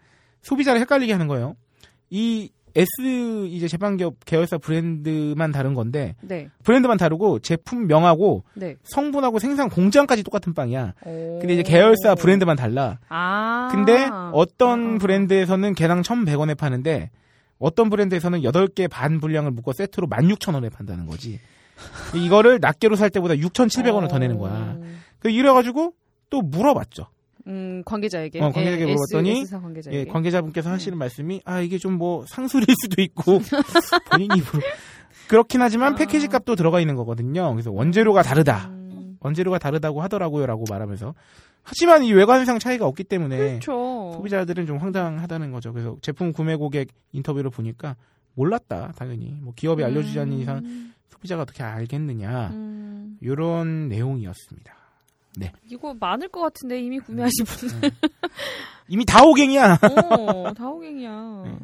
[0.43, 1.55] 소비자를 헷갈리게 하는 거예요.
[2.11, 6.49] 이 S 이제 제빵기업 계열사 브랜드만 다른 건데 네.
[6.65, 8.77] 브랜드만 다르고 제품명하고 네.
[8.85, 10.95] 성분하고 생산 공장까지 똑같은 빵이야.
[11.05, 11.39] 오.
[11.41, 12.99] 근데 이제 계열사 브랜드만 달라.
[13.09, 13.69] 아.
[13.73, 14.99] 근데 어떤 아.
[14.99, 17.11] 브랜드에서는 개당 1,100원에 파는데
[17.63, 21.41] 어떤 브랜드에서는 8개 반 분량을 묶어 세트로 16,000원에 판다는 거지.
[22.15, 24.77] 이거를 낱개로 살 때보다 6,700원을 더 내는 거야.
[25.19, 25.95] 그 이래가지고
[26.31, 27.07] 또 물어봤죠.
[27.49, 28.41] 음, 관계자에게.
[28.41, 29.99] 어, 관계자에게 예, 물어봤더니, S, 관계자에게.
[29.99, 33.41] 예, 관계자분께서 하시는 말씀이 아 이게 좀 뭐 상술일 수도 있고
[34.11, 34.63] 본인 입으로
[35.29, 35.97] 그렇긴 하지만 아.
[35.97, 37.53] 패키지 값도 들어가 있는 거거든요.
[37.53, 38.69] 그래서 원재료가 다르다.
[38.71, 41.15] 음, 원재료가 다르다고 하더라고요라고 말하면서
[41.63, 44.13] 하지만 이 외관상 차이가 없기 때문에 그렇죠.
[44.17, 45.73] 소비자들은 좀 황당하다는 거죠.
[45.73, 47.97] 그래서 제품 구매 고객 인터뷰를 보니까
[48.35, 53.19] 몰랐다 당연히 뭐 기업이 알려주지 않는 이상 음, 소비자가 어떻게 알겠느냐 음.
[53.21, 54.83] 이런 내용이었습니다.
[55.69, 57.91] 이거 많을 것 같은데 이미 구매하신 분들.
[58.89, 59.79] 이미 다 호갱이야.
[60.11, 61.43] 어, 다호갱이야.
[61.47, 61.59] 네.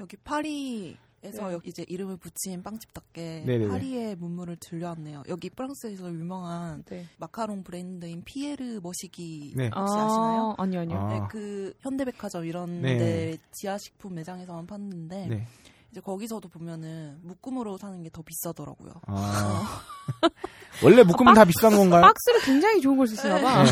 [0.00, 1.54] 여기 파리 에서 네.
[1.54, 3.68] 여기 이제 이름을 붙인 빵집답게 네네네.
[3.68, 5.22] 파리의 문물을 들려왔네요.
[5.28, 7.06] 여기 프랑스에서 유명한 네.
[7.16, 9.70] 마카롱 브랜드인 피에르 머시기 네.
[9.74, 10.54] 혹시 아 시나요?
[10.58, 10.98] 아니요, 아니요.
[10.98, 11.08] 아.
[11.08, 12.98] 네, 그 현대백화점 이런 네.
[12.98, 15.46] 데 지하식품 매장에서만 팠는데 네.
[15.94, 18.92] 이제 거기서도 보면은 묶음으로 사는 게 더 비싸더라고요.
[19.06, 19.80] 아.
[20.82, 22.02] 원래 묶으면 다 비싼 건가요?
[22.02, 23.62] 박스를 굉장히 좋은 걸 쓰시나 봐.
[23.62, 23.70] 네.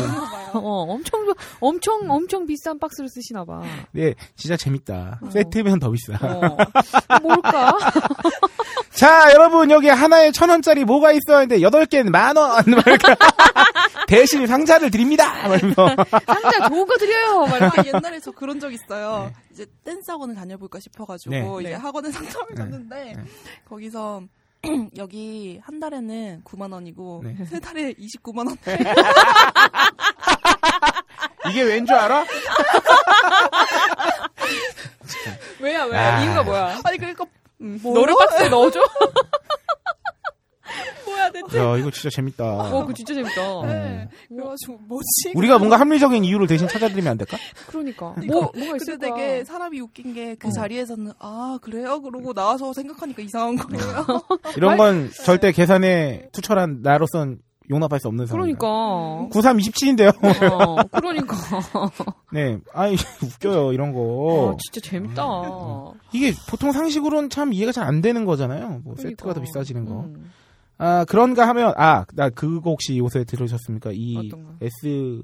[0.53, 1.25] 어, 엄청
[1.59, 3.61] 엄청 엄청 비싼 박스를 쓰시나 봐.
[3.91, 5.19] 네, 진짜 재밌다.
[5.21, 5.29] 어.
[5.29, 6.13] 세트면 더 비싸.
[6.21, 7.19] 어.
[7.21, 7.77] 뭘까?
[8.95, 11.39] 자, 여러분, 여기 하나에 천 원짜리 뭐가 있어?
[11.39, 12.63] 했는데, 여덟 개는 만 원!
[12.69, 13.15] 막 이렇게.
[14.07, 15.47] 대신 상자를 드립니다!
[15.47, 15.95] 막 이러면서.
[16.25, 17.45] 상자 좋은 거 드려요.
[17.47, 17.61] 막.
[17.61, 19.31] 아, 옛날에 저 그런 적 있어요.
[19.51, 21.41] 이제 댄스 학원을 다녀볼까 싶어가지고 네.
[21.61, 21.75] 이제 네.
[21.75, 22.55] 학원에 상담을 네.
[22.55, 23.23] 갔는데 네.
[23.67, 24.21] 거기서
[24.97, 27.45] 여기 한 달에는 9만 원이고 네.
[27.45, 28.55] 세 달에 29만 원.
[31.49, 32.25] 이게 왠 줄 알아?
[35.59, 35.97] 왜야, 왜?
[35.97, 36.23] 아.
[36.23, 36.79] 이유가 뭐야?
[36.83, 37.25] 아니 그러니까
[37.63, 38.79] 음, 너를 박스에 넣어줘?
[41.05, 41.59] 뭐야, 대체?
[41.59, 42.43] 야, 이거 진짜 재밌다.
[42.43, 43.65] 어, 그거 진짜 재밌다.
[43.65, 44.09] 네.
[44.29, 45.33] 그래가지고 뭐지?
[45.35, 47.37] 우리가 뭔가 합리적인 이유를 대신 찾아드리면 안 될까?
[47.67, 48.15] 그러니까.
[48.27, 49.15] 뭐, 뭐가 근데 있을까?
[49.15, 50.51] 되게 사람이 웃긴 게그 어.
[50.51, 52.01] 자리에서는 아 그래요?
[52.01, 54.05] 그러고 나와서 생각하니까 이상한 거예요.
[54.57, 57.39] 이런 건 절대 계산에 투철한 나로선
[57.69, 58.41] 용납할 수 없는 상황.
[58.43, 59.27] 그러니까.
[59.31, 60.09] 93, 27인데요.
[60.51, 61.35] 어, 그러니까.
[62.31, 62.57] 네.
[62.73, 64.57] 아이, 웃겨요, 이런 아, 거.
[64.59, 65.23] 진짜 재밌다.
[66.11, 68.81] 이게 보통 상식으로는 참 이해가 잘 안 되는 거잖아요.
[68.83, 69.01] 뭐, 그러니까.
[69.09, 70.01] 세트가 더 비싸지는 거.
[70.01, 70.31] 음.
[70.77, 73.91] 아, 그런가 하면, 아, 나 그거 혹시 요새 들으셨습니까?
[73.93, 74.57] 이 어떤?
[74.61, 75.21] S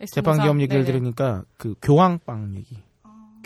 [0.00, 0.60] S 재판기업?
[0.60, 0.92] 얘기를 네네.
[0.98, 2.76] 들으니까 그 교황빵 얘기.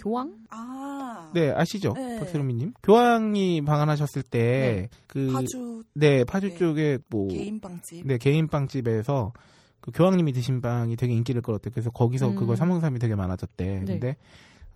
[0.07, 0.39] 교황?
[0.51, 1.93] 아 네, 아시죠?
[1.95, 2.21] 네.
[2.21, 2.75] 박세롬이님.
[2.81, 6.57] 교황이 방한하셨을 때, 그, 파주 네, 파주 네.
[6.57, 8.07] 쪽에 뭐, 개인 빵집.
[8.07, 9.33] 네, 개인 빵집에서
[9.81, 11.71] 그 교황님이 드신 빵이 되게 인기를 끌었대.
[11.71, 12.37] 그래서 거기서 음.
[12.37, 13.65] 그걸 사먹는 사람이 되게 많아졌대.
[13.65, 13.85] 네.
[13.85, 14.17] 근데,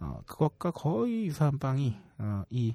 [0.01, 2.75] 어, 그것과 거의 유사한 빵이, 어, 이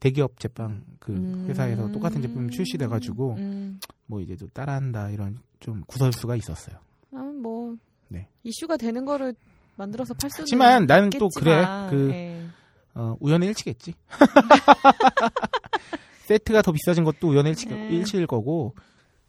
[0.00, 1.46] 대기업 제빵 그 음.
[1.48, 3.78] 회사에서 똑같은 제품이 출시돼가지고, 음.
[4.06, 6.76] 뭐 이제 또 따라한다 이런 좀 구설수가 있었어요.
[7.12, 7.76] 아, 뭐.
[8.08, 8.28] 네.
[8.42, 9.36] 이슈가 되는 거를
[9.76, 11.64] 만들어서 팔 수는 하지만 나는 또 그래.
[11.90, 12.46] 그, 예.
[12.94, 13.94] 어, 우연의 일치겠지.
[16.26, 17.88] 세트가 더 비싸진 것도 우연의 일치, 네.
[17.88, 18.74] 일치일 거고,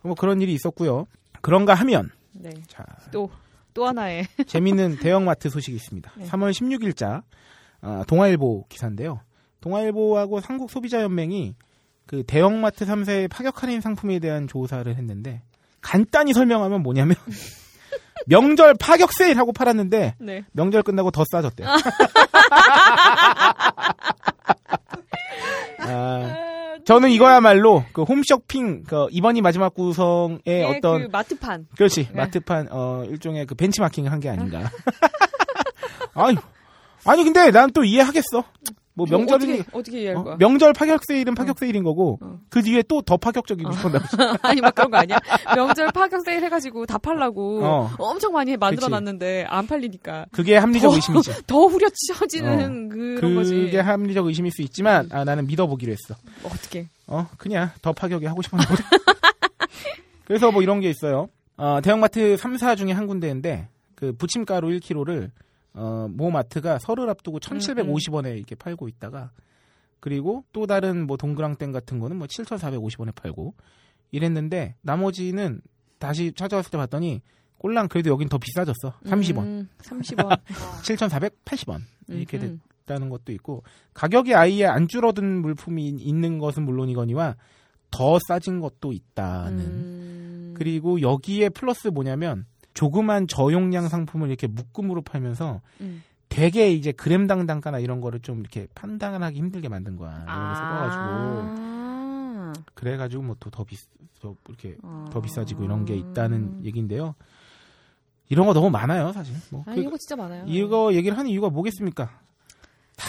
[0.03, 1.07] 뭐 그런 일이 있었고요.
[1.41, 2.51] 그런가 하면, 네.
[2.67, 3.29] 자, 또,
[3.73, 4.27] 또 하나의.
[4.47, 6.11] 재밌는 대형마트 소식이 있습니다.
[6.17, 6.25] 네.
[6.25, 7.23] 3월 16일자
[7.81, 9.21] 아, 동아일보 기사인데요.
[9.61, 11.55] 동아일보하고 한국소비자연맹이
[12.05, 15.41] 그 대형마트 3사의 파격 할인 상품에 대한 조사를 했는데
[15.81, 17.15] 간단히 설명하면 뭐냐면
[18.27, 20.43] 명절 파격 세일 하고 팔았는데 네.
[20.53, 21.67] 명절 끝나고 더 싸졌대요.
[25.79, 26.35] 아,
[26.85, 31.67] 저는 이거야말로 그 홈쇼핑 그 이번이 마지막 구성의 예, 어떤 그 마트판.
[31.77, 32.13] 그렇지 네.
[32.13, 34.69] 마트판 어 일종의 그 벤치마킹을 한 게 아닌가.
[36.15, 36.37] 아니
[37.05, 38.43] 아니 근데 난 또 이해하겠어.
[38.95, 40.23] 뭐뭐 명절이 어떻게, 어떻게 이해할 어?
[40.23, 40.35] 거야?
[40.37, 42.39] 명절 파격 세일은 파격 세일인 거고 어.
[42.49, 43.99] 그 뒤에 또 더 파격적이고 싶은다.
[44.43, 45.17] 아니 막 그런 거 아니야?
[45.55, 47.89] 명절 파격 세일 해가지고 다 팔라고 어.
[47.97, 51.31] 엄청 많이 만들어놨는데 안 팔리니까 그게 합리적 더- 의심이지.
[51.47, 53.55] 더 후려치워지는 그런 거지.
[53.55, 56.15] 그게 합리적 의심일 수 있지만 아, 나는 믿어보기로 했어.
[56.43, 56.87] 어떻게?
[57.07, 58.83] 어 그냥 더 파격이 하고 싶었나 보다.
[60.25, 61.27] 그래서 뭐 이런 게 있어요.
[61.57, 65.29] 어, 대형마트 3사 중에 한 군데인데 그 부침가루 1kg를
[65.73, 69.31] 어, 모 마트가 설을 앞두고 1,750원에 이렇게 팔고 있다가
[69.99, 73.55] 그리고 또 다른 뭐 동그랑땡 같은 거는 뭐 7,450원에 팔고
[74.11, 75.61] 이랬는데 나머지는
[75.97, 77.21] 다시 찾아왔을 때 봤더니
[77.57, 78.99] 꼴랑 그래도 여긴 더 비싸졌어.
[79.05, 79.37] 30원.
[79.43, 80.41] 음, 30원.
[80.83, 81.79] 7,480원.
[82.09, 83.63] 이렇게 음, 됐다는 것도 있고
[83.93, 87.35] 가격이 아예 안 줄어든 물품이 있는 것은 물론이거니와
[87.91, 90.53] 더 싸진 것도 있다는 음.
[90.57, 96.03] 그리고 여기에 플러스 뭐냐면 조그만 저용량 상품을 이렇게 묶음으로 팔면서 음.
[96.29, 100.11] 되게 이제 그램당 단가나 이런 거를 좀 이렇게 판단하기 힘들게 만든 거야.
[100.23, 102.53] 이런 거 섞어가지고 아.
[102.73, 105.05] 그래가지고 뭐 또 더 비더 이렇게 아.
[105.11, 107.13] 더 비싸지고 이런 게 있다는 얘기인데요.
[108.29, 109.35] 이런 거 너무 많아요, 사실.
[109.51, 110.45] 뭐 아, 그- 이거 진짜 많아요.
[110.47, 112.19] 이거 얘기를 하는 이유가 뭐겠습니까?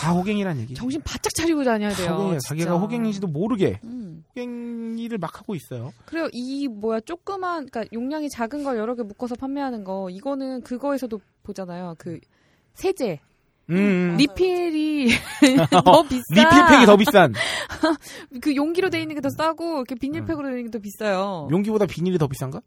[0.05, 0.74] 다 호갱이란 얘기.
[0.74, 2.11] 정신 바짝 차리고 다녀야 돼요.
[2.12, 2.38] 호갱이야.
[2.48, 4.24] 자기가 호갱인지도 모르게 음.
[4.36, 5.92] 호갱이를 막 하고 있어요.
[6.07, 6.28] 그래요.
[6.32, 11.94] 이 뭐야 조그만 그러니까 용량이 작은 걸 여러 개 묶어서 판매하는 거 이거는 그거에서도 보잖아요.
[11.98, 12.18] 그
[12.74, 13.20] 세제
[13.70, 14.16] 음, 음.
[14.18, 15.09] 리필이
[15.70, 16.22] 더 비싸.
[16.34, 17.32] 리필팩이 더 비싼.
[18.42, 21.48] 그 용기로 돼 있는 게 더 싸고 이렇게 비닐팩으로 돼 있는 게 더 비싸요.
[21.50, 22.61] 용기보다 비닐이 더 비싼가?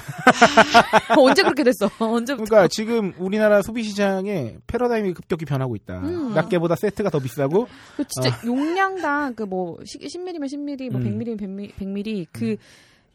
[1.18, 1.90] 언제 그렇게 됐어?
[1.98, 2.44] 언제부터?
[2.44, 5.98] 그러니까 지금 우리나라 소비 시장에 패러다임이 급격히 변하고 있다.
[6.00, 6.34] 음.
[6.34, 11.18] 낱개보다 세트가 더 비싸고 그 진짜 용량당 그 뭐 10mm면 10mm, 뭐 음.
[11.18, 12.56] 100mm면 100mm, 100mm 그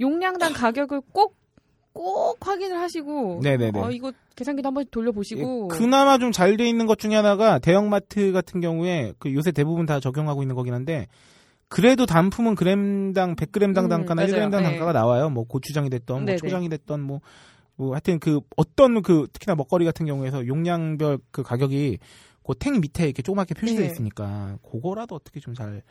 [0.02, 3.80] 용량당 가격을 꼭꼭 확인을 하시고 네네네.
[3.80, 8.34] 어, 이거 계산기도 한번 돌려보시고 예, 그나마 좀 잘 돼 있는 것 중에 하나가 대형마트
[8.34, 11.08] 같은 경우에 그 요새 대부분 다 적용하고 있는 거긴 한데
[11.76, 14.34] 그래도 단품은 그램당 100g당 음, 단가나 맞아요.
[14.34, 14.64] 1g당 네.
[14.64, 15.30] 단가가 나와요.
[15.30, 16.38] 뭐 고추장이 됐던 뭐.
[16.38, 17.20] 초장이 됐던 뭐,
[17.76, 22.00] 뭐 하여튼 그 어떤 그 특히나 먹거리 같은 경우에서 용량별 그 가격이
[22.48, 23.92] 그탱 밑에 이렇게 조그맣게 표시되어 네.
[23.92, 25.82] 있으니까 그거라도 어떻게 좀 잘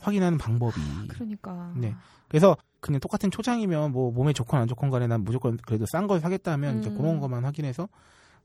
[0.00, 0.78] 확인하는 방법이
[1.08, 1.94] 그러니까 네.
[2.28, 6.20] 그래서 그냥 똑같은 초장이면 뭐 몸에 좋건 안 좋건 간에 난 무조건 그래도 싼 걸
[6.20, 6.98] 사겠다 하면 이제 음.
[6.98, 7.88] 그런 것만 확인해서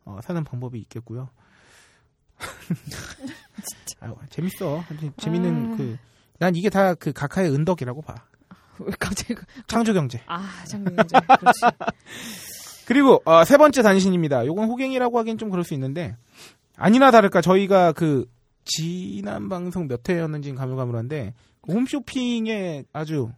[0.06, 1.28] 어, 사는 방법이 있겠고요.
[4.00, 4.82] 아유, 재밌어.
[5.18, 5.76] 재밌는 아.
[5.76, 5.98] 그
[6.40, 8.16] 난 이게 다그 각하의 은덕이라고 봐.
[8.80, 10.22] 왜 갑자기 그- 창조 경제.
[10.28, 11.18] 아 장면이죠.
[11.40, 11.60] 그렇지.
[12.88, 14.46] 그리고 어, 세 번째 단신입니다.
[14.46, 16.16] 요건 호갱이라고 하긴 좀 그럴 수 있는데
[16.76, 18.26] 아니나 다를까 저희가 그
[18.66, 23.30] 지난 방송 몇 회였는지는 가물가물한데 그 홈쇼핑에 아주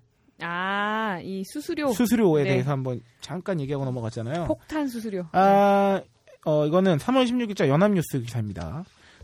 [0.41, 2.49] 아 이 수수료 수수료에 네.
[2.49, 4.45] 대해서 한번 잠깐 얘기하고 넘어갔잖아요.
[4.45, 5.25] 폭탄 수수료.
[5.31, 5.99] 아,
[6.45, 8.83] 어, 이거는 3월 16일자 연합뉴스 기사입니다.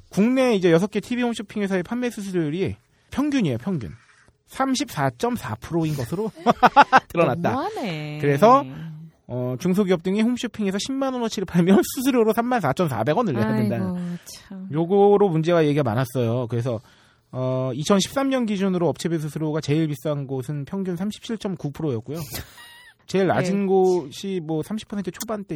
[0.09, 2.75] 국내 이제 6개 TV 홈쇼핑 회사의 판매 수수료율이
[3.13, 3.91] 평균이에요, 평균.
[4.49, 6.31] 34.4%인 것으로
[7.09, 7.51] 드러났다.
[7.51, 8.19] 너무하네.
[8.21, 8.63] 그래서
[9.27, 13.75] 어, 중소기업 등이 홈쇼핑에서 10만 원어치를 팔면 수수료로 34,400원을 내야 된다.
[13.75, 14.67] 아이고 참.
[14.71, 16.47] 요거로 문제가 얘기가 많았어요.
[16.47, 16.79] 그래서
[17.31, 22.19] 어, 2013년 기준으로 업체별 수수료가 제일 비싼 곳은 평균 37.9%였고요.
[23.07, 25.55] 제일 낮은 곳이 뭐 30% 초반대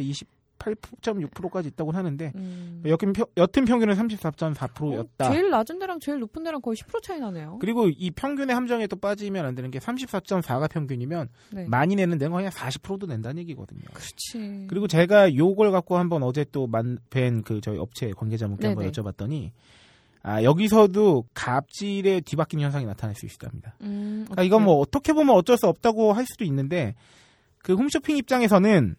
[0.58, 2.82] 28.6%까지 있다고 하는데 음.
[2.86, 5.30] 여튼, 평- 여튼 평균은 34.4%였다.
[5.30, 7.58] 제일 낮은 데랑 제일 높은 데랑 거의 10% 차이 나네요.
[7.60, 11.66] 그리고 이 평균의 함정에 또 빠지면 안 되는 게 34.4가 평균이면 네.
[11.68, 13.82] 많이 내는 데는 그냥 40%도 낸다는 얘기거든요.
[13.92, 14.66] 그렇지.
[14.68, 18.90] 그리고 제가 요걸 갖고 한번 어제 또뵌그 저희 업체 관계자분께 한번.
[18.90, 19.50] 여쭤봤더니
[20.22, 23.74] 아 여기서도 갑질에 뒤바뀌는 현상이 나타날 수 있답니다.
[23.82, 26.94] 음, 그러니까 이건 뭐 어떻게 보면 어쩔 수 없다고 할 수도 있는데
[27.58, 28.96] 그 홈쇼핑 입장에서는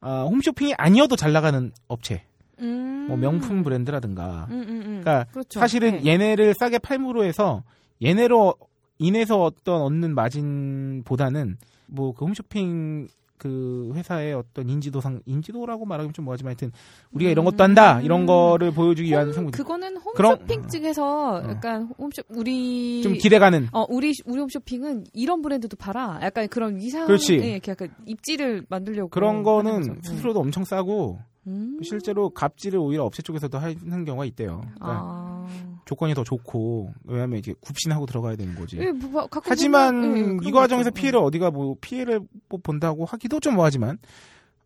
[0.00, 2.22] 아, 홈쇼핑이 아니어도 잘 나가는 업체,
[2.60, 3.06] 음.
[3.08, 5.00] 뭐 명품 브랜드라든가 음, 음, 음.
[5.00, 5.58] 그러니까 그렇죠.
[5.60, 6.12] 사실은 네.
[6.12, 7.62] 얘네를 싸게 팔므로 해서
[8.02, 8.54] 얘네로
[8.98, 16.50] 인해서 어떤 얻는 마진보다는 뭐 그 홈쇼핑 그 회사의 어떤 인지도상 인지도라고 말하기는 좀 뭐하지만
[16.50, 16.72] 하여튼
[17.12, 19.50] 우리가 이런 것도 한다 이런 거를 보여주기 위한 성분 음.
[19.52, 21.42] 그거는 그런- 홈쇼핑 측에서 어.
[21.48, 26.20] 약간 홈쇼 우리 좀 기대가는 어 우리 우리 홈쇼핑은 이런 브랜드도 팔아.
[26.22, 27.34] 약간 그런 위상 그렇지.
[27.40, 29.80] 예, 이렇게 약간 입지를 만들려고 그런 거는.
[29.82, 29.94] 네.
[30.02, 31.78] 수수료도 엄청 싸고 음.
[31.82, 34.60] 실제로 갑질을 오히려 업체 쪽에서도 하는 경우가 있대요.
[34.74, 35.46] 그러니까 아.
[35.88, 38.76] 조건이 더 좋고 왜냐하면 이제 굽신하고 들어가야 되는 거지.
[38.76, 40.90] 예, 뭐, 가끔 하지만 보면, 예, 그런 이거 과정에서.
[40.90, 42.20] 피해를 어디가 뭐 피해를
[42.50, 43.96] 뭐 본다고 하기도 좀 뭐하지만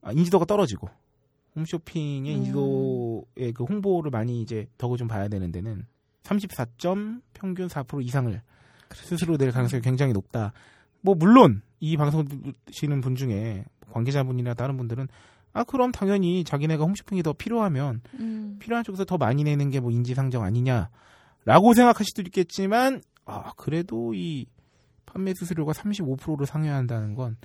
[0.00, 0.88] 아, 인지도가 떨어지고
[1.54, 2.38] 홈쇼핑의 음.
[2.38, 5.86] 인지도의 그 홍보를 많이 이제 덕을 좀 봐야 되는 데는
[6.24, 8.42] 34점 평균 4% 이상을
[8.92, 10.52] 스스로 낼 가능성이 굉장히 높다.
[11.02, 12.26] 뭐 물론 이 방송
[12.66, 15.06] 듣시는 분 중에 관계자분이나 다른 분들은
[15.52, 18.56] 아 그럼 당연히 자기네가 홈쇼핑이 더 필요하면 음.
[18.58, 20.90] 필요한 쪽에서 더 많이 내는 게 뭐 인지상정 아니냐
[21.44, 24.46] 라고 생각할 수도 있겠지만 아 그래도 이
[25.06, 27.36] 판매 수수료가 35%를 상회한다는 건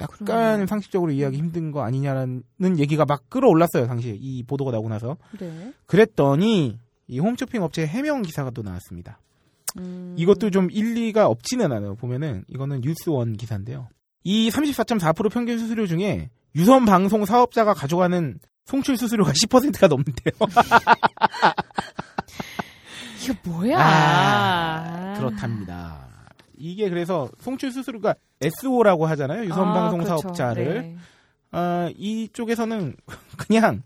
[0.00, 0.66] 약간 그러네요.
[0.66, 2.42] 상식적으로 이해하기 힘든 거 아니냐는
[2.78, 5.72] 얘기가 막 끌어올랐어요 당시에 이 보도가 나오고 나서 네.
[5.86, 9.18] 그랬더니 이 홈쇼핑 업체 해명 기사가 또 나왔습니다.
[9.78, 10.14] 음.
[10.18, 11.94] 이것도 좀 일리가 없지는 않아요.
[11.94, 13.88] 보면은 이거는 뉴스원 기사인데요.
[14.24, 20.32] 이 34.4% 평균 수수료 중에 유선 방송 사업자가 가져가는 송출 수수료가 10%가 넘는데요.
[23.22, 23.78] 이게 뭐야?
[23.78, 26.08] 아, 그렇답니다.
[26.56, 29.44] 이게 그래서 송출 수수료 가 SO라고 하잖아요.
[29.44, 30.22] 유선 아, 방송 그렇죠.
[30.22, 30.96] 사업자를 네.
[31.50, 32.96] 아, 이쪽에서는
[33.38, 33.82] 그냥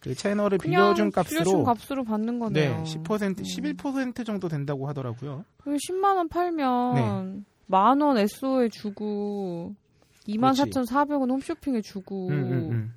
[0.00, 2.78] 그 채널을 빌려준 빌려준 값으로 값으로 받는 거네요.
[2.78, 3.34] 네, 10% 음.
[3.34, 5.44] 11% 정도 된다고 하더라고요.
[5.64, 9.74] 10만 원 팔면 만원 SO에 주고
[10.26, 12.94] 24,400원 홈쇼핑에 주고 음, 음, 음.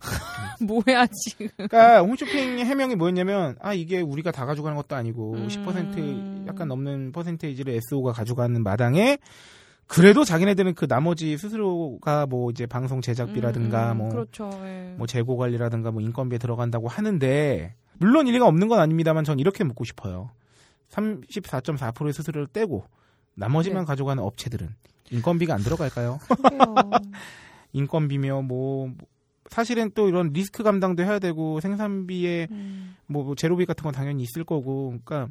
[0.60, 1.48] 뭐야 지금?
[1.56, 5.48] 그러니까 홈쇼핑 해명이 뭐였냐면 아 이게 우리가 다 가져가는 것도 아니고 음.
[5.48, 9.18] 10% 약간 넘는 퍼센테이지를 SO가 가져가는 마당에
[9.86, 14.48] 그래도 자기네들은 그 나머지 스스로가 뭐 이제 방송 제작비라든가 음, 음, 뭐, 그렇죠.
[14.64, 14.94] 예.
[14.96, 19.84] 뭐 재고 관리라든가 뭐 인건비에 들어간다고 하는데 물론 일리가 없는 건 아닙니다만 전 이렇게 묻고
[19.84, 20.30] 싶어요.
[20.90, 22.84] 34.4%의 수수료를 떼고
[23.34, 23.86] 나머지만 네.
[23.86, 24.68] 가져가는 업체들은
[25.10, 26.20] 인건비가 안 들어갈까요?
[27.72, 28.92] 인건비며 뭐
[29.50, 32.96] 사실은 또 이런 리스크 감당도 해야 되고 생산비에 음.
[33.06, 35.28] 뭐 제로비 같은 건 당연히 있을 거고 그러니까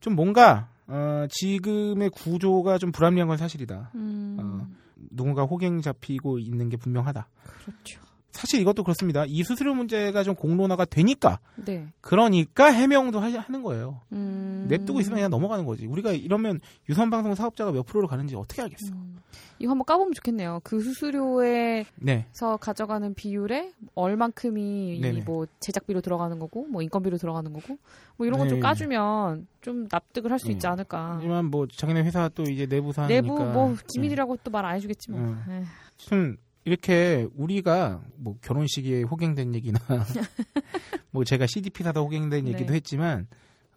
[0.00, 3.92] 좀 뭔가 어, 지금의 구조가 좀 불합리한 건 사실이다.
[3.94, 4.36] 음.
[4.40, 4.66] 어.
[5.10, 7.28] 누군가 호갱 잡히고 있는 게 분명하다.
[7.64, 8.00] 그렇죠.
[8.38, 9.24] 사실 이것도 그렇습니다.
[9.26, 11.88] 이 수수료 문제가 좀 공론화가 되니까 네.
[12.00, 14.00] 그러니까 해명도 하- 하는 거예요.
[14.12, 14.66] 음.
[14.68, 15.86] 냅두고 있으면 그냥 넘어가는 거지.
[15.86, 18.92] 우리가 이러면 유선 방송 사업자가 몇 프로로 가는지 어떻게 알겠어.
[18.94, 19.18] 음.
[19.58, 20.60] 이거 한번 까보면 좋겠네요.
[20.62, 22.26] 그 수수료에서 네.
[22.60, 25.22] 가져가는 비율에 얼만큼이 네네.
[25.22, 27.76] 뭐 제작비로 들어가는 거고, 뭐 인건비로 들어가는 거고,
[28.16, 28.60] 뭐 이런 거좀 네.
[28.62, 30.72] 까주면 좀 납득을 할 수 있지 음.
[30.72, 31.14] 않을까.
[31.16, 33.20] 하지만 뭐 자기네 회사 또 이제 내부 사항이니까.
[33.20, 35.20] 내부 뭐 기밀이라고 또 말 안 해주겠지 뭐.
[35.20, 36.36] 음.
[36.68, 39.78] 이렇게 우리가 뭐 결혼식에 호갱된 얘기나
[41.10, 42.52] 뭐 제가 CDP 사다 호갱된 네.
[42.52, 43.26] 얘기도 했지만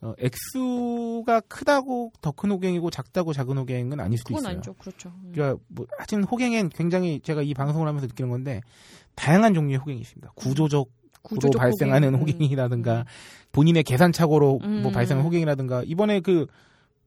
[0.01, 4.49] 어, 액수가 크다고 더 큰 호갱이고 작다고 작은 호갱은 아닐 수도 있어요.
[4.49, 5.11] 아니죠, 그렇죠.
[5.23, 5.31] 음.
[5.31, 8.61] 그러니까 뭐 하여튼 호갱엔 굉장히 제가 이 방송을 하면서 느끼는 건데
[9.15, 10.31] 다양한 종류의 호갱이 있습니다.
[10.35, 10.89] 구조적으로
[11.21, 12.35] 구조적 발생하는 호갱.
[12.35, 13.05] 호갱 이라든가 음.
[13.51, 14.81] 본인의 계산 착오로 음.
[14.81, 16.47] 뭐 발생한 호갱이라든가 이번에 그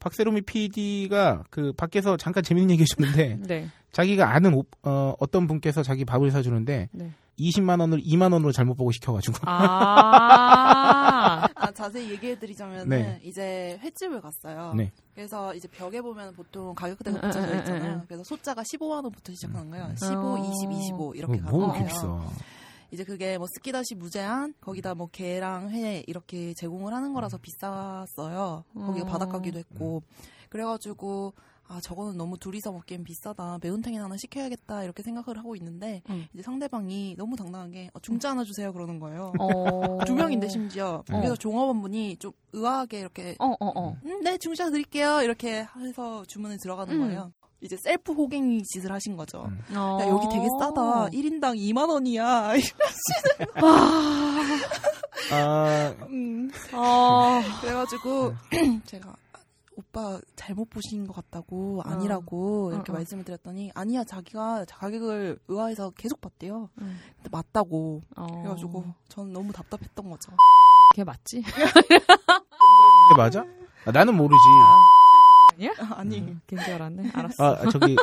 [0.05, 3.69] 박세롬이 PD가 그 밖에서 잠깐 재밌는 얘기 해줬는데 네.
[3.91, 7.11] 자기가 아는 오- 어, 어떤 분께서 자기 밥을 사주는데 네.
[7.39, 11.49] 20만 원을 2만 원으로 잘못 보고 시켜가지고 아.
[11.57, 13.19] 아, 자세히 얘기해드리자면 네.
[13.25, 14.75] 이제 횟집을 갔어요.
[14.77, 14.93] 네.
[15.15, 17.93] 그래서 이제 벽에 보면 보통 가격대가 응, 붙여져 있잖아요.
[17.95, 18.03] 응.
[18.07, 19.87] 그래서 숫자가 15만 원부터 시작하는 거예요.
[19.87, 19.97] 음.
[19.97, 20.39] 15, 어.
[20.39, 22.31] 20, 25 이렇게 뭐 가는 거예요.
[22.95, 28.63] 이제 그게 뭐 스키다시 무제한 거기다 뭐 게랑 회 이렇게 제공을 하는 거라서 비쌌어요.
[28.73, 29.11] 거기가 어.
[29.11, 30.05] 바닷가기도 했고
[30.49, 31.35] 그래가지고
[31.67, 36.29] 아 저거는 너무 둘이서 먹기엔 비싸다 매운탕이 하나 시켜야겠다 이렇게 생각을 하고 있는데 음.
[36.33, 39.33] 이제 상대방이 너무 당당하게 어, 중짜 하나 주세요 그러는 거예요.
[39.41, 39.99] 어.
[40.07, 41.17] 두 명인데 심지어 어.
[41.17, 43.97] 그래서 종업원분이 좀 의아하게 이렇게 어, 어, 어.
[44.05, 47.01] 음, 네 중짜 드릴게요 이렇게 해서 주문을 들어가는 음.
[47.01, 47.33] 거예요.
[47.65, 49.47] 이제 셀프 호갱이 짓을 하신 거죠.
[49.49, 49.59] 음.
[49.75, 49.99] 어.
[50.01, 51.09] 야, 여기 되게 싸다.
[51.09, 52.53] 1인당 2만 원이야.
[55.33, 56.51] 아, 음.
[56.75, 57.41] 어.
[57.63, 58.81] 그래가지고 네.
[58.85, 59.39] 제가 아,
[59.77, 62.99] 오빠 잘못 보신 것 같다고 아니라고 이렇게 어, 어.
[62.99, 66.69] 말씀을 드렸더니 아니야 자기가 가격을 의아해서 계속 봤대요.
[66.83, 66.99] 음.
[67.17, 68.27] 근데 맞다고 어.
[68.27, 70.33] 그래가지고 전 너무 답답했던 거죠.
[70.91, 71.39] 그게 맞지?
[71.39, 73.43] 이게 맞아?
[73.87, 74.37] 아, 나는 모르지.
[74.37, 74.94] 아
[75.59, 75.71] 니야?
[75.97, 77.11] 아니 음, 걔인 줄 알았네.
[77.15, 77.55] 알았어.
[77.55, 77.97] 아, 저기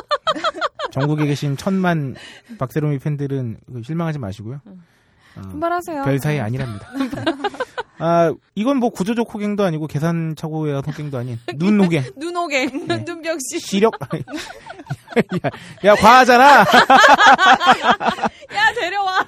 [0.90, 2.14] 전국에 계신 천만
[2.58, 4.60] 박세롬이 팬들은 그 실망하지 마시고요.
[5.36, 6.02] 어, 분발하세요.
[6.04, 6.88] 별 사이 아니랍니다.
[7.98, 12.02] 아, 이건 뭐 구조적 호갱도 아니고 계산 착오에 의한 호갱도 아닌 눈 호갱.
[12.18, 13.04] 눈 호갱, 네.
[13.04, 13.60] 눈병씨.
[13.60, 13.94] 시력.
[14.02, 15.50] 야,
[15.84, 16.60] 야, 과하잖아.
[16.60, 16.64] 야,
[18.74, 19.18] 데려와.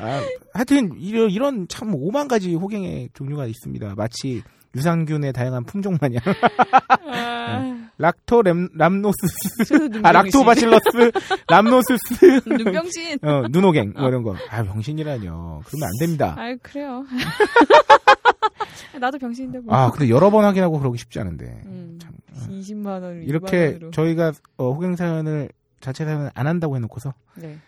[0.00, 0.22] 아,
[0.52, 3.94] 하여튼 이런, 이런 참 오만 가지 호갱의 종류가 있습니다.
[3.96, 4.42] 마치
[4.76, 6.20] 유산균의 다양한 품종 마냥
[7.10, 10.00] 아, 락토 램, 람노스스.
[10.02, 11.12] 아 락토바실러스
[11.48, 13.18] 람노스스 눈병신.
[13.22, 14.34] 어, 눈호갱 뭐 이런 거.
[14.50, 15.62] 아 병신이라뇨.
[15.64, 16.34] 그러면 안 됩니다.
[16.36, 17.04] 아이, 그래요.
[18.98, 19.74] 나도 병신인데 뭐.
[19.74, 22.12] 아 근데 여러 번 확인하고 그러기 쉽지 않은데 음, 참,
[22.48, 23.90] 20만 원, 이렇게 2만 원으로.
[23.90, 27.58] 저희가 어, 호갱 사연을 자체 사연을 안 한다고 해놓고서 네.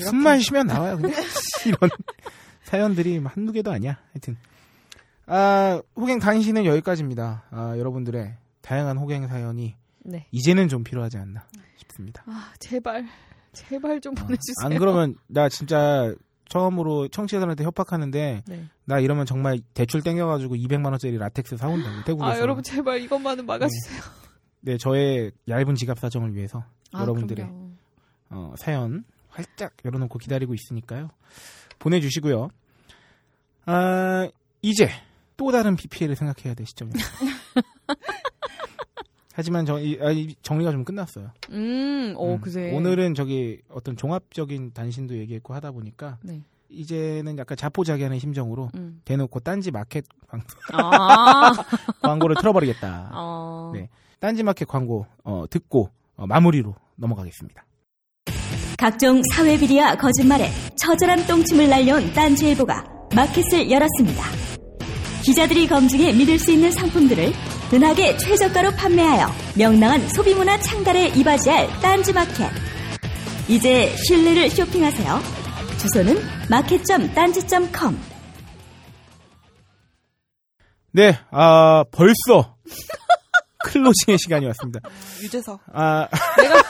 [0.00, 0.96] 숨만 쉬면 나와요.
[0.96, 1.12] 그냥
[1.66, 1.90] 이런
[2.64, 3.98] 사연들이 뭐 한두 개도 아니야.
[4.12, 4.36] 하여튼
[5.26, 7.44] 아 호갱 단신은 여기까지입니다.
[7.50, 10.26] 아 여러분들의 다양한 호갱 사연이 네.
[10.30, 11.46] 이제는 좀 필요하지 않나
[11.76, 12.22] 싶습니다.
[12.26, 13.06] 아, 제발.
[13.52, 14.54] 제발 좀 어, 보내주세요.
[14.64, 16.14] 안 그러면 나 진짜
[16.48, 18.64] 처음으로 청취자들한테 협박하는데 네.
[18.84, 22.30] 나 이러면 정말 대출 땡겨가지고 200만 원짜리 라텍스 사온다고 태국에서.
[22.30, 24.00] 아, 여러분, 제발 이것만은 막아주세요.
[24.60, 27.48] 네 저의 얇은 지갑 사정을 위해서 아, 여러분들의.
[28.30, 31.10] 어, 사연 활짝 열어놓고 기다리고 있으니까요.
[31.78, 32.48] 보내주시고요.
[33.66, 34.28] 아
[34.62, 34.88] 이제
[35.36, 37.04] 또 다른 PPL을 생각해야 될 시점입니다.
[39.34, 41.30] 하지만 저, 이, 아, 이 정리가 좀 끝났어요.
[41.50, 42.72] 음, 오, 음, 그새.
[42.72, 46.42] 오늘은 저기 어떤 종합적인 단신도 얘기했고 하다 보니까 네.
[46.70, 49.02] 이제는 약간 자포자기하는 심정으로 음.
[49.04, 50.06] 대놓고 딴지 마켓
[50.72, 51.52] 아.
[52.00, 53.10] 광고를 틀어버리겠다.
[53.12, 53.72] 어.
[53.74, 53.90] 네.
[54.20, 57.64] 딴지 마켓 광고 어, 듣고 어, 마무리로 넘어가겠습니다.
[58.78, 62.84] 각종 사회 비리와 거짓말에 처절한 똥침을 날려온 딴지일보가
[63.14, 64.45] 마켓을 열었습니다.
[65.26, 67.32] 기자들이 검증해 믿을 수 있는 상품들을
[67.74, 69.26] 은하계 최저가로 판매하여
[69.56, 72.48] 명랑한 소비문화 창달에 이바지할 딴지마켓.
[73.48, 75.18] 이제 신뢰를 쇼핑하세요.
[75.80, 76.16] 주소는
[76.48, 77.98] 마켓.딴지.com
[80.92, 82.54] 네, 아 벌써
[83.64, 84.78] 클로징의 시간이 왔습니다.
[85.22, 86.62] 유재석 아 내가,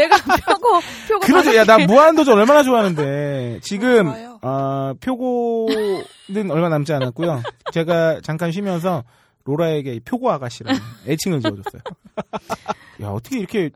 [0.00, 0.16] 내가
[0.46, 1.20] 표고, 표고.
[1.26, 1.54] 그러죠.
[1.56, 3.60] 야, 나 무한도전 얼마나 좋아하는데.
[3.64, 4.38] 지금, 좋아요.
[4.42, 7.42] 어, 표고는 얼마 남지 않았고요.
[7.72, 9.04] 제가 잠깐 쉬면서
[9.44, 11.82] 로라에게 이 표고 아가씨라는 애칭을 지어줬어요.
[13.02, 13.70] 야, 어떻게 이렇게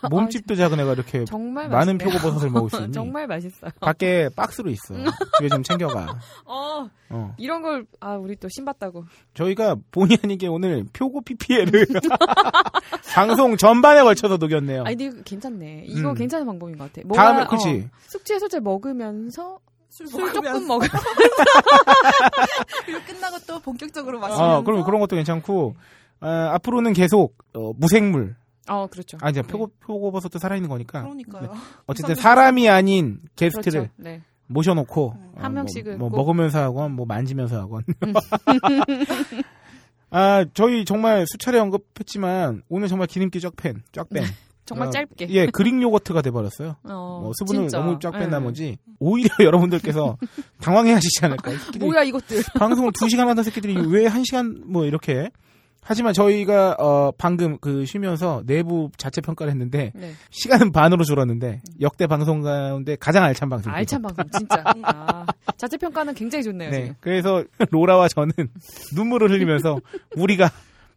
[0.10, 2.18] 몸집도 작은 애가 이렇게 정말 많은 맛있네요.
[2.20, 2.92] 표고버섯을 먹을 수 있니?
[2.92, 3.70] 정말 맛있어요.
[3.80, 4.94] 밖에 박스로 있어.
[5.36, 6.18] 집에 좀 챙겨가.
[6.46, 7.34] 어, 어.
[7.38, 9.04] 이런 걸, 아, 우리 또 신봤다고.
[9.34, 11.86] 저희가 본의 아니게 오늘 표고 PPL을
[13.12, 14.84] 방송 전반에 걸쳐서 녹였네요.
[14.84, 15.84] 아니, 근데 이거 괜찮네.
[15.86, 16.14] 이거 음.
[16.14, 17.06] 괜찮은 방법인 것 같아.
[17.14, 17.88] 다음에 뭔가, 그치?
[17.92, 19.58] 어, 숙제 소재 먹으면서
[19.88, 20.88] 술, 술 조금 먹으면
[22.86, 25.74] 그리고 끝나고 또 본격적으로 마시면서 어, 그럼 그런 것도 괜찮고
[26.20, 28.36] 어, 앞으로는 계속 어, 무생물.
[28.72, 29.18] 어, 그렇죠.
[29.20, 29.48] 아 이제 네.
[29.48, 31.02] 표고 표고버섯도 살아있는 거니까.
[31.02, 31.52] 그러니까요.
[31.86, 33.92] 어쨌든 사람이 아닌 게스트를 그렇죠.
[33.96, 34.22] 네.
[34.46, 37.82] 모셔놓고 한 어, 명씩은 뭐, 뭐 꼭- 먹으면서 하건 뭐 만지면서 하건.
[40.10, 44.24] 아 저희 정말 수차례 언급했지만 오늘 정말 기름기 쫙 팬 쫙 뺀.
[44.66, 45.28] 정말 어, 짧게.
[45.30, 46.76] 예 그릭 요거트가 돼버렸어요.
[46.84, 47.78] 어, 뭐 수분을 진짜.
[47.78, 48.26] 너무 쫙뺀 예.
[48.26, 50.16] 나머지 오히려 여러분들께서
[50.60, 51.50] 당황해 하시지 않을까.
[51.52, 52.42] 이 새끼들이 뭐야, 이것들.
[52.58, 55.30] 방송을 2시간 하던 새끼들이 왜 1시간 뭐 이렇게
[55.82, 60.12] 하지만 저희가 어 방금 그 쉬면서 내부 자체 평가를 했는데 네.
[60.30, 63.72] 시간은 반으로 줄었는데 역대 방송 가운데 가장 알찬 방송.
[63.72, 64.62] 알찬 방송, 진짜.
[64.84, 65.26] 아,
[65.56, 66.80] 자체 평가는 굉장히 좋네요, 네.
[66.82, 66.94] 지금.
[67.00, 68.32] 그래서 로라와 저는
[68.94, 69.78] 눈물을 흘리면서
[70.16, 70.50] 우리가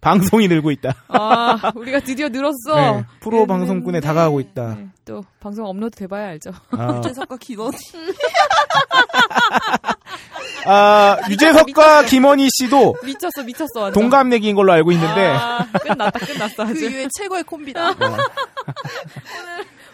[0.03, 0.93] 방송이 늘고 있다.
[1.07, 2.75] 아, 우리가 드디어 늘었어.
[2.75, 4.75] 네, 프로 방송꾼에 다가가고 있다.
[4.75, 6.51] 네, 또 방송 업로드 돼봐야 알죠.
[6.71, 7.77] 아, 유재석과 김원희
[10.67, 13.79] 아, 유재석과 김원희 씨도 미쳤어, 미쳤어.
[13.81, 13.93] 완전.
[14.01, 16.65] 동갑내기인 걸로 알고 있는데 아, 끝났다, 끝났어.
[16.65, 16.85] 그 아주.
[16.85, 17.91] 이후에 최고의 콤비다.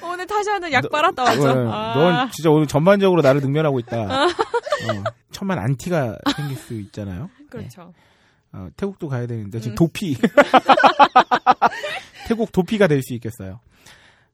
[0.02, 1.68] 오늘 타샤는 약 빨았다, 완전.
[1.68, 1.94] 어, 아.
[1.95, 4.26] 넌 진짜 오늘 전반적으로 나를 능멸하고 있다.
[4.26, 4.27] 어,
[5.31, 7.30] 천만 안티가 생길 수 있잖아요.
[7.49, 7.94] 그렇죠.
[8.52, 9.76] 어, 태국도 가야 되는데 지금 음.
[9.76, 10.18] 도피
[12.28, 13.60] 태국 도피가 될 수 있겠어요.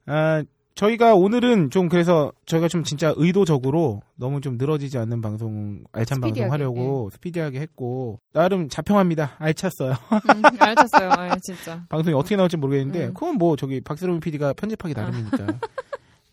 [0.07, 0.43] 아,
[0.75, 6.29] 저희가 오늘은 좀 그래서 저희가 좀 진짜 의도적으로 너무 좀 늘어지지 않는 방송 알찬 방송
[6.31, 9.35] 스피디하게, 하려고 스피디하게 했고 나름 자평합니다.
[9.39, 9.91] 알찼어요.
[9.91, 11.09] 음, 알았어요.
[11.11, 11.81] 아, 진짜.
[11.87, 13.13] 방송이 어떻게 나올지 모르겠는데 음.
[13.13, 15.47] 그건 뭐 저기 박세롬 PD가 편집하기 나름이니까.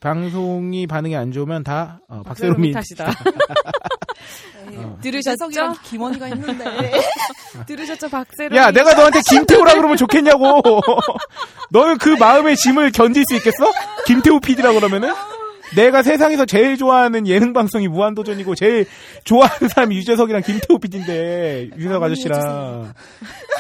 [0.01, 3.13] 방송이 반응이 안 좋으면 다 어, 박세롬이 탓이다.
[4.95, 4.99] 어.
[5.01, 5.49] 들으셨죠?
[5.85, 6.65] 김원희가 있는데
[7.67, 8.57] 들으셨죠, 박세롬?
[8.57, 10.63] 야, 내가 너한테 김태우라 그러면 좋겠냐고.
[11.71, 13.71] 너는 그 마음의 짐을 견딜 수 있겠어?
[14.07, 15.13] 김태우 PD라 그러면은?
[15.75, 18.87] 내가 세상에서 제일 좋아하는 예능 방송이 무한도전이고 제일
[19.25, 22.93] 좋아하는 사람이 유재석이랑 김태우 PD인데 유재석 아저씨랑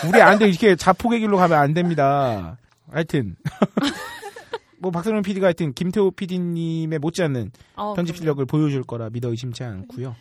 [0.06, 0.46] 우리 안 돼.
[0.48, 2.58] 이렇게 자폭의 길로 가면 안 됩니다.
[2.90, 3.36] 하여튼
[4.78, 8.16] 뭐 박선영 PD가 하여튼 김태우 PD님의 못지않는 어, 편집.
[8.16, 10.14] 실력을 보여줄 거라 믿어 의심치 않고요.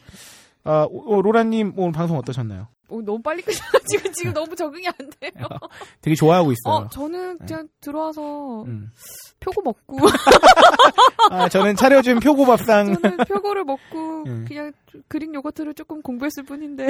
[0.63, 2.67] 아, 오- 오, 로라님 오늘 방송 어떠셨나요?
[2.89, 5.31] 오, 너무 빨리 끝나가지고 지금 너무 적응이 안 돼요.
[6.01, 6.73] 되게 좋아하고 있어요.
[6.85, 8.91] 어, 저는 그냥 들어와서 음.
[9.39, 9.97] 표고 먹고
[11.29, 12.93] 아, 저는 차려준 표고 밥상.
[13.01, 14.45] 저는 표고를 먹고 음.
[14.47, 14.73] 그냥
[15.07, 16.87] 그릭 요거트를 조금 공부했을 뿐인데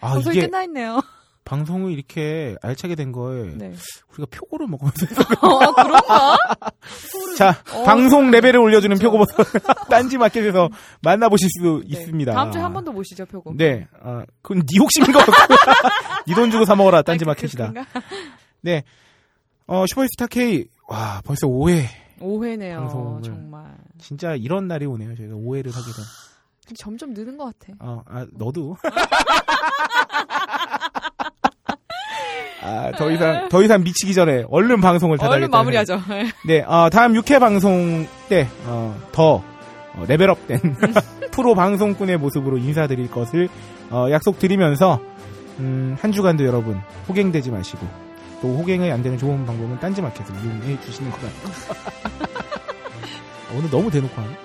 [0.00, 1.00] 아, 방송이 이게 끝나 있네요.
[1.44, 3.74] 방송을 이렇게 알차게 된 거에 네.
[4.12, 5.06] 우리가 표고를 먹으면서.
[5.46, 6.36] 어, 그런가?
[7.36, 9.10] 자, 어, 방송 레벨을 올려주는 그렇죠.
[9.12, 9.46] 표고버섯.
[9.90, 10.68] 딴지 마켓에서
[11.02, 11.98] 만나보실 수 네.
[11.98, 12.32] 있습니다.
[12.32, 13.54] 다음 주에 한 번 더 모시죠, 표고.
[13.56, 15.54] 네, 아, 그건 네 욕심인 것 같고.
[16.26, 17.72] 네돈 주고 사 먹어라, 딴지 아, 그- 마켓이다.
[18.62, 18.82] 네.
[19.66, 20.66] 어, 슈퍼스타 K.
[20.88, 21.84] 와, 벌써 5회.
[22.20, 23.22] 오해네요, 방송을.
[23.22, 23.74] 정말.
[23.98, 25.14] 진짜 이런 날이 오네요.
[25.16, 26.04] 저희가 5회를 하게 된.
[26.78, 27.74] 점점 느는 것 같아.
[27.80, 28.76] 어, 아, 너도.
[32.64, 35.36] 아, 더 이상, 더 이상 미치기 전에 얼른 방송을 닫아야겠다.
[35.36, 36.00] 얼른 마무리하죠.
[36.46, 39.42] 네, 어, 다음 6회 방송 때, 어, 더,
[39.94, 40.58] 어, 레벨업된
[41.30, 43.48] 프로 방송꾼의 모습으로 인사드릴 것을,
[43.90, 45.00] 어, 약속드리면서,
[45.58, 47.86] 음, 한 주간도 여러분, 호갱되지 마시고,
[48.40, 51.22] 또 호갱이 안 되는 좋은 방법은 딴지마켓을 이용해 주시는 거라.
[53.56, 54.36] 오늘 너무 대놓고 하네?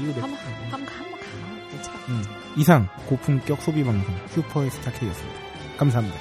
[0.00, 0.38] 이거 내- 한번
[0.70, 1.98] 한번 가, 한번 가.
[2.08, 2.22] 음,
[2.56, 5.38] 이상 고품격 소비 방송 슈퍼스타 K였습니다.
[5.76, 6.16] 감사합니다.